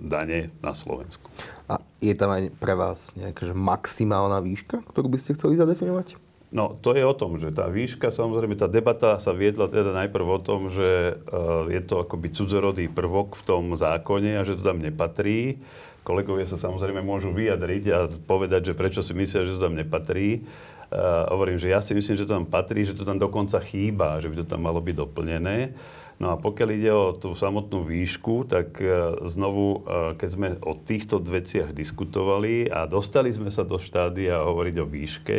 dane 0.00 0.50
na 0.64 0.72
Slovensku. 0.72 1.28
A 1.68 1.78
je 2.00 2.14
tam 2.16 2.32
aj 2.32 2.50
pre 2.56 2.74
vás 2.74 3.12
nejaká 3.14 3.52
maximálna 3.52 4.40
výška, 4.40 4.80
ktorú 4.82 5.12
by 5.12 5.18
ste 5.20 5.36
chceli 5.36 5.60
zadefinovať? 5.60 6.16
No, 6.54 6.72
to 6.78 6.94
je 6.94 7.02
o 7.04 7.12
tom, 7.12 7.36
že 7.36 7.50
tá 7.52 7.66
výška, 7.68 8.08
samozrejme, 8.08 8.56
tá 8.56 8.70
debata 8.70 9.18
sa 9.18 9.34
viedla 9.34 9.66
teda 9.66 9.92
najprv 9.92 10.26
o 10.30 10.40
tom, 10.40 10.70
že 10.70 11.18
uh, 11.18 11.66
je 11.66 11.82
to 11.82 12.06
akoby 12.06 12.30
cudzorodý 12.30 12.86
prvok 12.86 13.34
v 13.34 13.42
tom 13.44 13.64
zákone 13.74 14.40
a 14.40 14.46
že 14.46 14.54
to 14.54 14.62
tam 14.62 14.78
nepatrí. 14.78 15.58
Kolegovia 16.06 16.46
sa 16.46 16.54
samozrejme 16.54 17.02
môžu 17.02 17.34
vyjadriť 17.34 17.84
a 17.90 18.06
povedať, 18.06 18.70
že 18.70 18.78
prečo 18.78 19.02
si 19.02 19.10
myslia, 19.18 19.42
že 19.42 19.58
to 19.58 19.66
tam 19.66 19.74
nepatrí. 19.74 20.46
Uh, 20.86 21.26
hovorím, 21.34 21.58
že 21.58 21.74
ja 21.74 21.82
si 21.82 21.98
myslím, 21.98 22.14
že 22.14 22.22
to 22.22 22.38
tam 22.38 22.46
patrí, 22.46 22.86
že 22.86 22.94
to 22.94 23.02
tam 23.02 23.18
dokonca 23.18 23.58
chýba, 23.58 24.22
že 24.22 24.30
by 24.30 24.38
to 24.38 24.46
tam 24.46 24.62
malo 24.62 24.78
byť 24.78 24.94
doplnené. 25.02 25.74
No 26.16 26.32
a 26.32 26.40
pokiaľ 26.40 26.68
ide 26.72 26.92
o 26.94 27.12
tú 27.12 27.36
samotnú 27.36 27.84
výšku, 27.84 28.48
tak 28.48 28.80
e, 28.80 28.88
znovu, 29.28 29.84
e, 29.84 30.16
keď 30.16 30.28
sme 30.32 30.48
o 30.64 30.72
týchto 30.72 31.20
veciach 31.20 31.76
diskutovali 31.76 32.72
a 32.72 32.88
dostali 32.88 33.28
sme 33.28 33.52
sa 33.52 33.68
do 33.68 33.76
štádia 33.76 34.40
hovoriť 34.40 34.76
o 34.80 34.86
výške, 34.88 35.38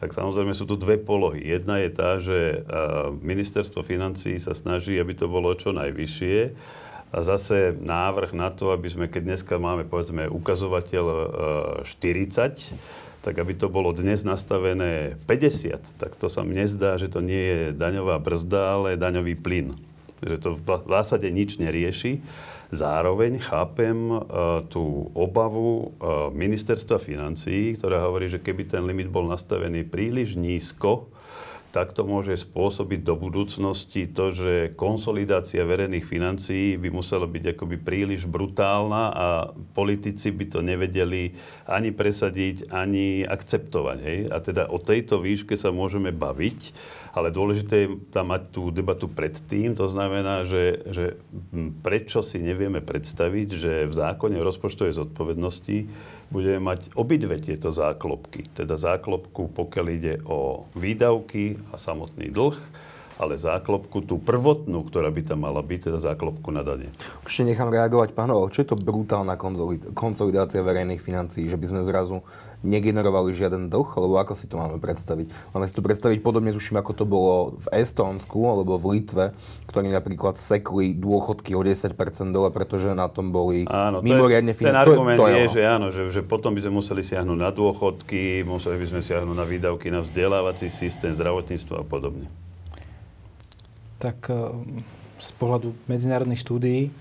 tak 0.00 0.16
samozrejme 0.16 0.56
sú 0.56 0.64
tu 0.64 0.80
dve 0.80 0.96
polohy. 0.96 1.44
Jedna 1.44 1.76
je 1.84 1.90
tá, 1.92 2.16
že 2.16 2.64
ministerstvo 3.20 3.84
financí 3.84 4.36
sa 4.40 4.56
snaží, 4.56 4.96
aby 4.96 5.12
to 5.12 5.28
bolo 5.28 5.52
čo 5.52 5.76
najvyššie. 5.76 6.36
A 7.14 7.22
zase 7.22 7.78
návrh 7.78 8.34
na 8.34 8.50
to, 8.50 8.74
aby 8.74 8.90
sme, 8.90 9.06
keď 9.06 9.22
dneska 9.22 9.54
máme 9.54 9.86
povedzme 9.86 10.26
ukazovateľ 10.26 11.04
40, 11.86 13.22
tak 13.22 13.34
aby 13.38 13.54
to 13.54 13.70
bolo 13.70 13.94
dnes 13.94 14.26
nastavené 14.26 15.14
50, 15.30 15.94
tak 15.94 16.18
to 16.18 16.26
sa 16.26 16.42
mne 16.42 16.66
zdá, 16.66 16.98
že 16.98 17.06
to 17.06 17.22
nie 17.22 17.70
je 17.70 17.78
daňová 17.78 18.18
brzda, 18.18 18.60
ale 18.82 18.98
daňový 18.98 19.38
plyn 19.38 19.78
že 20.24 20.40
to 20.40 20.56
v 20.56 20.88
zásade 20.88 21.28
nič 21.28 21.60
nerieši. 21.60 22.24
Zároveň 22.72 23.38
chápem 23.38 24.08
uh, 24.10 24.64
tú 24.66 25.12
obavu 25.12 25.94
uh, 26.00 26.32
ministerstva 26.32 26.98
financií, 26.98 27.76
ktorá 27.76 28.02
hovorí, 28.02 28.26
že 28.26 28.40
keby 28.40 28.66
ten 28.66 28.82
limit 28.82 29.12
bol 29.12 29.28
nastavený 29.28 29.86
príliš 29.86 30.34
nízko, 30.34 31.06
tak 31.74 31.90
to 31.90 32.06
môže 32.06 32.46
spôsobiť 32.46 33.02
do 33.02 33.18
budúcnosti 33.18 34.06
to, 34.06 34.30
že 34.30 34.52
konsolidácia 34.78 35.66
verejných 35.66 36.06
financií 36.06 36.78
by 36.78 36.94
musela 36.94 37.26
byť 37.26 37.58
akoby 37.58 37.82
príliš 37.82 38.30
brutálna 38.30 39.10
a 39.10 39.26
politici 39.74 40.30
by 40.30 40.54
to 40.54 40.62
nevedeli 40.62 41.34
ani 41.66 41.90
presadiť, 41.90 42.70
ani 42.70 43.26
akceptovať. 43.26 43.98
Hej? 44.06 44.18
A 44.30 44.38
teda 44.38 44.62
o 44.70 44.78
tejto 44.78 45.18
výške 45.18 45.58
sa 45.58 45.74
môžeme 45.74 46.14
baviť 46.14 46.60
ale 47.14 47.30
dôležité 47.30 47.86
je 47.86 47.88
tam 48.10 48.34
mať 48.34 48.50
tú 48.50 48.74
debatu 48.74 49.06
predtým. 49.06 49.78
To 49.78 49.86
znamená, 49.86 50.42
že, 50.42 50.82
že 50.90 51.14
prečo 51.78 52.26
si 52.26 52.42
nevieme 52.42 52.82
predstaviť, 52.82 53.48
že 53.54 53.72
v 53.86 53.94
zákone 53.94 54.34
o 54.34 54.42
rozpočtovej 54.42 54.98
zodpovednosti 54.98 55.86
budeme 56.34 56.58
mať 56.58 56.90
obidve 56.98 57.38
tieto 57.38 57.70
záklopky. 57.70 58.50
Teda 58.50 58.74
záklopku, 58.74 59.54
pokiaľ 59.54 59.86
ide 59.94 60.14
o 60.26 60.66
výdavky 60.74 61.54
a 61.70 61.78
samotný 61.78 62.34
dlh, 62.34 62.58
ale 63.14 63.38
záklopku, 63.38 64.02
tú 64.02 64.18
prvotnú, 64.18 64.82
ktorá 64.86 65.10
by 65.10 65.22
tam 65.22 65.46
mala 65.46 65.62
byť, 65.62 65.90
teda 65.90 65.98
záklopku 66.02 66.50
na 66.50 66.66
dane. 66.66 66.90
Ešte 67.22 67.46
nechám 67.46 67.70
reagovať 67.70 68.10
pánov, 68.10 68.50
čo 68.50 68.66
je 68.66 68.74
to 68.74 68.76
brutálna 68.78 69.38
konsolidácia 69.94 70.64
verejných 70.64 70.98
financií, 70.98 71.46
že 71.46 71.54
by 71.54 71.66
sme 71.70 71.80
zrazu 71.86 72.26
negenerovali 72.64 73.36
žiaden 73.36 73.68
dlh, 73.68 73.88
alebo 73.94 74.16
ako 74.18 74.34
si 74.34 74.48
to 74.48 74.56
máme 74.56 74.80
predstaviť? 74.80 75.28
Máme 75.52 75.68
si 75.68 75.74
to 75.76 75.84
predstaviť 75.84 76.18
podobne, 76.24 76.50
tuším, 76.50 76.80
ako 76.80 76.92
to 76.96 77.04
bolo 77.04 77.34
v 77.60 77.66
Estónsku 77.76 78.40
alebo 78.40 78.80
v 78.80 78.98
Litve, 78.98 79.36
ktorí 79.68 79.92
napríklad 79.92 80.40
sekli 80.40 80.96
dôchodky 80.96 81.52
o 81.52 81.60
10% 81.60 81.92
dole, 82.32 82.48
pretože 82.50 82.90
na 82.96 83.06
tom 83.12 83.30
boli 83.30 83.68
áno, 83.68 84.00
mimoriadne 84.00 84.56
finančné. 84.56 84.80
Ten 84.80 84.80
argument 84.80 85.18
to 85.20 85.28
je, 85.28 85.34
to 85.34 85.36
je, 85.36 85.44
je 85.44 85.52
že 85.52 85.62
áno, 85.68 85.86
že, 85.92 86.02
že 86.08 86.20
potom 86.24 86.56
by 86.56 86.64
sme 86.64 86.80
museli 86.80 87.04
siahnuť 87.04 87.38
na 87.38 87.50
dôchodky, 87.52 88.42
museli 88.48 88.80
by 88.80 88.86
sme 88.96 89.00
siahnuť 89.04 89.36
na 89.36 89.44
výdavky 89.44 89.92
na 89.92 90.00
vzdelávací 90.00 90.72
systém, 90.72 91.12
zdravotníctvo 91.12 91.74
a 91.78 91.84
podobne 91.84 92.26
tak 94.04 94.28
eh, 94.28 94.36
z 95.24 95.30
pohľadu 95.40 95.72
medzinárodných 95.88 96.44
štúdií 96.44 96.92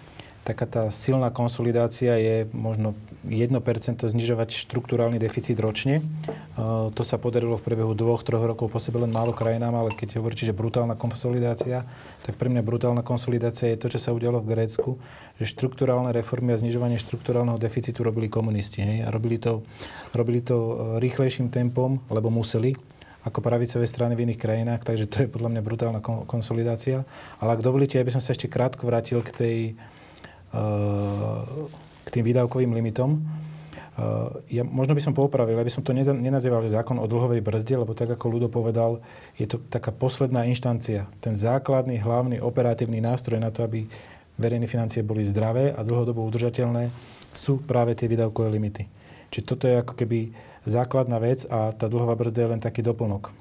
taká 0.44 0.68
tá 0.68 0.84
silná 0.92 1.32
konsolidácia 1.32 2.20
je 2.20 2.44
možno 2.52 2.94
1% 3.24 3.56
znižovať 4.04 4.52
štruktúrálny 4.52 5.16
deficit 5.16 5.56
ročne. 5.64 6.04
Eh, 6.04 6.92
to 6.92 7.04
sa 7.08 7.16
podarilo 7.16 7.56
v 7.56 7.64
priebehu 7.64 7.96
dvoch, 7.96 8.22
troch 8.28 8.44
rokov 8.44 8.68
po 8.68 8.80
sebe 8.84 9.00
len 9.00 9.16
málo 9.16 9.32
krajinám, 9.32 9.72
ale 9.72 9.96
keď 9.96 10.20
hovoríte, 10.20 10.44
že 10.44 10.52
brutálna 10.52 11.00
konsolidácia, 11.00 11.88
tak 12.28 12.36
pre 12.36 12.52
mňa 12.52 12.60
brutálna 12.60 13.02
konsolidácia 13.08 13.72
je 13.72 13.80
to, 13.80 13.88
čo 13.96 14.00
sa 14.04 14.12
udialo 14.12 14.44
v 14.44 14.52
Grécku, 14.52 15.00
že 15.40 15.48
štruktúrálne 15.48 16.12
reformy 16.12 16.52
a 16.52 16.60
znižovanie 16.60 17.00
štruktúrálneho 17.00 17.56
deficitu 17.56 18.04
robili 18.04 18.28
komunisti. 18.28 18.84
Hej? 18.84 19.08
A 19.08 19.10
robili 19.16 19.40
to, 19.40 19.64
robili 20.12 20.44
to 20.44 20.56
eh, 20.60 20.76
rýchlejším 21.00 21.48
tempom, 21.48 22.04
lebo 22.12 22.28
museli, 22.28 22.76
ako 23.24 23.40
pravicové 23.40 23.88
strany 23.88 24.20
v 24.20 24.28
iných 24.28 24.40
krajinách, 24.40 24.84
takže 24.84 25.08
to 25.08 25.24
je 25.24 25.32
podľa 25.32 25.56
mňa 25.56 25.62
brutálna 25.64 26.00
konsolidácia. 26.28 27.08
Ale 27.40 27.56
ak 27.56 27.64
dovolíte, 27.64 27.96
ja 27.96 28.04
by 28.04 28.12
som 28.12 28.24
sa 28.24 28.36
ešte 28.36 28.52
krátko 28.52 28.84
vrátil 28.84 29.24
k, 29.24 29.32
tej, 29.32 29.58
eh, 30.52 31.42
k 32.04 32.08
tým 32.12 32.24
výdavkovým 32.28 32.76
limitom. 32.76 33.24
Eh, 33.94 34.60
ja 34.60 34.64
možno 34.68 34.92
by 34.92 35.02
som 35.06 35.16
poupravil, 35.16 35.56
aby 35.56 35.72
som 35.72 35.86
to 35.86 35.96
nenazýval 35.96 36.66
že 36.68 36.76
zákon 36.76 37.00
o 37.00 37.08
dlhovej 37.08 37.40
brzde, 37.40 37.80
lebo 37.80 37.96
tak 37.96 38.12
ako 38.12 38.26
Ludo 38.28 38.50
povedal, 38.52 39.00
je 39.40 39.48
to 39.48 39.62
taká 39.72 39.96
posledná 39.96 40.44
inštancia. 40.44 41.08
Ten 41.24 41.38
základný, 41.38 42.02
hlavný 42.04 42.44
operatívny 42.44 43.00
nástroj 43.00 43.40
na 43.40 43.54
to, 43.54 43.64
aby 43.64 43.88
verejné 44.36 44.66
financie 44.66 45.06
boli 45.06 45.22
zdravé 45.22 45.72
a 45.72 45.86
dlhodobo 45.86 46.26
udržateľné, 46.26 46.90
sú 47.36 47.62
práve 47.62 47.98
tie 47.98 48.10
výdavkové 48.10 48.50
limity. 48.50 48.88
Čiže 49.34 49.46
toto 49.46 49.66
je 49.66 49.82
ako 49.82 49.94
keby 49.98 50.34
základná 50.64 51.20
vec 51.20 51.44
a 51.50 51.74
tá 51.76 51.92
dlhová 51.92 52.16
brzda 52.16 52.40
je 52.46 52.52
len 52.56 52.62
taký 52.62 52.86
doplnok. 52.86 53.34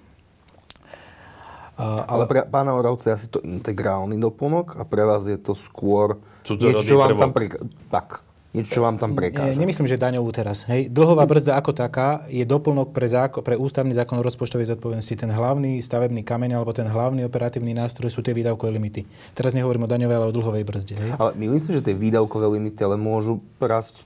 A, 1.76 2.04
ale, 2.04 2.24
ale 2.24 2.24
pre 2.28 2.40
pána 2.44 2.76
Oravce 2.76 3.16
asi 3.16 3.32
to 3.32 3.40
integrálny 3.40 4.20
doplnok 4.20 4.76
a 4.76 4.82
pre 4.84 5.08
vás 5.08 5.24
je 5.24 5.40
to 5.40 5.56
skôr 5.56 6.20
niečo, 6.44 6.84
čo 6.84 7.00
vám 7.00 7.16
tam 7.16 7.32
pre... 7.32 7.48
Tak, 7.88 8.20
niečo, 8.52 8.78
čo 8.78 8.80
vám 8.84 9.00
tam 9.00 9.16
prekáža. 9.16 9.52
Nie, 9.52 9.60
nemyslím, 9.60 9.88
že 9.88 9.96
daňovú 9.96 10.28
teraz. 10.32 10.68
Hej. 10.68 10.92
Dlhová 10.92 11.24
brzda 11.24 11.56
ako 11.56 11.72
taká 11.72 12.28
je 12.28 12.44
doplnok 12.44 12.92
pre, 12.92 13.08
záko, 13.08 13.40
pre 13.40 13.56
ústavný 13.56 13.96
zákon 13.96 14.20
o 14.20 14.22
rozpočtovej 14.24 14.76
zodpovednosti. 14.76 15.14
Ten 15.16 15.32
hlavný 15.32 15.80
stavebný 15.80 16.20
kameň 16.20 16.60
alebo 16.60 16.76
ten 16.76 16.84
hlavný 16.84 17.24
operatívny 17.24 17.72
nástroj 17.72 18.12
sú 18.12 18.20
tie 18.20 18.36
výdavkové 18.36 18.76
limity. 18.76 19.08
Teraz 19.32 19.56
nehovorím 19.56 19.88
o 19.88 19.90
daňovej, 19.90 20.16
ale 20.20 20.26
o 20.28 20.36
dlhovej 20.36 20.64
brzde. 20.68 20.94
Hej. 21.00 21.10
Ale 21.16 21.30
myslím 21.40 21.60
si, 21.64 21.70
že 21.72 21.80
tie 21.80 21.96
výdavkové 21.96 22.46
limity 22.52 22.80
ale 22.84 23.00
môžu 23.00 23.40
rásť 23.56 23.96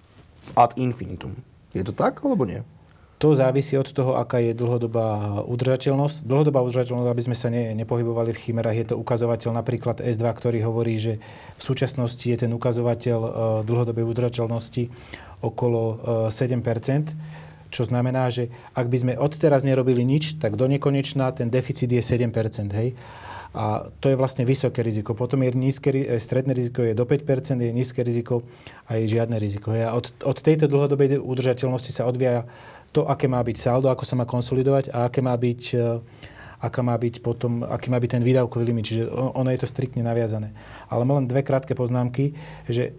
ad 0.55 0.78
infinitum. 0.78 1.34
Je 1.74 1.82
to 1.82 1.90
tak, 1.90 2.22
alebo 2.22 2.47
nie? 2.47 2.62
To 3.17 3.33
závisí 3.33 3.81
od 3.81 3.89
toho, 3.89 4.21
aká 4.21 4.45
je 4.45 4.53
dlhodobá 4.53 5.41
udržateľnosť. 5.49 6.29
Dlhodobá 6.29 6.61
udržateľnosť, 6.61 7.09
aby 7.09 7.23
sme 7.25 7.37
sa 7.37 7.49
ne, 7.49 7.73
nepohybovali 7.73 8.37
v 8.37 8.43
chimerách, 8.45 8.77
je 8.77 8.87
to 8.93 9.01
ukazovateľ 9.01 9.57
napríklad 9.57 10.05
S2, 10.05 10.25
ktorý 10.37 10.61
hovorí, 10.69 11.01
že 11.01 11.17
v 11.57 11.62
súčasnosti 11.64 12.29
je 12.29 12.37
ten 12.37 12.53
ukazovateľ 12.53 13.19
uh, 13.19 13.31
dlhodobej 13.64 14.05
udržateľnosti 14.05 14.93
okolo 15.41 15.83
uh, 15.97 15.97
7% 16.29 17.47
čo 17.67 17.83
znamená, 17.83 18.31
že 18.31 18.49
ak 18.73 18.87
by 18.87 18.97
sme 18.97 19.12
odteraz 19.19 19.67
nerobili 19.67 20.07
nič, 20.07 20.39
tak 20.39 20.55
do 20.55 20.71
nekonečná 20.71 21.35
ten 21.35 21.51
deficit 21.51 21.91
je 21.91 22.01
7 22.01 22.31
hej? 22.73 22.95
A 23.57 23.89
to 24.05 24.12
je 24.12 24.21
vlastne 24.21 24.45
vysoké 24.45 24.85
riziko. 24.85 25.17
Potom 25.17 25.41
je 25.41 25.57
nízke, 25.57 25.89
eh, 25.89 26.21
stredné 26.21 26.53
riziko 26.53 26.85
je 26.85 26.93
do 26.93 27.09
5% 27.09 27.64
je 27.64 27.73
nízke 27.73 28.05
riziko 28.05 28.45
a 28.85 29.01
je 29.01 29.09
žiadne 29.09 29.41
riziko. 29.41 29.73
Hej? 29.73 29.89
A 29.89 29.97
od, 29.97 30.12
od 30.29 30.39
tejto 30.45 30.69
dlhodobej 30.69 31.17
udržateľnosti 31.17 31.89
sa 31.89 32.05
odvíja 32.05 32.45
to, 32.97 33.05
aké 33.05 33.28
má 33.28 33.44
byť 33.44 33.57
saldo, 33.61 33.92
ako 33.92 34.09
sa 34.09 34.16
má 34.16 34.24
konsolidovať 34.24 34.88
a 34.88 35.12
aké 35.12 35.20
má 35.20 35.36
byť, 35.36 35.62
e, 35.76 36.01
aká 36.64 36.80
má 36.80 36.97
byť 36.97 37.20
potom, 37.20 37.61
aký 37.61 37.92
má 37.92 38.01
byť 38.01 38.11
ten 38.16 38.24
výdavkový 38.24 38.64
limit. 38.64 38.88
Čiže 38.88 39.12
ono 39.12 39.53
je 39.53 39.61
to 39.61 39.68
striktne 39.68 40.01
naviazané. 40.01 40.57
Ale 40.88 41.05
len 41.05 41.28
dve 41.28 41.44
krátke 41.44 41.76
poznámky, 41.76 42.32
že 42.64 42.97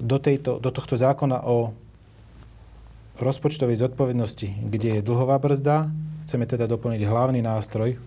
do, 0.00 0.16
tejto, 0.16 0.56
do 0.64 0.72
tohto 0.72 0.96
zákona 0.96 1.44
o 1.44 1.76
rozpočtovej 3.20 3.84
zodpovednosti, 3.84 4.48
kde 4.64 4.98
je 4.98 5.06
dlhová 5.06 5.36
brzda, 5.36 5.92
chceme 6.24 6.48
teda 6.48 6.64
doplniť 6.64 7.04
hlavný 7.04 7.44
nástroj, 7.44 8.00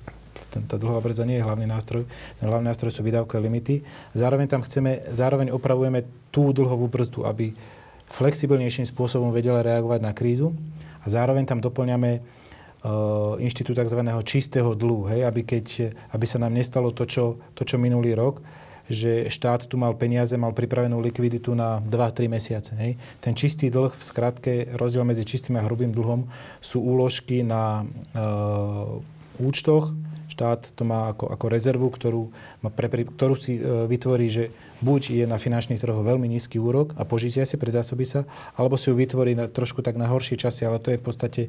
tá 0.47 0.75
dlhová 0.79 1.05
brzda 1.05 1.29
nie 1.29 1.37
je 1.37 1.45
hlavný 1.45 1.69
nástroj, 1.69 2.09
ten 2.41 2.45
hlavný 2.49 2.65
nástroj 2.65 2.89
sú 2.89 3.05
výdavkové 3.05 3.45
limity. 3.45 3.85
Zároveň 4.17 4.49
tam 4.49 4.65
chceme, 4.65 5.05
zároveň 5.13 5.53
opravujeme 5.53 6.01
tú 6.33 6.49
dlhovú 6.49 6.89
brzdu, 6.89 7.29
aby 7.29 7.53
flexibilnejším 8.09 8.87
spôsobom 8.89 9.29
vedela 9.29 9.61
reagovať 9.61 9.99
na 10.01 10.11
krízu 10.15 10.55
a 11.07 11.11
zároveň 11.11 11.47
tam 11.47 11.63
doplňame 11.63 12.19
uh, 12.19 13.39
inštitút 13.39 13.79
tzv. 13.79 14.03
čistého 14.27 14.75
dlhu, 14.75 15.07
hej, 15.07 15.23
aby, 15.23 15.47
keď, 15.47 15.95
aby 16.11 16.25
sa 16.27 16.43
nám 16.43 16.51
nestalo 16.51 16.91
to 16.91 17.07
čo, 17.07 17.39
to, 17.55 17.63
čo 17.63 17.79
minulý 17.79 18.11
rok, 18.11 18.43
že 18.91 19.31
štát 19.31 19.67
tu 19.67 19.79
mal 19.79 19.95
peniaze, 19.95 20.35
mal 20.35 20.51
pripravenú 20.51 20.99
likviditu 20.99 21.55
na 21.55 21.79
2-3 21.83 22.27
mesiace. 22.27 22.71
Hej. 22.75 22.95
Ten 23.19 23.35
čistý 23.35 23.67
dlh, 23.67 23.91
v 23.91 24.03
skratke, 24.03 24.53
rozdiel 24.75 25.03
medzi 25.03 25.27
čistým 25.27 25.59
a 25.59 25.63
hrubým 25.63 25.91
dlhom 25.91 26.27
sú 26.59 26.83
úložky 26.83 27.43
na 27.43 27.83
uh, 27.83 28.99
účtoch 29.39 29.91
štát 30.37 30.77
to 30.77 30.85
má 30.85 31.17
ako, 31.17 31.33
ako 31.33 31.45
rezervu, 31.49 31.89
ktorú, 31.89 32.29
má 32.61 32.69
pre, 32.69 32.85
ktorú 32.93 33.33
si 33.33 33.57
e, 33.57 33.89
vytvorí, 33.89 34.29
že 34.29 34.53
buď 34.85 35.01
je 35.17 35.25
na 35.25 35.41
finančných 35.41 35.81
trhoch 35.81 36.05
veľmi 36.05 36.29
nízky 36.29 36.61
úrok 36.61 36.93
a 36.93 37.09
požičia 37.09 37.49
si, 37.49 37.57
prezásobí 37.57 38.05
sa, 38.05 38.29
alebo 38.53 38.77
si 38.77 38.93
ju 38.93 38.95
vytvorí 39.01 39.33
na, 39.33 39.49
trošku 39.49 39.81
tak 39.81 39.97
na 39.97 40.05
horšie 40.05 40.37
časy, 40.37 40.69
ale 40.69 40.77
to 40.77 40.93
je 40.93 41.01
v 41.01 41.05
podstate, 41.09 41.41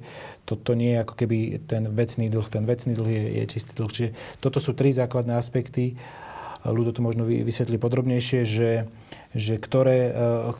to, 0.49 0.57
to 0.57 0.73
nie 0.73 0.97
je 0.97 1.05
ako 1.05 1.15
keby 1.21 1.61
ten 1.69 1.93
vecný 1.93 2.33
dlh. 2.33 2.49
Ten 2.49 2.65
vecný 2.65 2.97
dlh 2.97 3.11
je, 3.13 3.25
je 3.37 3.45
čistý 3.45 3.77
dlh. 3.77 3.93
Čiže 3.93 4.11
toto 4.41 4.57
sú 4.57 4.73
tri 4.73 4.89
základné 4.97 5.37
aspekty. 5.37 6.01
Ľudo 6.65 6.97
to 6.97 7.05
možno 7.05 7.29
vysvetlí 7.29 7.77
podrobnejšie, 7.77 8.43
že, 8.49 8.89
že 9.37 9.61
ktoré, 9.61 10.11
e, 10.11 10.13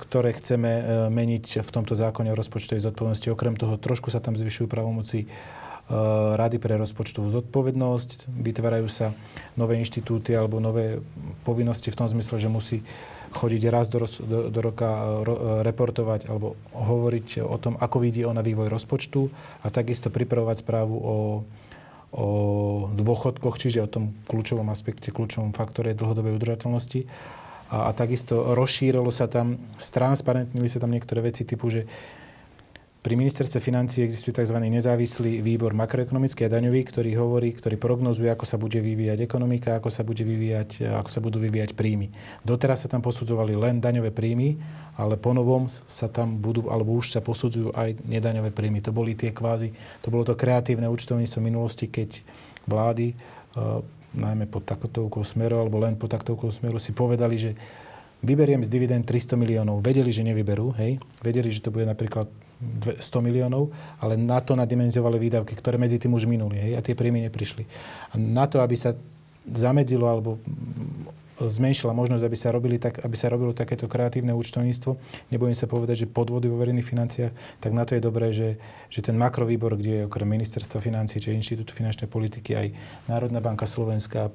ktoré 0.05 0.37
chceme 0.37 0.73
e, 0.77 0.83
meniť 1.09 1.65
v 1.65 1.71
tomto 1.73 1.97
zákone 1.97 2.29
o 2.29 2.37
rozpočtovej 2.37 2.85
zodpovednosti. 2.85 3.33
Okrem 3.33 3.57
toho 3.57 3.81
trošku 3.81 4.13
sa 4.13 4.21
tam 4.21 4.37
zvyšujú 4.37 4.69
pravomoci 4.69 5.25
Rady 6.37 6.61
pre 6.61 6.77
rozpočtovú 6.77 7.33
zodpovednosť, 7.33 8.29
vytvárajú 8.29 8.89
sa 8.93 9.17
nové 9.57 9.81
inštitúty 9.81 10.37
alebo 10.37 10.61
nové 10.61 11.01
povinnosti 11.49 11.89
v 11.89 11.97
tom 11.97 12.09
zmysle, 12.13 12.37
že 12.37 12.53
musí 12.53 12.79
chodiť 13.33 13.63
raz 13.69 13.89
do, 13.93 14.01
do, 14.05 14.49
do 14.49 14.61
roka 14.61 14.89
eh, 14.89 15.25
ro, 15.25 15.35
eh, 15.35 15.41
reportovať 15.65 16.29
alebo 16.29 16.57
hovoriť 16.73 17.45
o 17.45 17.57
tom, 17.61 17.77
ako 17.77 17.97
vidí 18.01 18.25
ona 18.25 18.41
vývoj 18.41 18.69
rozpočtu 18.73 19.29
a 19.65 19.67
takisto 19.69 20.09
pripravovať 20.09 20.65
správu 20.65 20.97
o, 20.97 21.17
o 22.13 22.27
dôchodkoch, 22.93 23.57
čiže 23.61 23.85
o 23.85 23.89
tom 23.89 24.17
kľúčovom 24.29 24.69
aspekte, 24.73 25.13
kľúčovom 25.13 25.53
faktore 25.53 25.97
dlhodobej 25.97 26.37
udržateľnosti. 26.37 27.05
A, 27.69 27.89
a 27.89 27.91
takisto 27.93 28.57
rozšírilo 28.57 29.13
sa 29.13 29.29
tam, 29.29 29.61
stransparentnili 29.77 30.69
sa 30.73 30.81
tam 30.81 30.93
niektoré 30.93 31.21
veci 31.21 31.45
typu, 31.45 31.69
že 31.69 31.85
pri 32.99 33.15
ministerstve 33.15 33.63
financí 33.63 34.03
existuje 34.03 34.35
tzv. 34.35 34.59
nezávislý 34.59 35.39
výbor 35.39 35.71
makroekonomický 35.71 36.45
a 36.45 36.53
daňový, 36.53 36.83
ktorý 36.83 37.15
hovorí, 37.15 37.55
ktorý 37.55 37.79
prognozuje, 37.79 38.27
ako 38.27 38.43
sa 38.43 38.59
bude 38.59 38.83
vyvíjať 38.83 39.23
ekonomika, 39.23 39.79
ako 39.79 39.87
sa, 39.87 40.03
bude 40.03 40.27
vyvíjať, 40.27 40.91
ako 40.91 41.07
sa 41.07 41.23
budú 41.23 41.39
vyvíjať 41.39 41.79
príjmy. 41.79 42.11
Doteraz 42.43 42.83
sa 42.83 42.89
tam 42.91 42.99
posudzovali 42.99 43.55
len 43.55 43.79
daňové 43.79 44.11
príjmy, 44.11 44.59
ale 44.99 45.15
ponovom 45.15 45.71
sa 45.71 46.11
tam 46.11 46.43
budú, 46.43 46.67
alebo 46.75 46.99
už 46.99 47.15
sa 47.15 47.23
posudzujú 47.23 47.71
aj 47.71 48.03
nedaňové 48.03 48.51
príjmy. 48.51 48.83
To 48.83 48.91
boli 48.91 49.15
tie 49.15 49.31
kvázi, 49.31 49.71
to 50.03 50.11
bolo 50.11 50.27
to 50.27 50.35
kreatívne 50.35 50.91
účtovníctvo 50.91 51.39
minulosti, 51.39 51.87
keď 51.87 52.27
vlády, 52.67 53.15
uh, 53.55 53.79
najmä 54.19 54.51
pod 54.51 54.67
taktovkou 54.67 55.23
smeru, 55.23 55.63
alebo 55.63 55.79
len 55.79 55.95
pod 55.95 56.11
taktovkou 56.11 56.51
smeru, 56.51 56.83
si 56.83 56.91
povedali, 56.91 57.39
že 57.39 57.55
vyberiem 58.27 58.67
z 58.67 58.69
dividend 58.75 59.07
300 59.07 59.39
miliónov. 59.39 59.79
Vedeli, 59.87 60.11
že 60.11 60.27
nevyberú, 60.27 60.75
hej? 60.75 60.99
Vedeli, 61.23 61.55
že 61.55 61.63
to 61.63 61.71
bude 61.71 61.87
napríklad 61.87 62.27
100 62.59 63.23
miliónov, 63.23 63.71
ale 64.03 64.19
na 64.19 64.43
to 64.43 64.59
nadimenziovali 64.59 65.19
výdavky, 65.19 65.55
ktoré 65.55 65.79
medzi 65.79 66.03
tým 66.03 66.15
už 66.15 66.27
minuli 66.27 66.59
hej, 66.59 66.73
a 66.75 66.81
tie 66.83 66.99
príjmy 66.99 67.23
neprišli. 67.31 67.63
A 68.11 68.15
na 68.19 68.51
to, 68.51 68.59
aby 68.59 68.75
sa 68.75 68.99
zamedzilo 69.47 70.11
alebo 70.11 70.43
zmenšila 71.39 71.95
možnosť, 71.95 72.25
aby 72.27 72.37
sa, 72.37 72.51
robili 72.51 72.77
tak, 72.83 72.99
aby 73.07 73.15
sa 73.15 73.31
robilo 73.31 73.55
takéto 73.55 73.87
kreatívne 73.87 74.35
účtovníctvo. 74.35 74.99
Nebojím 75.31 75.55
sa 75.55 75.71
povedať, 75.71 76.05
že 76.05 76.07
podvody 76.11 76.51
vo 76.51 76.59
verejných 76.59 76.87
financiách, 76.87 77.33
tak 77.63 77.71
na 77.71 77.87
to 77.87 77.95
je 77.95 78.03
dobré, 78.03 78.35
že, 78.35 78.59
že 78.91 79.01
ten 79.07 79.15
makrovýbor, 79.15 79.79
kde 79.79 80.03
je 80.03 80.07
okrem 80.11 80.27
ministerstva 80.27 80.83
financí, 80.83 81.23
či 81.23 81.35
Inštitútu 81.35 81.71
finančnej 81.71 82.11
politiky 82.11 82.59
aj 82.59 82.67
Národná 83.07 83.39
banka 83.39 83.65
Slovenska, 83.71 84.35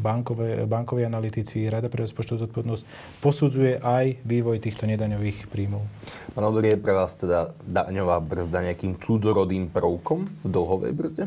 bankové, 0.00 0.64
bankoví 0.64 1.04
analytici, 1.04 1.68
Rada 1.68 1.92
pre 1.92 2.08
rozpočtovú 2.08 2.48
zodpovednosť, 2.48 2.82
posudzuje 3.20 3.84
aj 3.84 4.24
vývoj 4.24 4.64
týchto 4.64 4.88
nedaňových 4.88 5.52
príjmov. 5.52 5.84
Pán 6.32 6.48
Odor, 6.48 6.64
je 6.64 6.80
pre 6.80 6.96
vás 6.96 7.12
teda 7.18 7.52
daňová 7.68 8.22
brzda 8.24 8.64
nejakým 8.72 8.96
cudzorodým 8.96 9.68
prvkom 9.68 10.30
v 10.40 10.46
dlhovej 10.48 10.92
brzde? 10.96 11.24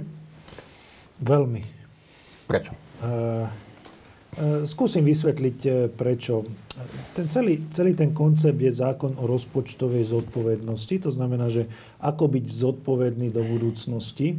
Veľmi. 1.24 1.62
Prečo? 2.50 2.76
Uh, 3.04 3.48
skúsim 4.66 5.06
vysvetliť, 5.06 5.58
e, 5.66 5.70
prečo. 5.92 6.46
Ten 7.14 7.30
celý, 7.30 7.70
celý 7.70 7.94
ten 7.94 8.12
koncept 8.12 8.58
je 8.58 8.74
zákon 8.74 9.14
o 9.22 9.30
rozpočtovej 9.30 10.10
zodpovednosti. 10.10 10.96
To 11.06 11.12
znamená, 11.14 11.54
že 11.54 11.70
ako 12.02 12.34
byť 12.34 12.46
zodpovedný 12.50 13.30
do 13.30 13.46
budúcnosti. 13.46 14.38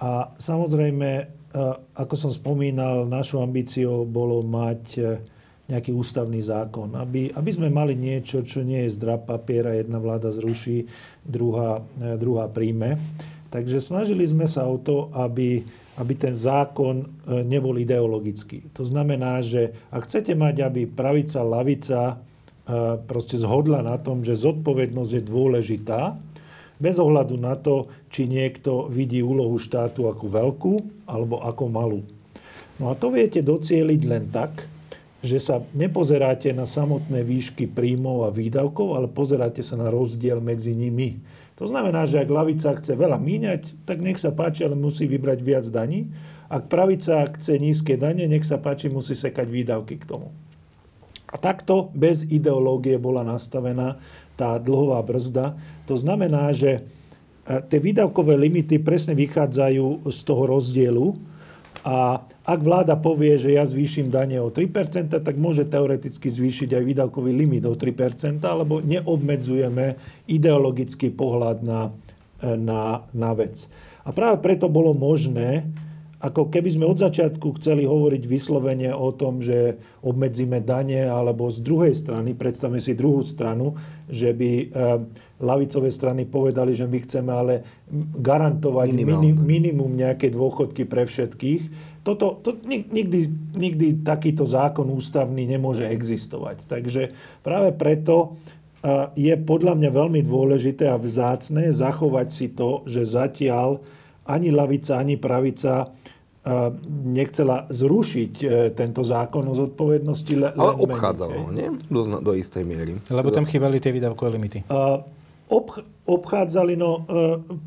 A 0.00 0.28
samozrejme, 0.36 1.08
e, 1.16 1.24
ako 1.96 2.14
som 2.18 2.30
spomínal, 2.32 3.08
našou 3.08 3.40
ambíciou 3.40 4.04
bolo 4.04 4.44
mať 4.44 5.16
nejaký 5.64 5.96
ústavný 5.96 6.44
zákon. 6.44 6.92
Aby, 6.92 7.32
aby 7.32 7.50
sme 7.50 7.72
mali 7.72 7.96
niečo, 7.96 8.44
čo 8.44 8.60
nie 8.60 8.84
je 8.84 9.00
zdrab 9.00 9.24
papiera, 9.24 9.72
jedna 9.72 9.96
vláda 9.96 10.28
zruší, 10.28 10.84
druhá, 11.24 11.80
druhá 12.20 12.52
príjme. 12.52 13.00
Takže 13.48 13.80
snažili 13.80 14.28
sme 14.28 14.44
sa 14.44 14.68
o 14.68 14.76
to, 14.76 15.08
aby 15.16 15.64
aby 15.94 16.12
ten 16.18 16.34
zákon 16.34 17.02
e, 17.02 17.06
nebol 17.46 17.78
ideologický. 17.78 18.66
To 18.74 18.82
znamená, 18.82 19.38
že 19.42 19.74
ak 19.94 20.10
chcete 20.10 20.34
mať, 20.34 20.66
aby 20.66 20.80
pravica, 20.90 21.46
lavica 21.46 22.00
e, 22.10 22.14
proste 23.06 23.38
zhodla 23.38 23.82
na 23.82 23.98
tom, 24.02 24.26
že 24.26 24.34
zodpovednosť 24.34 25.12
je 25.14 25.22
dôležitá, 25.22 26.00
bez 26.74 26.98
ohľadu 26.98 27.38
na 27.38 27.54
to, 27.54 27.86
či 28.10 28.26
niekto 28.26 28.90
vidí 28.90 29.22
úlohu 29.22 29.54
štátu 29.54 30.10
ako 30.10 30.26
veľkú 30.26 30.74
alebo 31.06 31.38
ako 31.46 31.64
malú. 31.70 32.00
No 32.82 32.90
a 32.90 32.98
to 32.98 33.14
viete 33.14 33.38
docieliť 33.38 34.00
len 34.02 34.26
tak, 34.34 34.66
že 35.24 35.40
sa 35.40 35.62
nepozeráte 35.72 36.52
na 36.52 36.68
samotné 36.68 37.24
výšky 37.24 37.70
príjmov 37.70 38.28
a 38.28 38.34
výdavkov, 38.34 38.98
ale 38.98 39.08
pozeráte 39.08 39.64
sa 39.64 39.78
na 39.80 39.88
rozdiel 39.88 40.42
medzi 40.42 40.76
nimi. 40.76 41.16
To 41.54 41.70
znamená, 41.70 42.02
že 42.10 42.18
ak 42.18 42.34
lavica 42.34 42.74
chce 42.74 42.98
veľa 42.98 43.14
míňať, 43.14 43.86
tak 43.86 44.02
nech 44.02 44.18
sa 44.18 44.34
páči, 44.34 44.66
ale 44.66 44.74
musí 44.74 45.06
vybrať 45.06 45.38
viac 45.38 45.66
daní. 45.70 46.10
Ak 46.50 46.66
pravica 46.66 47.30
chce 47.30 47.62
nízke 47.62 47.94
dane, 47.94 48.26
nech 48.26 48.42
sa 48.42 48.58
páči, 48.58 48.90
musí 48.90 49.14
sekať 49.14 49.46
výdavky 49.46 50.02
k 50.02 50.08
tomu. 50.08 50.34
A 51.30 51.38
takto 51.38 51.94
bez 51.94 52.26
ideológie 52.26 52.98
bola 52.98 53.22
nastavená 53.26 53.98
tá 54.34 54.58
dlhová 54.58 55.02
brzda. 55.02 55.54
To 55.86 55.94
znamená, 55.94 56.50
že 56.54 56.78
e, 56.78 57.58
tie 57.70 57.78
výdavkové 57.78 58.38
limity 58.38 58.78
presne 58.82 59.18
vychádzajú 59.18 60.10
z 60.10 60.18
toho 60.26 60.42
rozdielu, 60.46 61.14
a 61.84 62.24
ak 62.48 62.60
vláda 62.64 62.96
povie, 62.96 63.36
že 63.36 63.52
ja 63.52 63.68
zvýšim 63.68 64.08
dane 64.08 64.40
o 64.40 64.48
3%, 64.48 65.12
tak 65.12 65.36
môže 65.36 65.68
teoreticky 65.68 66.32
zvýšiť 66.32 66.80
aj 66.80 66.82
výdavkový 66.82 67.28
limit 67.36 67.68
o 67.68 67.76
3%, 67.76 68.40
alebo 68.40 68.80
neobmedzujeme 68.80 70.00
ideologický 70.24 71.12
pohľad 71.12 71.60
na, 71.60 71.92
na, 72.40 73.04
na 73.12 73.30
vec. 73.36 73.68
A 74.08 74.16
práve 74.16 74.40
preto 74.40 74.72
bolo 74.72 74.96
možné 74.96 75.68
ako 76.24 76.48
keby 76.48 76.72
sme 76.72 76.88
od 76.88 76.96
začiatku 76.96 77.60
chceli 77.60 77.84
hovoriť 77.84 78.24
vyslovene 78.24 78.96
o 78.96 79.12
tom, 79.12 79.44
že 79.44 79.76
obmedzíme 80.00 80.64
dane, 80.64 81.04
alebo 81.04 81.52
z 81.52 81.60
druhej 81.60 81.92
strany, 81.92 82.32
predstavme 82.32 82.80
si 82.80 82.96
druhú 82.96 83.20
stranu, 83.20 83.76
že 84.08 84.32
by 84.32 84.50
e, 84.56 84.66
lavicové 85.44 85.92
strany 85.92 86.24
povedali, 86.24 86.72
že 86.72 86.88
my 86.88 86.98
chceme 87.04 87.30
ale 87.30 87.54
garantovať 88.18 88.88
minim, 88.96 89.36
minimum 89.36 89.92
nejaké 89.92 90.32
dôchodky 90.32 90.88
pre 90.88 91.04
všetkých. 91.04 91.62
Toto, 92.00 92.40
to, 92.40 92.56
nikdy, 92.64 93.28
nikdy 93.56 94.00
takýto 94.00 94.48
zákon 94.48 94.88
ústavný 94.88 95.44
nemôže 95.44 95.84
existovať. 95.84 96.64
Takže 96.64 97.12
práve 97.44 97.76
preto 97.76 98.36
je 99.16 99.32
podľa 99.40 99.80
mňa 99.80 99.90
veľmi 99.92 100.20
dôležité 100.20 100.92
a 100.92 101.00
vzácne 101.00 101.72
zachovať 101.72 102.28
si 102.28 102.52
to, 102.52 102.84
že 102.84 103.08
zatiaľ 103.08 103.80
ani 104.28 104.52
lavica, 104.52 105.00
ani 105.00 105.16
pravica 105.16 105.92
nechcela 107.08 107.64
zrušiť 107.72 108.32
e, 108.44 108.46
tento 108.76 109.00
zákon 109.00 109.48
o 109.48 109.54
zodpovednosti. 109.56 110.32
Le, 110.36 110.48
Ale 110.52 110.76
obchádzalo 110.76 111.34
ho, 111.40 111.48
nie? 111.48 111.72
Do, 111.88 112.04
do 112.20 112.32
istej 112.36 112.68
miery. 112.68 113.00
Lebo 113.08 113.32
tam 113.32 113.48
chýbali 113.48 113.80
tie 113.80 113.96
výdavkové 113.96 114.36
limity. 114.36 114.68
Ob, 115.52 115.76
obchádzali, 116.08 116.72
no 116.76 117.04
e, 117.04 117.04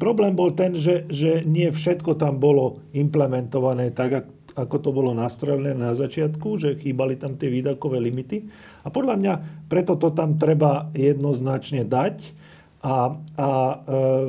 problém 0.01 0.33
bol 0.33 0.57
ten, 0.57 0.73
že, 0.73 1.05
že 1.13 1.45
nie 1.45 1.69
všetko 1.69 2.17
tam 2.17 2.41
bolo 2.41 2.81
implementované 2.97 3.93
tak, 3.93 4.25
ako 4.57 4.75
to 4.81 4.89
bolo 4.89 5.13
nastrojené 5.13 5.77
na 5.77 5.93
začiatku, 5.93 6.57
že 6.57 6.81
chýbali 6.81 7.21
tam 7.21 7.37
tie 7.37 7.53
výdavkové 7.53 8.01
limity. 8.01 8.49
A 8.81 8.89
podľa 8.89 9.15
mňa 9.21 9.33
preto 9.69 9.93
to 9.93 10.09
tam 10.09 10.41
treba 10.41 10.89
jednoznačne 10.97 11.85
dať 11.85 12.33
a, 12.77 13.09
a 13.33 13.49
e, 13.49 13.75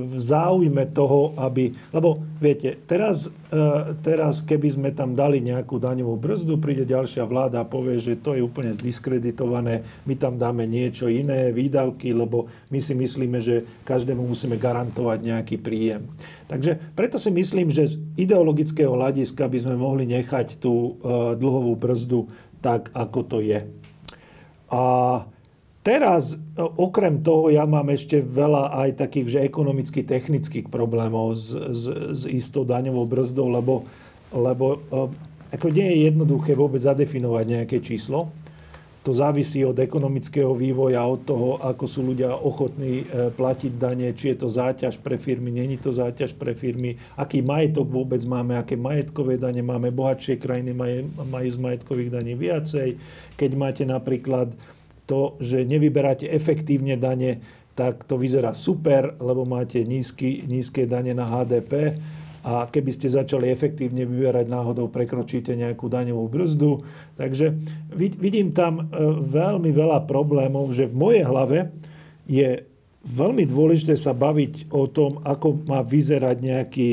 v 0.09 0.17
záujme 0.17 0.89
toho, 0.97 1.37
aby... 1.37 1.69
Lebo 1.93 2.25
viete, 2.41 2.81
teraz, 2.89 3.29
e, 3.29 3.61
teraz 4.01 4.41
keby 4.41 4.69
sme 4.73 4.91
tam 4.97 5.13
dali 5.13 5.45
nejakú 5.45 5.77
daňovú 5.77 6.17
brzdu, 6.17 6.57
príde 6.57 6.89
ďalšia 6.89 7.29
vláda 7.29 7.61
a 7.61 7.69
povie, 7.69 8.01
že 8.01 8.17
to 8.17 8.33
je 8.33 8.41
úplne 8.41 8.73
zdiskreditované, 8.73 9.85
my 10.09 10.15
tam 10.17 10.41
dáme 10.41 10.65
niečo 10.65 11.13
iné, 11.13 11.53
výdavky, 11.53 12.17
lebo 12.17 12.49
my 12.73 12.81
si 12.81 12.97
myslíme, 12.97 13.39
že 13.45 13.69
každému 13.85 14.25
musíme 14.25 14.57
garantovať 14.57 15.19
nejaký 15.29 15.61
príjem. 15.61 16.09
Takže 16.49 16.81
preto 16.97 17.21
si 17.21 17.29
myslím, 17.29 17.69
že 17.69 17.93
z 17.93 18.01
ideologického 18.17 18.97
hľadiska 18.97 19.45
by 19.45 19.59
sme 19.61 19.77
mohli 19.77 20.09
nechať 20.09 20.57
tú 20.57 20.97
e, 20.97 21.37
dlhovú 21.37 21.77
brzdu 21.77 22.33
tak, 22.65 22.89
ako 22.97 23.21
to 23.29 23.39
je. 23.45 23.61
A 24.73 24.85
Teraz, 25.89 26.37
e, 26.37 26.61
okrem 26.61 27.25
toho, 27.25 27.49
ja 27.49 27.65
mám 27.65 27.89
ešte 27.89 28.21
veľa 28.21 28.77
aj 28.85 29.01
takých, 29.01 29.29
že 29.33 29.47
ekonomicky 29.49 30.05
technických 30.05 30.69
problémov 30.69 31.33
s, 31.33 31.57
s, 31.57 31.85
s 32.13 32.23
istou 32.29 32.69
daňovou 32.69 33.09
brzdou, 33.09 33.49
lebo 33.49 33.89
lebo 34.33 34.85
ako 35.49 35.73
nie 35.73 35.89
je 35.89 35.99
jednoduché 36.13 36.53
vôbec 36.53 36.81
zadefinovať 36.85 37.45
nejaké 37.49 37.81
číslo. 37.81 38.29
To 39.07 39.17
závisí 39.17 39.65
od 39.65 39.79
ekonomického 39.81 40.53
vývoja, 40.53 41.01
od 41.01 41.25
toho, 41.25 41.57
ako 41.65 41.89
sú 41.89 42.05
ľudia 42.13 42.37
ochotní 42.37 43.09
e, 43.09 43.33
platiť 43.33 43.73
dane, 43.81 44.13
či 44.13 44.37
je 44.37 44.45
to 44.45 44.49
záťaž 44.53 45.01
pre 45.01 45.17
firmy, 45.17 45.49
není 45.49 45.81
to 45.81 45.97
záťaž 45.97 46.37
pre 46.37 46.53
firmy, 46.53 47.01
aký 47.17 47.41
majetok 47.41 47.89
vôbec 47.89 48.21
máme, 48.29 48.61
aké 48.61 48.77
majetkové 48.77 49.41
dane 49.41 49.65
máme, 49.65 49.89
bohatšie 49.89 50.37
krajiny 50.37 50.77
majú 51.17 51.49
z 51.49 51.57
majetkových 51.57 52.13
daní 52.13 52.37
viacej. 52.37 53.01
Keď 53.41 53.51
máte 53.57 53.89
napríklad 53.89 54.53
to, 55.09 55.41
že 55.41 55.65
nevyberáte 55.65 56.29
efektívne 56.29 57.01
dane, 57.01 57.41
tak 57.73 58.05
to 58.05 58.21
vyzerá 58.21 58.53
super, 58.53 59.17
lebo 59.17 59.49
máte 59.49 59.81
nízky, 59.81 60.45
nízke 60.45 60.85
dane 60.85 61.17
na 61.17 61.25
HDP 61.25 61.97
a 62.45 62.69
keby 62.69 62.91
ste 62.95 63.11
začali 63.11 63.51
efektívne 63.51 64.07
vyberať 64.07 64.47
náhodou, 64.47 64.93
prekročíte 64.93 65.57
nejakú 65.57 65.91
daňovú 65.91 66.27
brzdu. 66.29 66.85
Takže 67.19 67.55
vidím 67.97 68.55
tam 68.55 68.79
e, 68.79 68.83
veľmi 69.25 69.71
veľa 69.75 70.07
problémov, 70.07 70.71
že 70.71 70.87
v 70.87 70.95
mojej 70.95 71.25
hlave 71.27 71.71
je 72.29 72.63
veľmi 73.03 73.49
dôležité 73.49 73.97
sa 73.97 74.13
baviť 74.13 74.71
o 74.75 74.87
tom, 74.87 75.23
ako 75.25 75.65
má 75.67 75.81
vyzerať 75.83 76.37
nejaký 76.39 76.89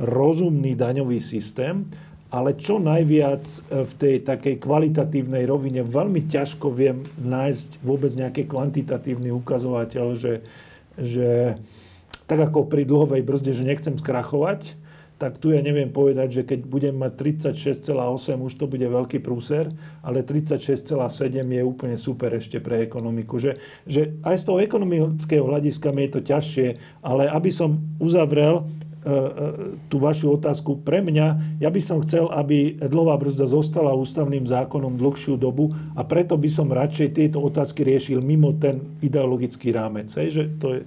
rozumný 0.00 0.76
daňový 0.76 1.18
systém, 1.20 1.88
ale 2.36 2.52
čo 2.60 2.76
najviac 2.76 3.48
e, 3.48 3.88
v 3.88 3.92
tej 3.96 4.14
takej 4.28 4.60
kvalitatívnej 4.60 5.48
rovine 5.48 5.80
veľmi 5.80 6.28
ťažko 6.28 6.68
viem 6.68 7.08
nájsť 7.16 7.80
vôbec 7.80 8.12
nejaký 8.12 8.44
kvantitatívny 8.44 9.32
ukazovateľ, 9.32 10.06
že, 10.20 10.44
že 11.00 11.56
tak 12.28 12.52
ako 12.52 12.68
pri 12.68 12.84
dlhovej 12.84 13.24
brzde, 13.24 13.56
že 13.56 13.64
nechcem 13.64 13.96
skrachovať, 13.96 14.76
tak 15.16 15.40
tu 15.40 15.48
ja 15.48 15.64
neviem 15.64 15.88
povedať, 15.88 16.28
že 16.28 16.42
keď 16.44 16.68
budem 16.68 16.92
mať 16.92 17.40
36,8, 17.40 18.36
už 18.36 18.52
to 18.52 18.68
bude 18.68 18.84
veľký 18.84 19.24
prúser, 19.24 19.72
ale 20.04 20.20
36,7 20.20 20.92
je 21.40 21.62
úplne 21.64 21.96
super 21.96 22.36
ešte 22.36 22.60
pre 22.60 22.84
ekonomiku. 22.84 23.40
Že, 23.40 23.56
že 23.88 24.20
aj 24.20 24.36
z 24.36 24.44
toho 24.44 24.60
ekonomického 24.60 25.40
hľadiska 25.40 25.88
mi 25.96 26.04
je 26.04 26.10
to 26.12 26.20
ťažšie, 26.20 26.68
ale 27.00 27.32
aby 27.32 27.48
som 27.48 27.80
uzavrel 27.96 28.68
tú 29.86 29.96
vašu 30.02 30.34
otázku. 30.34 30.82
Pre 30.82 30.98
mňa, 30.98 31.58
ja 31.62 31.70
by 31.70 31.80
som 31.80 32.02
chcel, 32.02 32.26
aby 32.26 32.74
dlhová 32.74 33.14
brzda 33.16 33.46
zostala 33.46 33.94
ústavným 33.94 34.42
zákonom 34.44 34.98
dlhšiu 34.98 35.38
dobu 35.38 35.70
a 35.94 36.02
preto 36.02 36.34
by 36.34 36.50
som 36.50 36.74
radšej 36.74 37.14
tieto 37.14 37.38
otázky 37.38 37.86
riešil 37.86 38.18
mimo 38.18 38.50
ten 38.58 38.98
ideologický 38.98 39.70
rámec. 39.70 40.10
Hej, 40.18 40.28
že 40.34 40.42
to 40.58 40.66
je 40.74 40.80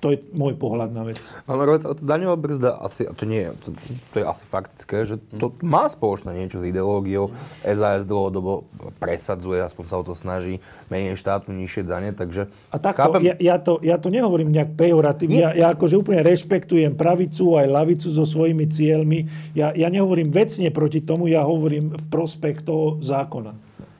to 0.00 0.16
je 0.16 0.18
môj 0.32 0.56
pohľad 0.56 0.96
na 0.96 1.04
vec. 1.04 1.20
Ale 1.44 1.68
to 1.76 1.92
daňová 2.00 2.40
brzda 2.40 2.80
asi, 2.80 3.04
a 3.04 3.12
to 3.12 3.28
nie 3.28 3.44
je, 3.44 3.50
to, 3.60 3.68
to 4.10 4.16
je 4.16 4.24
asi 4.24 4.44
faktické, 4.48 5.04
že 5.04 5.20
to 5.36 5.52
má 5.60 5.92
spoločné 5.92 6.32
niečo 6.32 6.64
s 6.64 6.64
ideológiou. 6.64 7.36
SAS 7.60 8.08
dlhodobo 8.08 8.64
presadzuje, 8.96 9.60
aspoň 9.60 9.84
sa 9.84 10.00
o 10.00 10.04
to 10.08 10.16
snaží, 10.16 10.64
menej 10.88 11.20
štátu, 11.20 11.52
nižšie 11.52 11.84
dane, 11.84 12.16
takže... 12.16 12.48
A 12.72 12.80
takto, 12.80 13.12
chápem... 13.12 13.28
ja, 13.28 13.36
ja, 13.36 13.56
to, 13.60 13.76
ja 13.84 14.00
to 14.00 14.08
nehovorím 14.08 14.48
nejak 14.56 14.72
pejoratívne, 14.72 15.36
ja, 15.36 15.50
ja 15.52 15.66
akože 15.76 16.00
úplne 16.00 16.24
rešpektujem 16.24 16.96
pravicu 16.96 17.60
aj 17.60 17.66
lavicu 17.68 18.08
so 18.08 18.24
svojimi 18.24 18.72
cieľmi. 18.72 19.28
Ja, 19.52 19.76
ja 19.76 19.92
nehovorím 19.92 20.32
vecne 20.32 20.72
proti 20.72 21.04
tomu, 21.04 21.28
ja 21.28 21.44
hovorím 21.44 21.92
v 21.92 22.04
prospech 22.08 22.64
toho 22.64 22.96
zákona. 23.04 23.52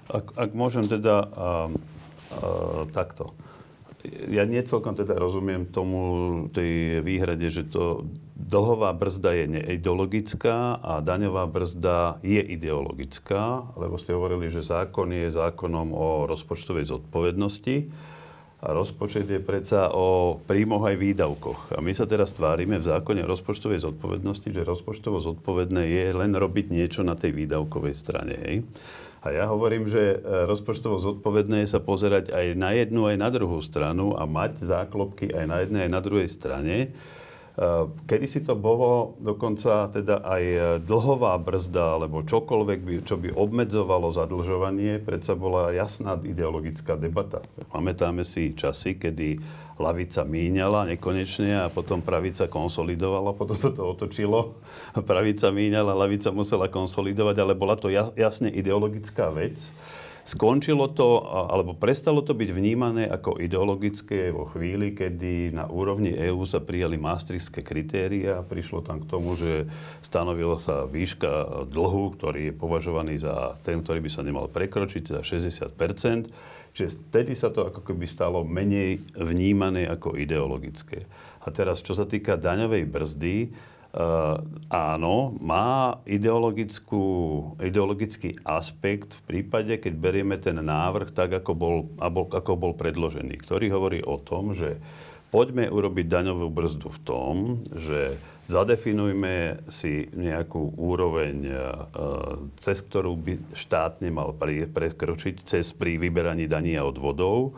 Ak, 0.09 0.33
ak 0.33 0.51
môžem 0.57 0.89
teda 0.89 1.29
uh, 1.29 1.69
uh, 1.69 2.89
takto 2.89 3.37
ja 4.09 4.49
nie 4.49 4.65
celkom 4.65 4.97
teda 4.97 5.17
rozumiem 5.17 5.69
tomu, 5.69 6.01
tej 6.53 7.05
výhrade, 7.05 7.53
že 7.53 7.69
to 7.69 8.09
dlhová 8.37 8.97
brzda 8.97 9.31
je 9.37 9.47
neideologická 9.61 10.81
a 10.81 11.05
daňová 11.05 11.45
brzda 11.45 12.19
je 12.25 12.41
ideologická, 12.41 13.69
lebo 13.77 14.01
ste 14.01 14.17
hovorili, 14.17 14.49
že 14.49 14.65
zákon 14.65 15.13
je 15.13 15.29
zákonom 15.29 15.93
o 15.93 16.25
rozpočtovej 16.25 16.89
zodpovednosti. 16.89 17.77
A 18.61 18.77
rozpočet 18.77 19.25
je 19.25 19.41
predsa 19.41 19.89
o 19.89 20.37
príjmoch 20.45 20.85
aj 20.85 21.01
výdavkoch. 21.01 21.61
A 21.73 21.81
my 21.81 21.97
sa 21.97 22.05
teraz 22.05 22.37
tvárime 22.37 22.77
v 22.77 22.93
zákone 22.93 23.25
o 23.25 23.31
rozpočtovej 23.33 23.81
zodpovednosti, 23.89 24.53
že 24.53 24.69
rozpočtovo 24.69 25.17
zodpovedné 25.17 25.89
je 25.89 26.05
len 26.13 26.37
robiť 26.37 26.69
niečo 26.69 27.01
na 27.01 27.17
tej 27.17 27.33
výdavkovej 27.41 27.97
strane. 27.97 28.37
Hej. 28.37 28.69
A 29.21 29.37
ja 29.37 29.45
hovorím, 29.45 29.85
že 29.85 30.17
e, 30.17 30.49
rozpočtovo 30.49 30.97
zodpovedné 30.97 31.65
je 31.65 31.77
sa 31.77 31.81
pozerať 31.81 32.33
aj 32.33 32.47
na 32.57 32.73
jednu, 32.73 33.05
aj 33.05 33.17
na 33.21 33.29
druhú 33.29 33.61
stranu 33.61 34.17
a 34.17 34.25
mať 34.25 34.65
záklopky 34.65 35.29
aj 35.29 35.45
na 35.45 35.57
jednej, 35.61 35.81
aj 35.89 35.93
na 35.93 36.01
druhej 36.01 36.29
strane. 36.33 36.77
E, 36.81 36.89
kedy 38.09 38.25
si 38.25 38.41
to 38.41 38.57
bolo 38.57 39.21
dokonca 39.21 39.93
teda 39.93 40.25
aj 40.25 40.43
dlhová 40.89 41.37
brzda, 41.37 42.01
alebo 42.01 42.25
čokoľvek, 42.25 42.81
by, 42.81 42.95
čo 43.05 43.21
by 43.21 43.37
obmedzovalo 43.37 44.09
zadlžovanie, 44.09 45.05
predsa 45.05 45.37
bola 45.37 45.69
jasná 45.77 46.17
ideologická 46.17 46.97
debata. 46.97 47.45
Pamätáme 47.69 48.25
si 48.25 48.57
časy, 48.57 48.97
kedy 48.97 49.37
lavica 49.81 50.21
míňala 50.29 50.93
nekonečne 50.93 51.65
a 51.65 51.73
potom 51.73 52.05
pravica 52.05 52.45
konsolidovala, 52.45 53.33
potom 53.33 53.57
sa 53.57 53.73
to 53.73 53.97
otočilo. 53.97 54.61
Pravica 54.93 55.49
míňala, 55.49 55.97
lavica 55.97 56.29
musela 56.29 56.69
konsolidovať, 56.69 57.37
ale 57.41 57.57
bola 57.57 57.81
to 57.81 57.89
jasne 57.91 58.53
ideologická 58.53 59.33
vec. 59.33 59.57
Skončilo 60.21 60.85
to, 60.93 61.25
alebo 61.49 61.73
prestalo 61.73 62.21
to 62.21 62.37
byť 62.37 62.51
vnímané 62.53 63.09
ako 63.09 63.41
ideologické 63.41 64.29
vo 64.29 64.45
chvíli, 64.53 64.93
kedy 64.93 65.57
na 65.57 65.65
úrovni 65.65 66.13
EÚ 66.13 66.45
sa 66.45 66.61
prijali 66.61 67.01
maastrichtské 67.01 67.65
kritéria. 67.65 68.45
Prišlo 68.45 68.85
tam 68.85 69.01
k 69.01 69.09
tomu, 69.09 69.33
že 69.35 69.65
stanovila 70.05 70.61
sa 70.61 70.85
výška 70.85 71.65
dlhu, 71.73 72.21
ktorý 72.21 72.53
je 72.53 72.55
považovaný 72.55 73.17
za 73.17 73.57
ten, 73.65 73.81
ktorý 73.81 74.05
by 74.05 74.11
sa 74.13 74.21
nemal 74.21 74.47
prekročiť, 74.47 75.09
teda 75.09 75.25
60 75.25 75.73
Čiže 76.71 77.11
vtedy 77.11 77.35
sa 77.35 77.51
to 77.51 77.67
ako 77.67 77.83
keby 77.83 78.07
stalo 78.07 78.47
menej 78.47 79.03
vnímané 79.19 79.91
ako 79.91 80.15
ideologické. 80.15 81.03
A 81.43 81.51
teraz, 81.51 81.83
čo 81.83 81.97
sa 81.97 82.07
týka 82.07 82.39
daňovej 82.39 82.85
brzdy, 82.87 83.37
Uh, 83.91 84.39
áno, 84.71 85.35
má 85.43 85.99
ideologický 86.07 88.39
aspekt 88.47 89.19
v 89.19 89.21
prípade, 89.27 89.83
keď 89.83 89.99
berieme 89.99 90.39
ten 90.39 90.63
návrh 90.63 91.11
tak, 91.11 91.43
ako 91.43 91.53
bol, 91.59 91.91
ako 91.99 92.55
bol 92.55 92.79
predložený, 92.79 93.35
ktorý 93.43 93.67
hovorí 93.75 93.99
o 94.07 94.15
tom, 94.23 94.55
že 94.55 94.79
poďme 95.31 95.71
urobiť 95.71 96.07
daňovú 96.11 96.51
brzdu 96.51 96.91
v 96.91 97.01
tom, 97.07 97.35
že 97.71 98.19
zadefinujme 98.51 99.63
si 99.71 100.11
nejakú 100.11 100.75
úroveň, 100.75 101.37
e, 101.47 101.55
cez 102.59 102.83
ktorú 102.83 103.15
by 103.15 103.33
štát 103.55 104.03
nemal 104.03 104.35
prekročiť 104.35 105.47
cez 105.47 105.71
pri 105.71 106.03
vyberaní 106.03 106.51
daní 106.51 106.75
a 106.75 106.83
odvodov. 106.83 107.55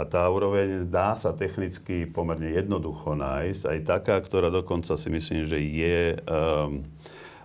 A 0.00 0.08
tá 0.08 0.24
úroveň 0.32 0.88
dá 0.88 1.12
sa 1.12 1.36
technicky 1.36 2.08
pomerne 2.08 2.56
jednoducho 2.56 3.12
nájsť. 3.12 3.62
Aj 3.68 3.78
taká, 3.84 4.16
ktorá 4.16 4.48
dokonca 4.48 4.96
si 4.96 5.12
myslím, 5.12 5.44
že 5.44 5.60
je 5.60 6.16
um, 6.24 6.80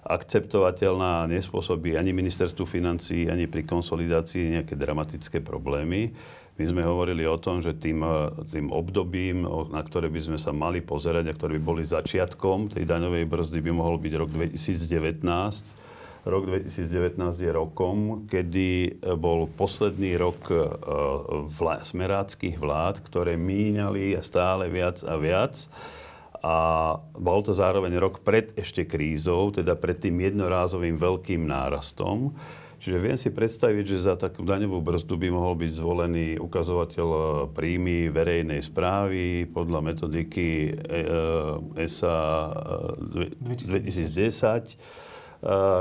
akceptovateľná 0.05 1.25
a 1.25 1.29
nespôsobí 1.29 1.97
ani 1.97 2.13
ministerstvu 2.13 2.63
financí, 2.63 3.25
ani 3.25 3.49
pri 3.49 3.65
konsolidácii 3.65 4.61
nejaké 4.61 4.77
dramatické 4.77 5.41
problémy. 5.41 6.13
My 6.55 6.71
sme 6.71 6.87
hovorili 6.87 7.27
o 7.27 7.35
tom, 7.35 7.59
že 7.59 7.75
tým, 7.75 7.99
eh, 7.99 8.31
tým 8.47 8.71
obdobím, 8.71 9.43
na 9.75 9.83
ktoré 9.83 10.07
by 10.07 10.21
sme 10.23 10.37
sa 10.39 10.55
mali 10.55 10.79
pozerať 10.79 11.27
a 11.27 11.35
ktoré 11.35 11.59
by 11.59 11.63
boli 11.63 11.83
začiatkom 11.83 12.71
tej 12.71 12.87
daňovej 12.87 13.27
brzdy, 13.27 13.59
by 13.59 13.71
mohol 13.75 13.99
byť 13.99 14.13
rok 14.15 14.29
2019. 14.31 15.67
Rok 16.25 16.43
2019 16.49 17.37
je 17.37 17.51
rokom, 17.51 18.23
kedy 18.31 18.69
eh, 18.87 19.13
bol 19.19 19.51
posledný 19.51 20.15
rok 20.15 20.47
eh, 20.47 20.63
vlá, 21.43 21.83
smeráckých 21.83 22.55
vlád, 22.55 23.03
ktoré 23.03 23.35
míňali 23.35 24.15
stále 24.23 24.71
viac 24.71 25.03
a 25.03 25.19
viac. 25.19 25.67
A 26.45 26.57
bol 27.17 27.41
to 27.41 27.51
zároveň 27.51 27.97
rok 27.97 28.21
pred 28.21 28.53
ešte 28.55 28.85
krízou, 28.85 29.49
teda 29.49 29.73
pred 29.75 29.97
tým 29.97 30.23
jednorázovým 30.23 30.93
veľkým 30.93 31.41
nárastom. 31.41 32.37
Čiže 32.85 33.01
viem 33.01 33.17
si 33.17 33.33
predstaviť, 33.33 33.81
že 33.81 34.05
za 34.05 34.13
takú 34.13 34.45
daňovú 34.45 34.77
brzdu 34.77 35.17
by 35.17 35.33
mohol 35.33 35.57
byť 35.57 35.71
zvolený 35.73 36.37
ukazovateľ 36.37 37.07
e, 37.09 37.19
príjmy 37.49 38.13
verejnej 38.13 38.61
správy 38.61 39.49
podľa 39.49 39.81
metodiky 39.81 40.69
ESA 41.73 42.17
2010 43.09 44.77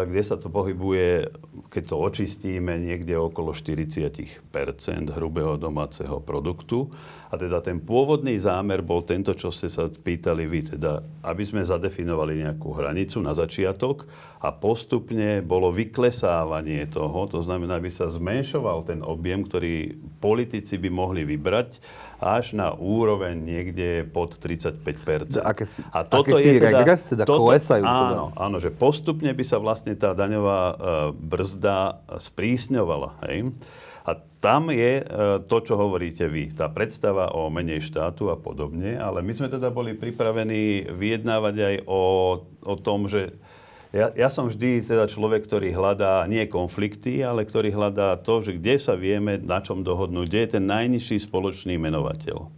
kde 0.05 0.21
sa 0.21 0.37
to 0.37 0.53
pohybuje, 0.53 1.31
keď 1.73 1.83
to 1.89 1.97
očistíme, 1.97 2.77
niekde 2.77 3.17
okolo 3.17 3.57
40% 3.57 4.45
hrubého 5.17 5.57
domáceho 5.57 6.21
produktu. 6.21 6.93
A 7.35 7.41
teda 7.41 7.59
ten 7.59 7.83
pôvodný 7.83 8.39
zámer 8.39 8.79
bol 8.79 9.03
tento, 9.03 9.35
čo 9.35 9.51
ste 9.51 9.67
sa 9.67 9.91
pýtali 9.91 10.47
vy, 10.47 10.79
teda 10.79 11.03
aby 11.27 11.43
sme 11.43 11.67
zadefinovali 11.67 12.47
nejakú 12.47 12.71
hranicu 12.79 13.19
na 13.19 13.35
začiatok 13.35 14.07
a 14.39 14.55
postupne 14.55 15.43
bolo 15.43 15.75
vyklesávanie 15.75 16.87
toho, 16.87 17.27
to 17.27 17.43
znamená, 17.43 17.83
aby 17.83 17.91
sa 17.91 18.07
zmenšoval 18.07 18.87
ten 18.87 19.03
objem, 19.03 19.43
ktorý 19.43 19.99
politici 20.23 20.79
by 20.79 20.95
mohli 20.95 21.27
vybrať 21.27 21.83
až 22.23 22.55
na 22.55 22.71
úroveň 22.71 23.35
niekde 23.35 24.07
pod 24.07 24.39
35 24.39 24.79
Aké 25.43 25.67
si, 25.67 25.83
A 25.91 26.07
toto 26.07 26.39
aké 26.39 26.47
je 26.47 26.53
teda, 26.63 26.71
regres, 26.71 27.03
teda 27.03 27.27
toto, 27.27 27.51
klesajúce 27.51 28.05
áno, 28.15 28.31
áno, 28.39 28.57
že 28.63 28.71
postupne 28.71 29.35
by 29.35 29.43
sa 29.43 29.59
vlastne 29.59 29.99
tá 29.99 30.15
daňová 30.15 30.61
uh, 30.71 30.77
brzda 31.11 31.99
sprísňovala. 32.23 33.27
Hej? 33.27 33.51
Tam 34.45 34.69
je 34.69 35.01
uh, 35.01 35.41
to, 35.49 35.57
čo 35.65 35.81
hovoríte 35.81 36.29
vy, 36.29 36.53
tá 36.53 36.69
predstava 36.69 37.33
o 37.33 37.49
menej 37.49 37.81
štátu 37.81 38.29
a 38.29 38.37
podobne, 38.37 39.01
ale 39.01 39.25
my 39.25 39.33
sme 39.33 39.49
teda 39.49 39.73
boli 39.73 39.97
pripravení 39.97 40.93
vyjednávať 40.93 41.55
aj 41.57 41.75
o, 41.89 42.03
o 42.45 42.75
tom, 42.77 43.09
že 43.09 43.33
ja, 43.95 44.13
ja 44.13 44.29
som 44.29 44.51
vždy 44.51 44.85
teda 44.85 45.09
človek, 45.09 45.49
ktorý 45.49 45.73
hľadá 45.73 46.29
nie 46.29 46.45
konflikty, 46.45 47.25
ale 47.25 47.49
ktorý 47.49 47.73
hľadá 47.73 48.21
to, 48.21 48.45
že 48.45 48.61
kde 48.61 48.77
sa 48.77 48.99
vieme 48.99 49.41
na 49.41 49.65
čom 49.65 49.81
dohodnúť, 49.81 50.27
kde 50.29 50.41
je 50.45 50.53
ten 50.61 50.65
najnižší 50.67 51.25
spoločný 51.25 51.81
menovateľ. 51.81 52.51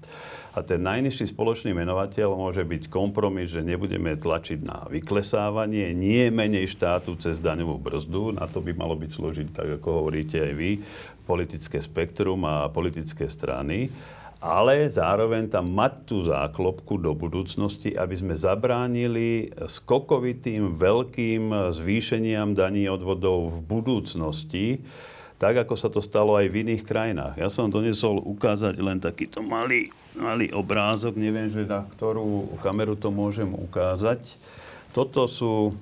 A 0.56 0.64
ten 0.64 0.80
najnižší 0.80 1.36
spoločný 1.36 1.76
menovateľ 1.76 2.32
môže 2.32 2.64
byť 2.64 2.88
kompromis, 2.88 3.52
že 3.52 3.60
nebudeme 3.60 4.16
tlačiť 4.16 4.64
na 4.64 4.88
vyklesávanie, 4.88 5.92
nie 5.92 6.32
menej 6.32 6.72
štátu 6.72 7.12
cez 7.20 7.44
daňovú 7.44 7.76
brzdu, 7.76 8.32
na 8.32 8.48
to 8.48 8.64
by 8.64 8.72
malo 8.72 8.96
byť 8.96 9.10
slúžiť, 9.12 9.48
tak 9.52 9.68
ako 9.76 10.00
hovoríte 10.00 10.40
aj 10.40 10.52
vy, 10.56 10.80
politické 11.28 11.76
spektrum 11.76 12.48
a 12.48 12.72
politické 12.72 13.28
strany 13.28 13.92
ale 14.36 14.92
zároveň 14.92 15.48
tam 15.48 15.72
mať 15.72 15.92
tú 16.04 16.20
záklopku 16.22 17.00
do 17.00 17.16
budúcnosti, 17.16 17.96
aby 17.96 18.14
sme 18.14 18.34
zabránili 18.36 19.50
skokovitým 19.64 20.76
veľkým 20.76 21.72
zvýšeniam 21.72 22.52
daní 22.52 22.86
odvodov 22.86 23.48
v 23.48 23.58
budúcnosti, 23.64 24.84
tak 25.40 25.66
ako 25.66 25.74
sa 25.74 25.88
to 25.88 26.04
stalo 26.04 26.36
aj 26.36 26.52
v 26.52 26.68
iných 26.68 26.84
krajinách. 26.84 27.34
Ja 27.40 27.48
som 27.48 27.72
donesol 27.72 28.20
ukázať 28.22 28.76
len 28.80 29.00
takýto 29.00 29.40
malý, 29.40 29.88
malý 30.16 30.50
obrázok, 30.52 31.16
neviem, 31.20 31.48
že 31.52 31.68
na 31.68 31.84
ktorú 31.84 32.56
kameru 32.64 32.96
to 32.96 33.12
môžem 33.12 33.52
ukázať. 33.52 34.40
Toto 34.96 35.28
sú, 35.28 35.76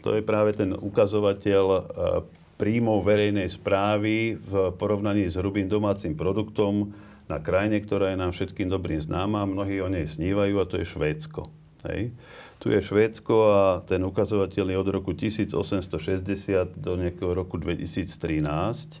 to 0.00 0.14
je 0.14 0.22
práve 0.22 0.54
ten 0.54 0.70
ukazovateľ 0.72 1.64
e, 1.66 1.80
príjmov 2.54 3.02
verejnej 3.02 3.50
správy 3.50 4.38
v 4.38 4.52
porovnaní 4.78 5.26
s 5.26 5.34
hrubým 5.34 5.66
domácim 5.66 6.14
produktom 6.14 6.94
na 7.26 7.38
krajine, 7.42 7.82
ktorá 7.82 8.14
je 8.14 8.18
nám 8.18 8.30
všetkým 8.34 8.70
dobrým 8.70 8.98
známa, 9.02 9.46
mnohí 9.46 9.78
o 9.82 9.90
nej 9.90 10.06
snívajú 10.06 10.54
a 10.58 10.68
to 10.68 10.78
je 10.78 10.86
Švédsko. 10.86 11.50
Hej. 11.86 12.12
Tu 12.60 12.76
je 12.76 12.80
Švédsko 12.84 13.34
a 13.48 13.80
ten 13.88 14.04
ukazovateľ 14.04 14.66
je 14.68 14.76
od 14.76 14.88
roku 14.92 15.16
1860 15.16 16.76
do 16.76 16.92
nejakého 17.00 17.32
roku 17.32 17.56
2013. 17.56 19.00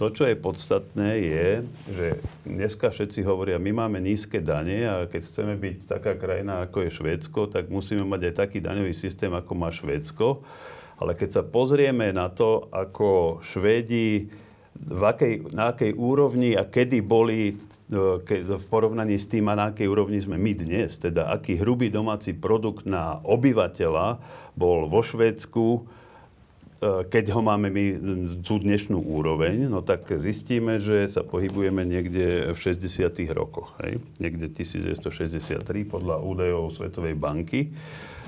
To, 0.00 0.08
čo 0.08 0.24
je 0.24 0.32
podstatné, 0.32 1.10
je, 1.20 1.48
že 1.92 2.06
dneska 2.48 2.88
všetci 2.88 3.20
hovoria, 3.20 3.60
my 3.60 3.84
máme 3.84 4.00
nízke 4.00 4.40
dane 4.40 4.88
a 4.88 5.04
keď 5.04 5.20
chceme 5.28 5.60
byť 5.60 5.76
taká 5.84 6.16
krajina, 6.16 6.64
ako 6.64 6.88
je 6.88 6.96
Švédsko, 6.96 7.52
tak 7.52 7.68
musíme 7.68 8.08
mať 8.08 8.32
aj 8.32 8.34
taký 8.40 8.64
daňový 8.64 8.96
systém, 8.96 9.28
ako 9.28 9.52
má 9.60 9.68
Švédsko. 9.68 10.40
Ale 11.04 11.12
keď 11.12 11.28
sa 11.36 11.42
pozrieme 11.44 12.16
na 12.16 12.32
to, 12.32 12.72
ako 12.72 13.44
Švédi 13.44 14.32
v 14.72 15.02
akej, 15.04 15.52
na 15.52 15.76
akej 15.76 15.92
úrovni 15.92 16.56
a 16.56 16.64
kedy 16.64 17.04
boli 17.04 17.52
e, 17.52 17.54
v 18.56 18.64
porovnaní 18.72 19.20
s 19.20 19.28
tým, 19.28 19.52
na 19.52 19.68
akej 19.68 19.84
úrovni 19.84 20.16
sme 20.16 20.40
my 20.40 20.64
dnes, 20.64 20.96
teda 20.96 21.28
aký 21.28 21.60
hrubý 21.60 21.92
domáci 21.92 22.32
produkt 22.32 22.88
na 22.88 23.20
obyvateľa 23.20 24.16
bol 24.56 24.88
vo 24.88 25.04
Švédsku, 25.04 25.99
keď 26.80 27.36
ho 27.36 27.44
máme 27.44 27.68
my 27.68 27.84
tú 28.40 28.56
dnešnú 28.56 28.96
úroveň, 28.96 29.68
no 29.68 29.84
tak 29.84 30.08
zistíme, 30.16 30.80
že 30.80 31.12
sa 31.12 31.20
pohybujeme 31.20 31.84
niekde 31.84 32.56
v 32.56 32.58
60. 32.58 33.20
rokoch. 33.36 33.76
Hej? 33.84 34.00
Niekde 34.16 34.48
1963 34.48 35.60
podľa 35.84 36.24
údajov 36.24 36.72
Svetovej 36.72 37.20
banky. 37.20 37.68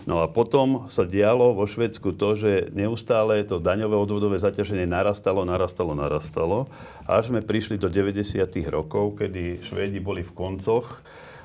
No 0.05 0.21
a 0.21 0.27
potom 0.27 0.91
sa 0.91 1.07
dialo 1.07 1.55
vo 1.55 1.65
Švedsku 1.65 2.13
to, 2.19 2.35
že 2.35 2.75
neustále 2.75 3.47
to 3.47 3.63
daňové 3.63 3.95
odvodové 3.95 4.37
zaťaženie 4.37 4.85
narastalo, 4.85 5.47
narastalo, 5.47 5.95
narastalo. 5.95 6.67
Až 7.07 7.33
sme 7.33 7.41
prišli 7.41 7.79
do 7.79 7.87
90. 7.87 8.21
rokov, 8.69 9.23
kedy 9.23 9.63
Švédi 9.63 10.03
boli 10.03 10.27
v 10.27 10.33
koncoch 10.35 11.01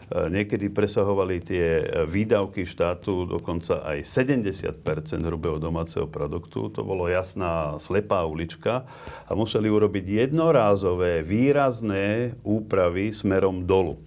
niekedy 0.08 0.72
presahovali 0.72 1.44
tie 1.44 1.84
výdavky 2.08 2.64
štátu 2.64 3.28
dokonca 3.28 3.84
aj 3.84 4.08
70% 4.08 4.80
hrubého 5.28 5.60
domáceho 5.60 6.08
produktu. 6.08 6.72
To 6.72 6.82
bolo 6.88 7.12
jasná 7.12 7.76
slepá 7.78 8.24
ulička 8.24 8.88
a 9.28 9.32
museli 9.36 9.68
urobiť 9.68 10.28
jednorázové 10.28 11.28
výrazné 11.28 12.40
úpravy 12.48 13.12
smerom 13.12 13.68
dolu. 13.68 14.00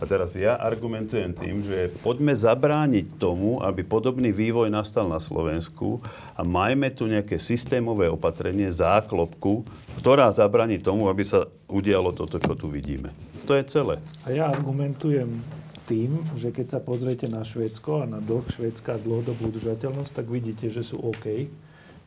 A 0.00 0.08
teraz 0.08 0.32
ja 0.32 0.56
argumentujem 0.56 1.36
tým, 1.36 1.60
že 1.60 1.92
poďme 2.00 2.32
zabrániť 2.32 3.20
tomu, 3.20 3.60
aby 3.60 3.84
podobný 3.84 4.32
vývoj 4.32 4.72
nastal 4.72 5.04
na 5.04 5.20
Slovensku 5.20 6.00
a 6.32 6.40
majme 6.40 6.88
tu 6.88 7.04
nejaké 7.04 7.36
systémové 7.36 8.08
opatrenie, 8.08 8.72
záklopku, 8.72 9.60
ktorá 10.00 10.32
zabráni 10.32 10.80
tomu, 10.80 11.12
aby 11.12 11.20
sa 11.28 11.44
udialo 11.68 12.16
toto, 12.16 12.40
čo 12.40 12.56
tu 12.56 12.72
vidíme. 12.72 13.12
To 13.44 13.52
je 13.52 13.64
celé. 13.68 14.00
A 14.24 14.32
ja 14.32 14.48
argumentujem 14.48 15.44
tým, 15.84 16.24
že 16.32 16.48
keď 16.48 16.66
sa 16.72 16.80
pozriete 16.80 17.28
na 17.28 17.44
Švédsko 17.44 18.00
a 18.00 18.08
na 18.08 18.24
dlh 18.24 18.48
Švédska 18.48 18.96
a 18.96 19.02
dlhodobú 19.02 19.52
udržateľnosť, 19.52 20.12
tak 20.16 20.32
vidíte, 20.32 20.72
že 20.72 20.80
sú 20.80 20.96
OK. 20.96 21.52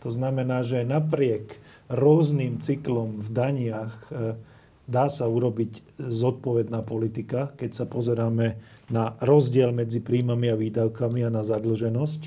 To 0.01 0.09
znamená, 0.09 0.65
že 0.65 0.81
napriek 0.81 1.61
rôznym 1.93 2.57
cyklom 2.63 3.21
v 3.21 3.29
daniach 3.29 3.93
dá 4.84 5.07
sa 5.07 5.31
urobiť 5.31 5.95
zodpovedná 5.99 6.84
politika, 6.84 7.55
keď 7.55 7.71
sa 7.71 7.86
pozeráme 7.88 8.59
na 8.91 9.15
rozdiel 9.23 9.71
medzi 9.71 10.03
príjmami 10.03 10.51
a 10.51 10.59
výdavkami 10.59 11.23
a 11.23 11.31
na 11.31 11.41
zadlženosť. 11.41 12.21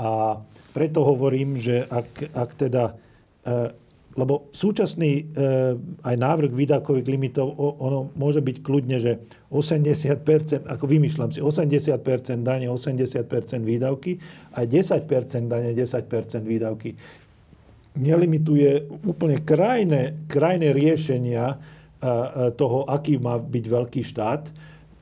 A 0.00 0.40
preto 0.72 1.04
hovorím, 1.04 1.60
že 1.60 1.84
ak, 1.84 2.32
ak 2.32 2.50
teda... 2.56 2.96
E, 3.44 3.88
lebo 4.18 4.50
súčasný 4.50 5.12
e, 5.16 5.22
aj 6.02 6.16
návrh 6.18 6.50
výdavkových 6.50 7.06
limitov, 7.06 7.54
ono 7.56 8.10
môže 8.18 8.42
byť 8.42 8.56
kľudne, 8.58 8.98
že 8.98 9.22
80%, 9.54 10.66
ako 10.66 10.84
vymýšľam 10.90 11.30
si, 11.30 11.38
80% 11.38 12.42
dane, 12.42 12.66
80% 12.66 13.62
výdavky, 13.62 14.18
aj 14.58 14.66
10% 14.66 15.46
dane, 15.46 15.70
10% 15.78 16.42
výdavky. 16.42 16.98
Nelimituje 18.02 18.90
úplne 19.06 19.38
krajné, 19.46 20.26
krajné 20.26 20.74
riešenia, 20.74 21.54
toho, 22.56 22.88
aký 22.88 23.20
má 23.20 23.36
byť 23.36 23.64
veľký 23.68 24.00
štát. 24.00 24.48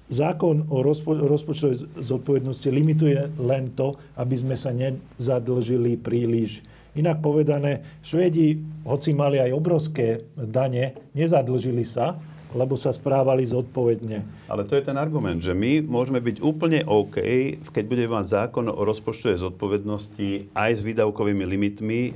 Zákon 0.08 0.66
o 0.72 0.80
rozpo- 0.80 1.14
rozpočtovej 1.14 2.00
zodpovednosti 2.00 2.68
limituje 2.72 3.28
len 3.38 3.70
to, 3.76 3.94
aby 4.16 4.34
sme 4.34 4.56
sa 4.56 4.72
nezadlžili 4.72 6.00
príliš. 6.00 6.64
Inak 6.96 7.20
povedané, 7.22 7.84
Švédi, 8.02 8.58
hoci 8.82 9.12
mali 9.14 9.38
aj 9.38 9.54
obrovské 9.54 10.26
dane, 10.34 10.96
nezadlžili 11.14 11.84
sa, 11.84 12.18
lebo 12.56 12.80
sa 12.80 12.96
správali 12.96 13.44
zodpovedne. 13.44 14.48
Ale 14.48 14.64
to 14.64 14.72
je 14.74 14.86
ten 14.88 14.96
argument, 14.96 15.36
že 15.36 15.52
my 15.52 15.84
môžeme 15.84 16.20
byť 16.24 16.40
úplne 16.40 16.80
OK, 16.88 17.20
keď 17.68 17.84
budeme 17.84 18.16
mať 18.16 18.48
zákon 18.48 18.72
o 18.72 18.82
rozpočtovej 18.88 19.44
zodpovednosti 19.44 20.56
aj 20.56 20.70
s 20.72 20.80
výdavkovými 20.80 21.44
limitmi, 21.44 22.00
e, 22.00 22.10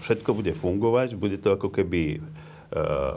všetko 0.00 0.30
bude 0.32 0.56
fungovať, 0.56 1.20
bude 1.20 1.36
to 1.36 1.52
ako 1.52 1.68
keby 1.68 2.24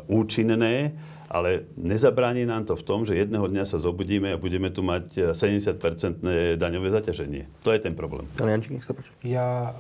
účinné, 0.08 0.94
ale 1.28 1.68
nezabráni 1.76 2.48
nám 2.48 2.64
to 2.64 2.80
v 2.80 2.84
tom, 2.88 3.04
že 3.04 3.20
jedného 3.20 3.48
dňa 3.52 3.68
sa 3.68 3.78
zobudíme 3.82 4.32
a 4.32 4.38
budeme 4.40 4.72
tu 4.72 4.80
mať 4.86 5.36
70-percentné 5.36 6.56
daňové 6.56 6.88
zaťaženie. 6.94 7.52
To 7.68 7.76
je 7.76 7.80
ten 7.84 7.98
problém. 7.98 8.30
Pán 8.40 8.48
Jančík, 8.48 8.80
nech 8.80 8.88
sa 8.88 8.96
páči. 8.96 9.12
Ja 9.28 9.76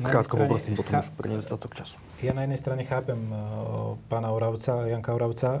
Krátko 0.00 0.40
poprosím, 0.40 0.72
potom 0.80 0.96
už 0.96 1.12
pre 1.12 1.28
nedostatok 1.28 1.76
času. 1.76 2.00
Ja 2.24 2.32
na 2.32 2.48
jednej 2.48 2.56
strane 2.56 2.82
chápem 2.88 3.20
uh, 3.28 4.00
pána 4.08 4.32
Oravca, 4.32 4.88
Janka 4.88 5.12
Oravca, 5.12 5.60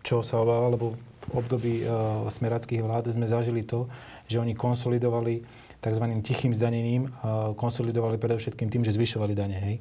čo 0.00 0.24
sa 0.24 0.40
obáva, 0.40 0.72
lebo 0.72 0.96
v 0.96 1.30
období 1.36 1.74
uh, 1.84 2.24
smerackých 2.26 2.80
vlád 2.80 3.12
sme 3.12 3.28
zažili 3.28 3.62
to, 3.62 3.86
že 4.26 4.40
oni 4.40 4.56
konsolidovali 4.56 5.44
tzv. 5.84 6.04
tichým 6.24 6.56
zdanením, 6.56 7.12
uh, 7.12 7.52
konsolidovali 7.52 8.16
predovšetkým 8.16 8.72
tým, 8.72 8.82
že 8.88 8.96
zvyšovali 8.96 9.36
dane. 9.36 9.58
Hej. 9.60 9.76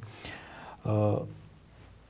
Uh, 0.83 1.23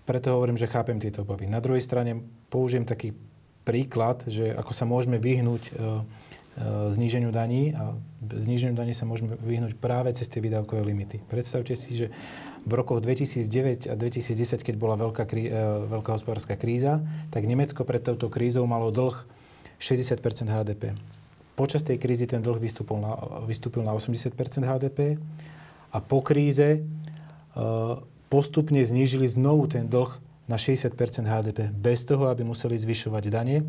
preto 0.05 0.33
hovorím, 0.33 0.57
že 0.57 0.71
chápem 0.71 0.97
tieto 0.97 1.21
obavy. 1.21 1.45
Na 1.45 1.61
druhej 1.61 1.83
strane 1.83 2.19
použijem 2.49 2.85
taký 2.85 3.13
príklad, 3.61 4.25
že 4.25 4.49
ako 4.57 4.73
sa 4.73 4.89
môžeme 4.89 5.21
vyhnúť 5.21 5.63
e, 5.69 5.71
e, 5.71 5.79
zníženiu 6.89 7.29
daní 7.29 7.77
a 7.77 7.93
zníženiu 8.25 8.73
daní 8.73 8.97
sa 8.97 9.05
môžeme 9.05 9.37
vyhnúť 9.37 9.77
práve 9.77 10.09
cez 10.17 10.25
tie 10.25 10.41
výdavkové 10.41 10.81
limity. 10.81 11.21
Predstavte 11.29 11.77
si, 11.77 11.93
že 11.93 12.09
v 12.65 12.73
rokoch 12.73 13.01
2009 13.05 13.89
a 13.89 13.93
2010, 13.93 14.65
keď 14.65 14.75
bola 14.81 14.97
veľká, 14.97 15.23
krí, 15.29 15.49
e, 15.49 15.53
veľká 15.89 16.17
hospodárska 16.17 16.57
kríza, 16.57 17.05
tak 17.29 17.45
Nemecko 17.45 17.85
pred 17.85 18.01
touto 18.01 18.33
krízou 18.33 18.65
malo 18.65 18.89
dlh 18.89 19.13
60 19.77 20.17
HDP. 20.49 20.97
Počas 21.53 21.85
tej 21.85 22.01
krízy 22.01 22.25
ten 22.25 22.41
dlh 22.41 22.57
vystúpil 22.57 22.97
na, 22.97 23.13
vystúpil 23.45 23.85
na 23.85 23.93
80% 23.93 24.33
HDP 24.65 25.21
a 25.93 25.97
po 26.01 26.25
kríze 26.25 26.81
postupne 28.31 28.79
znížili 28.79 29.27
znovu 29.27 29.67
ten 29.67 29.91
dlh 29.91 30.07
na 30.47 30.55
60% 30.55 30.95
HDP 31.27 31.67
bez 31.75 32.07
toho, 32.07 32.31
aby 32.31 32.47
museli 32.47 32.79
zvyšovať 32.79 33.23
dane, 33.27 33.67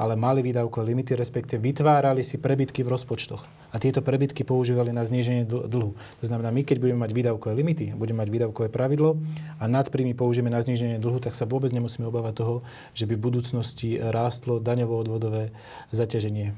ale 0.00 0.16
mali 0.16 0.40
výdavkové 0.40 0.92
limity, 0.92 1.12
respektive 1.12 1.60
vytvárali 1.60 2.24
si 2.24 2.40
prebytky 2.40 2.80
v 2.84 2.92
rozpočtoch. 2.92 3.44
A 3.68 3.76
tieto 3.76 4.00
prebytky 4.00 4.44
používali 4.48 4.92
na 4.92 5.04
zníženie 5.04 5.44
dlhu. 5.44 5.92
To 5.92 6.24
znamená, 6.24 6.48
my 6.48 6.64
keď 6.64 6.80
budeme 6.80 7.04
mať 7.04 7.12
výdavkové 7.12 7.52
limity, 7.52 7.92
budeme 7.92 8.24
mať 8.24 8.28
výdavkové 8.32 8.68
pravidlo 8.72 9.20
a 9.60 9.64
nadpríjmy 9.68 10.16
použijeme 10.16 10.48
na 10.48 10.64
zníženie 10.64 10.96
dlhu, 10.96 11.20
tak 11.20 11.36
sa 11.36 11.44
vôbec 11.44 11.68
nemusíme 11.76 12.08
obávať 12.08 12.40
toho, 12.40 12.54
že 12.96 13.04
by 13.04 13.12
v 13.18 13.24
budúcnosti 13.28 14.00
rástlo 14.00 14.56
daňovo-odvodové 14.62 15.52
zaťaženie. 15.92 16.56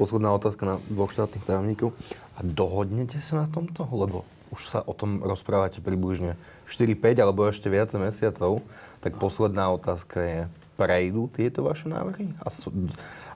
Posledná 0.00 0.32
otázka 0.34 0.64
na 0.66 0.74
dvoch 0.90 1.12
štátnych 1.12 1.44
tajomníkov. 1.46 1.94
A 2.34 2.42
dohodnete 2.42 3.22
sa 3.22 3.44
na 3.44 3.46
tomto? 3.46 3.86
Lebo 3.94 4.26
už 4.50 4.70
sa 4.70 4.80
o 4.86 4.94
tom 4.94 5.22
rozprávate 5.22 5.82
približne 5.82 6.38
4-5 6.68 7.24
alebo 7.24 7.46
ešte 7.48 7.68
viac 7.68 7.92
mesiacov, 7.96 8.64
tak 9.04 9.16
posledná 9.20 9.68
otázka 9.72 10.18
je, 10.20 10.40
prejdú 10.74 11.30
tieto 11.30 11.62
vaše 11.62 11.86
návrhy? 11.86 12.34
A, 12.42 12.48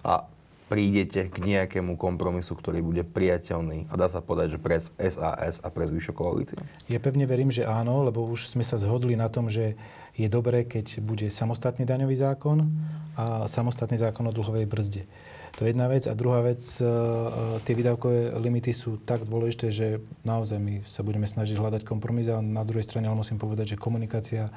a 0.02 0.12
prídete 0.68 1.32
k 1.32 1.36
nejakému 1.40 1.96
kompromisu, 1.96 2.52
ktorý 2.52 2.84
bude 2.84 3.02
priateľný 3.02 3.88
a 3.88 3.94
dá 3.96 4.12
sa 4.12 4.20
povedať, 4.20 4.56
že 4.56 4.58
pre 4.60 4.76
SAS 4.80 5.56
a 5.64 5.68
pre 5.72 5.88
zvyšok 5.88 6.14
koalície? 6.14 6.60
Ja 6.92 7.00
pevne 7.00 7.24
verím, 7.24 7.48
že 7.48 7.64
áno, 7.64 8.04
lebo 8.04 8.20
už 8.28 8.52
sme 8.52 8.62
sa 8.62 8.76
zhodli 8.76 9.16
na 9.16 9.32
tom, 9.32 9.48
že 9.48 9.80
je 10.12 10.28
dobré, 10.28 10.68
keď 10.68 11.00
bude 11.00 11.26
samostatný 11.32 11.88
daňový 11.88 12.14
zákon 12.20 12.68
a 13.16 13.48
samostatný 13.48 13.96
zákon 13.96 14.28
o 14.28 14.32
dlhovej 14.34 14.68
brzde. 14.68 15.02
To 15.58 15.66
je 15.66 15.74
jedna 15.74 15.90
vec. 15.90 16.06
A 16.06 16.14
druhá 16.14 16.38
vec, 16.38 16.62
e, 16.78 16.86
e, 16.86 16.88
tie 17.66 17.74
výdavkové 17.74 18.38
limity 18.38 18.70
sú 18.70 19.02
tak 19.02 19.26
dôležité, 19.26 19.74
že 19.74 19.98
naozaj 20.22 20.62
my 20.62 20.86
sa 20.86 21.02
budeme 21.02 21.26
snažiť 21.26 21.58
hľadať 21.58 21.82
kompromis 21.82 22.30
a 22.30 22.38
na 22.38 22.62
druhej 22.62 22.86
strane 22.86 23.10
ale 23.10 23.18
musím 23.18 23.42
povedať, 23.42 23.74
že 23.74 23.82
komunikácia 23.82 24.46
e, 24.46 24.52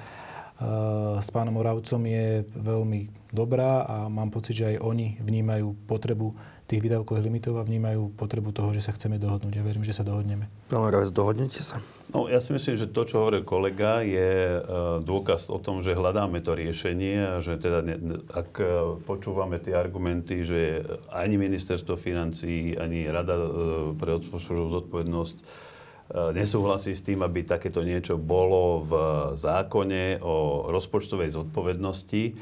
s 1.17 1.33
pánom 1.33 1.57
Oravcom 1.57 2.05
je 2.05 2.45
veľmi 2.53 3.33
dobrá 3.33 3.81
a 3.81 3.95
mám 4.13 4.29
pocit, 4.29 4.61
že 4.61 4.77
aj 4.77 4.85
oni 4.85 5.17
vnímajú 5.17 5.73
potrebu 5.89 6.37
tých 6.69 6.85
výdavkových 6.85 7.25
limitov 7.25 7.57
a 7.57 7.65
vnímajú 7.65 8.13
potrebu 8.13 8.53
toho, 8.53 8.69
že 8.69 8.85
sa 8.85 8.93
chceme 8.93 9.17
dohodnúť. 9.17 9.57
Ja 9.57 9.65
verím, 9.65 9.81
že 9.81 9.97
sa 9.97 10.05
dohodneme. 10.05 10.53
Pán 10.69 10.85
Oravec, 10.85 11.09
dohodnete 11.09 11.65
sa? 11.65 11.81
No, 12.11 12.27
ja 12.27 12.43
si 12.43 12.51
myslím, 12.51 12.75
že 12.75 12.91
to, 12.91 13.07
čo 13.07 13.23
hovoril 13.23 13.47
kolega, 13.47 14.03
je 14.03 14.59
uh, 14.59 14.99
dôkaz 14.99 15.47
o 15.47 15.55
tom, 15.63 15.79
že 15.79 15.95
hľadáme 15.95 16.43
to 16.43 16.51
riešenie 16.59 17.23
a 17.23 17.35
že 17.39 17.55
teda, 17.55 17.79
ne, 17.79 18.19
ak 18.27 18.51
uh, 18.59 18.99
počúvame 19.07 19.63
tie 19.63 19.71
argumenty, 19.71 20.43
že 20.43 20.83
ani 21.07 21.39
ministerstvo 21.39 21.95
financí, 21.95 22.75
ani 22.75 23.07
Rada 23.07 23.39
uh, 23.39 23.47
pre 23.95 24.19
rozpočtovú 24.19 24.67
zodpovednosť 24.83 25.69
nesúhlasí 26.11 26.91
s 26.91 27.07
tým, 27.07 27.23
aby 27.23 27.47
takéto 27.47 27.87
niečo 27.87 28.19
bolo 28.19 28.83
v 28.83 28.91
zákone 29.39 30.19
o 30.19 30.67
rozpočtovej 30.67 31.31
zodpovednosti. 31.31 32.35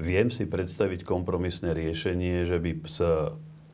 Viem 0.00 0.32
si 0.32 0.48
predstaviť 0.48 1.04
kompromisné 1.04 1.76
riešenie, 1.76 2.48
že 2.48 2.56
by 2.56 2.70
s 2.88 3.04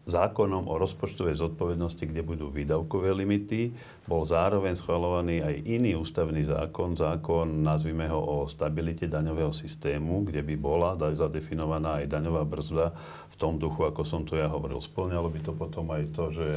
zákonom 0.06 0.70
o 0.70 0.78
rozpočtovej 0.78 1.34
zodpovednosti, 1.34 2.06
kde 2.06 2.22
budú 2.22 2.46
výdavkové 2.46 3.10
limity, 3.10 3.74
bol 4.06 4.22
zároveň 4.22 4.78
schvalovaný 4.78 5.42
aj 5.42 5.66
iný 5.66 5.98
ústavný 5.98 6.46
zákon, 6.46 6.94
zákon, 6.94 7.50
nazvime 7.50 8.06
ho 8.06 8.22
o 8.22 8.36
stabilite 8.46 9.10
daňového 9.10 9.50
systému, 9.50 10.22
kde 10.22 10.46
by 10.46 10.54
bola 10.54 10.94
zadefinovaná 10.94 12.06
aj 12.06 12.06
daňová 12.06 12.46
brzda 12.46 12.94
v 13.26 13.34
tom 13.34 13.58
duchu, 13.58 13.82
ako 13.82 14.06
som 14.06 14.22
to 14.22 14.38
ja 14.38 14.46
hovoril. 14.46 14.78
Splňalo 14.78 15.26
by 15.26 15.40
to 15.42 15.52
potom 15.58 15.90
aj 15.90 16.06
to, 16.14 16.30
že 16.30 16.48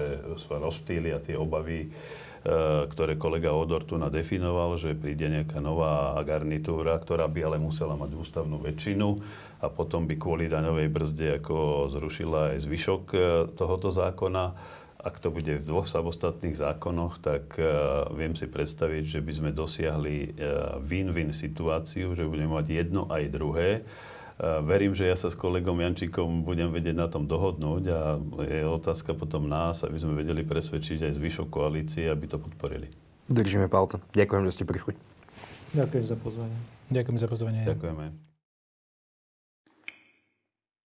sa 0.45 0.61
rozptýlia 0.61 1.17
tie 1.17 1.33
obavy 1.33 1.89
ktoré 2.89 3.19
kolega 3.19 3.51
Odor 3.51 3.83
tu 3.83 3.99
nadefinoval, 3.99 4.79
že 4.79 4.95
príde 4.95 5.27
nejaká 5.27 5.59
nová 5.59 6.15
garnitúra, 6.23 6.95
ktorá 6.95 7.27
by 7.27 7.39
ale 7.51 7.57
musela 7.59 7.99
mať 7.99 8.15
ústavnú 8.15 8.63
väčšinu 8.63 9.07
a 9.59 9.67
potom 9.67 10.07
by 10.07 10.15
kvôli 10.15 10.47
daňovej 10.47 10.87
brzde 10.87 11.27
ako 11.43 11.87
zrušila 11.91 12.55
aj 12.55 12.57
zvyšok 12.63 13.03
e, 13.11 13.19
tohoto 13.59 13.91
zákona. 13.91 14.55
Ak 14.99 15.19
to 15.23 15.31
bude 15.31 15.51
v 15.51 15.63
dvoch 15.63 15.87
samostatných 15.87 16.59
zákonoch, 16.59 17.23
tak 17.23 17.55
uh, 17.55 18.03
viem 18.11 18.35
si 18.35 18.51
predstaviť, 18.51 19.03
že 19.07 19.19
by 19.23 19.31
sme 19.31 19.49
dosiahli 19.55 20.35
win-win 20.83 21.31
situáciu, 21.31 22.19
že 22.19 22.27
budeme 22.27 22.51
mať 22.51 22.67
jedno 22.67 23.07
aj 23.07 23.23
druhé 23.31 23.87
verím, 24.63 24.95
že 24.95 25.05
ja 25.05 25.15
sa 25.19 25.27
s 25.27 25.35
kolegom 25.35 25.75
Jančíkom 25.79 26.47
budem 26.47 26.71
vedieť 26.71 26.95
na 26.95 27.07
tom 27.11 27.27
dohodnúť 27.27 27.83
a 27.91 27.99
je 28.43 28.63
otázka 28.63 29.11
potom 29.11 29.45
nás, 29.51 29.83
aby 29.83 29.99
sme 29.99 30.15
vedeli 30.15 30.47
presvedčiť 30.47 31.11
aj 31.11 31.15
zvyšok 31.19 31.47
koalície, 31.51 32.07
aby 32.07 32.25
to 32.25 32.39
podporili. 32.39 32.87
Držíme 33.29 33.67
palce. 33.69 34.01
Ďakujem, 34.15 34.43
že 34.47 34.51
ste 34.55 34.63
prišli. 34.65 34.93
Ďakujem 35.77 36.05
za 36.07 36.17
pozvanie. 36.17 36.57
Ďakujem 36.89 37.17
za 37.21 37.27
pozvanie. 37.29 37.61
Ďakujeme. 37.67 38.28